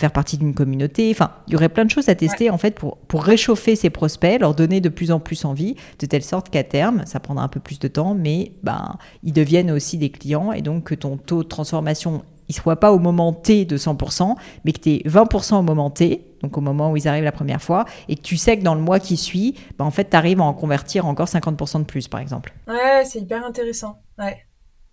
faire 0.01 0.11
partie 0.11 0.37
d'une 0.37 0.53
communauté. 0.53 1.11
Enfin, 1.11 1.31
il 1.47 1.53
y 1.53 1.55
aurait 1.55 1.69
plein 1.69 1.85
de 1.85 1.89
choses 1.91 2.09
à 2.09 2.15
tester 2.15 2.49
en 2.49 2.57
fait 2.57 2.75
pour, 2.75 2.97
pour 2.97 3.23
réchauffer 3.23 3.75
ces 3.75 3.89
prospects, 3.89 4.39
leur 4.41 4.55
donner 4.55 4.81
de 4.81 4.89
plus 4.89 5.11
en 5.11 5.19
plus 5.19 5.45
envie, 5.45 5.75
de 5.99 6.05
telle 6.07 6.23
sorte 6.23 6.49
qu'à 6.49 6.63
terme, 6.63 7.03
ça 7.05 7.19
prendra 7.19 7.43
un 7.43 7.47
peu 7.47 7.59
plus 7.59 7.79
de 7.79 7.87
temps, 7.87 8.15
mais 8.15 8.51
ben, 8.63 8.97
ils 9.23 9.31
deviennent 9.33 9.71
aussi 9.71 9.97
des 9.97 10.09
clients 10.09 10.51
et 10.51 10.61
donc 10.61 10.85
que 10.85 10.95
ton 10.95 11.17
taux 11.17 11.43
de 11.43 11.47
transformation 11.47 12.23
il 12.51 12.53
soit 12.53 12.75
pas 12.75 12.91
au 12.91 12.99
moment 12.99 13.31
T 13.31 13.63
de 13.63 13.77
100%, 13.77 14.35
mais 14.65 14.73
que 14.73 14.79
tu 14.81 14.89
es 14.89 14.97
20% 15.07 15.55
au 15.55 15.61
moment 15.61 15.89
T, 15.89 16.25
donc 16.41 16.57
au 16.57 16.61
moment 16.61 16.91
où 16.91 16.97
ils 16.97 17.07
arrivent 17.07 17.23
la 17.23 17.31
première 17.31 17.61
fois, 17.61 17.85
et 18.09 18.17
que 18.17 18.21
tu 18.21 18.35
sais 18.35 18.57
que 18.57 18.63
dans 18.63 18.75
le 18.75 18.81
mois 18.81 18.99
qui 18.99 19.15
suit, 19.15 19.55
ben 19.77 19.85
en 19.85 19.91
fait, 19.91 20.09
tu 20.09 20.17
arrives 20.17 20.41
à 20.41 20.43
en 20.43 20.53
convertir 20.53 21.05
encore 21.05 21.27
50% 21.27 21.79
de 21.79 21.83
plus, 21.85 22.09
par 22.09 22.19
exemple. 22.19 22.53
Ouais, 22.67 23.03
c'est 23.05 23.19
hyper 23.19 23.45
intéressant. 23.45 24.01
Ouais, 24.19 24.37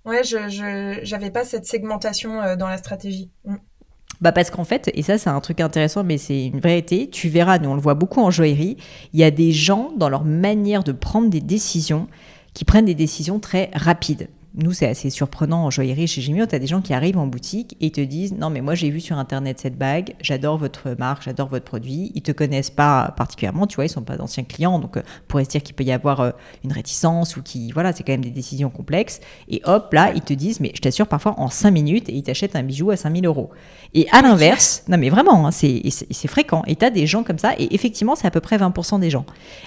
ouais 0.05 0.23
je 0.23 1.11
n'avais 1.11 1.31
pas 1.31 1.45
cette 1.45 1.67
segmentation 1.67 2.41
euh, 2.41 2.55
dans 2.55 2.69
la 2.69 2.79
stratégie. 2.79 3.33
Mm. 3.45 3.57
Bah 4.21 4.33
parce 4.33 4.51
qu'en 4.51 4.65
fait, 4.65 4.91
et 4.95 5.03
ça 5.03 5.17
c'est 5.17 5.31
un 5.31 5.41
truc 5.41 5.61
intéressant, 5.61 6.03
mais 6.03 6.19
c'est 6.19 6.47
une 6.47 6.59
vérité, 6.59 7.09
tu 7.09 7.29
verras, 7.29 7.61
nous 7.61 7.71
on 7.71 7.75
le 7.75 7.81
voit 7.81 7.95
beaucoup 7.95 8.21
en 8.21 8.33
joaillerie, 8.33 8.77
il 9.13 9.21
y 9.21 9.23
a 9.23 9.31
des 9.31 9.53
gens 9.53 9.93
dans 9.97 10.09
leur 10.09 10.25
manière 10.25 10.83
de 10.83 10.91
prendre 10.91 11.31
des 11.31 11.41
décisions 11.41 12.09
qui 12.53 12.65
prennent 12.65 12.87
des 12.87 12.97
décisions 12.97 13.39
très 13.39 13.71
rapides. 13.75 14.29
Nous, 14.55 14.73
c'est 14.73 14.87
assez 14.87 15.11
surprenant 15.11 15.65
en 15.65 15.71
joaillerie 15.71 16.07
chez 16.07 16.23
Jimmy, 16.23 16.41
tu 16.49 16.55
as 16.55 16.59
des 16.59 16.67
gens 16.67 16.81
qui 16.81 16.95
arrivent 16.95 17.19
en 17.19 17.27
boutique 17.27 17.77
et 17.81 17.91
te 17.91 18.01
disent 18.01 18.35
Non, 18.35 18.49
mais 18.49 18.63
moi, 18.63 18.75
j'ai 18.75 18.89
vu 18.89 19.01
sur 19.01 19.19
Internet 19.19 19.61
cette 19.61 19.77
bague, 19.77 20.15
j'adore 20.23 20.57
votre 20.57 20.97
marque, 20.99 21.23
j'adore 21.23 21.49
votre 21.49 21.67
produit. 21.67 22.13
Ils 22.15 22.23
te 22.23 22.33
connaissent 22.33 22.71
pas 22.71 23.13
particulièrement, 23.17 23.67
tu 23.67 23.77
vois, 23.77 23.85
ils 23.85 23.91
sont 23.91 24.03
pas 24.03 24.17
d'anciens 24.17 24.45
clients, 24.45 24.79
donc 24.79 24.97
euh, 24.97 25.03
on 25.03 25.29
pourrait 25.29 25.45
se 25.45 25.51
dire 25.51 25.63
qu'il 25.63 25.75
peut 25.75 25.85
y 25.85 25.93
avoir 25.93 26.21
euh, 26.21 26.31
une 26.65 26.73
réticence 26.73 27.37
ou 27.37 27.43
qui, 27.43 27.71
voilà, 27.73 27.93
c'est 27.93 28.03
quand 28.03 28.13
même 28.13 28.25
des 28.25 28.31
décisions 28.31 28.71
complexes. 28.71 29.21
Et 29.49 29.61
hop, 29.65 29.93
là, 29.93 30.13
ils 30.15 30.23
te 30.23 30.33
disent 30.33 30.61
Mais 30.61 30.73
je 30.75 30.81
t'assure, 30.81 31.07
parfois 31.07 31.39
en 31.39 31.51
5 31.51 31.71
minutes, 31.71 32.09
et 32.09 32.15
ils 32.15 32.23
t'achètent 32.23 32.57
un 32.57 32.63
bijou 32.63 32.91
à 32.91 32.97
5000 32.97 33.27
euros. 33.27 33.51
Et 33.93 34.09
à 34.13 34.23
l'inverse, 34.23 34.83
non, 34.89 34.97
mais 34.97 35.11
vraiment, 35.11 35.47
hein, 35.47 35.51
c'est 35.51 35.83
fréquent. 36.27 36.63
Et 36.67 36.75
tu 36.75 36.85
as 36.87 36.91
des 36.91 37.07
gens 37.07 37.23
comme 37.23 37.39
ça, 37.39 37.53
et 37.59 37.75
effectivement, 37.75 38.17
c'est 38.17 38.27
à 38.27 38.31
peu 38.31 38.41
près 38.41 38.57
20% 38.57 38.99
des 38.99 39.11
gens. 39.11 39.27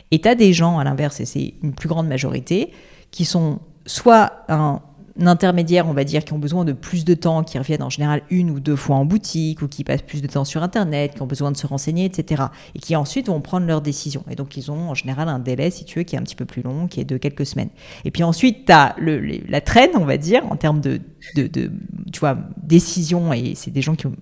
Et 0.10 0.20
tu 0.20 0.28
as 0.28 0.36
des 0.36 0.54
gens, 0.54 0.80
à 0.80 0.84
l'inverse, 0.84 1.20
et 1.20 1.26
c'est 1.26 1.54
une 1.62 1.74
plus 1.74 1.88
grande 1.88 2.08
majorité, 2.08 2.72
qui 3.12 3.26
sont 3.26 3.60
soit 3.86 4.44
un, 4.50 4.82
intermédiaire, 5.20 5.88
on 5.88 5.94
va 5.94 6.04
dire, 6.04 6.24
qui 6.24 6.34
ont 6.34 6.40
besoin 6.40 6.66
de 6.66 6.74
plus 6.74 7.06
de 7.06 7.14
temps, 7.14 7.44
qui 7.44 7.58
reviennent 7.58 7.84
en 7.84 7.90
général 7.90 8.22
une 8.30 8.50
ou 8.50 8.60
deux 8.60 8.76
fois 8.76 8.96
en 8.96 9.06
boutique, 9.06 9.62
ou 9.62 9.68
qui 9.68 9.84
passent 9.84 10.02
plus 10.02 10.22
de 10.22 10.28
temps 10.28 10.46
sur 10.46 10.64
Internet, 10.64 11.16
qui 11.16 11.22
ont 11.22 11.28
besoin 11.28 11.52
de 11.52 11.58
se 11.58 11.68
renseigner, 11.68 12.06
etc. 12.06 12.44
Et 12.76 12.80
qui 12.80 12.96
ensuite 12.96 13.28
vont 13.28 13.42
prendre 13.42 13.68
leurs 13.68 13.82
décisions. 13.82 14.24
Et 14.30 14.36
donc, 14.36 14.58
ils 14.58 14.72
ont 14.72 14.90
en 14.90 14.96
général 14.96 15.30
un 15.30 15.40
délai, 15.40 15.70
si 15.70 15.86
tu 15.86 16.00
veux, 16.00 16.04
qui 16.04 16.16
est 16.16 16.20
un 16.20 16.24
petit 16.24 16.36
peu 16.36 16.46
plus 16.46 16.62
long, 16.62 16.88
qui 16.88 17.02
est 17.02 17.06
de 17.06 17.18
quelques 17.18 17.46
semaines. 17.46 17.70
Et 18.06 18.12
puis 18.12 18.24
ensuite, 18.24 18.66
tu 18.66 18.72
as 18.72 18.96
la 19.00 19.62
traîne, 19.62 19.92
on 19.96 20.06
va 20.06 20.18
dire, 20.18 20.50
en 20.50 20.56
termes 20.56 20.82
de 20.82 21.02
tu 21.36 22.20
vois, 22.20 22.38
décision, 22.64 23.34
et 23.34 23.54
c'est 23.56 23.72
des 23.72 23.82
gens 23.82 23.96
qui 23.96 24.08
ont 24.08 24.16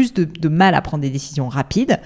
plus 0.00 0.14
de, 0.14 0.48
mal 0.48 0.74
à 0.74 0.80
prendre 0.80 1.02
des 1.02 1.10
décisions 1.10 1.50
rapides, 1.50 2.00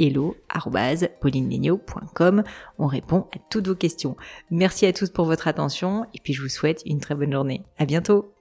hello.paulinegno.com. 0.00 2.42
On 2.78 2.86
répond 2.86 3.26
à 3.34 3.38
toutes 3.50 3.68
vos 3.68 3.76
questions. 3.76 4.16
Merci 4.50 4.86
à 4.86 4.92
tous 4.92 5.10
pour 5.10 5.26
votre 5.26 5.46
attention 5.46 6.06
et 6.14 6.18
puis 6.22 6.32
je 6.32 6.42
vous 6.42 6.48
souhaite 6.48 6.82
une 6.86 7.00
très 7.00 7.14
bonne 7.14 7.32
journée. 7.32 7.62
À 7.78 7.84
bientôt! 7.84 8.39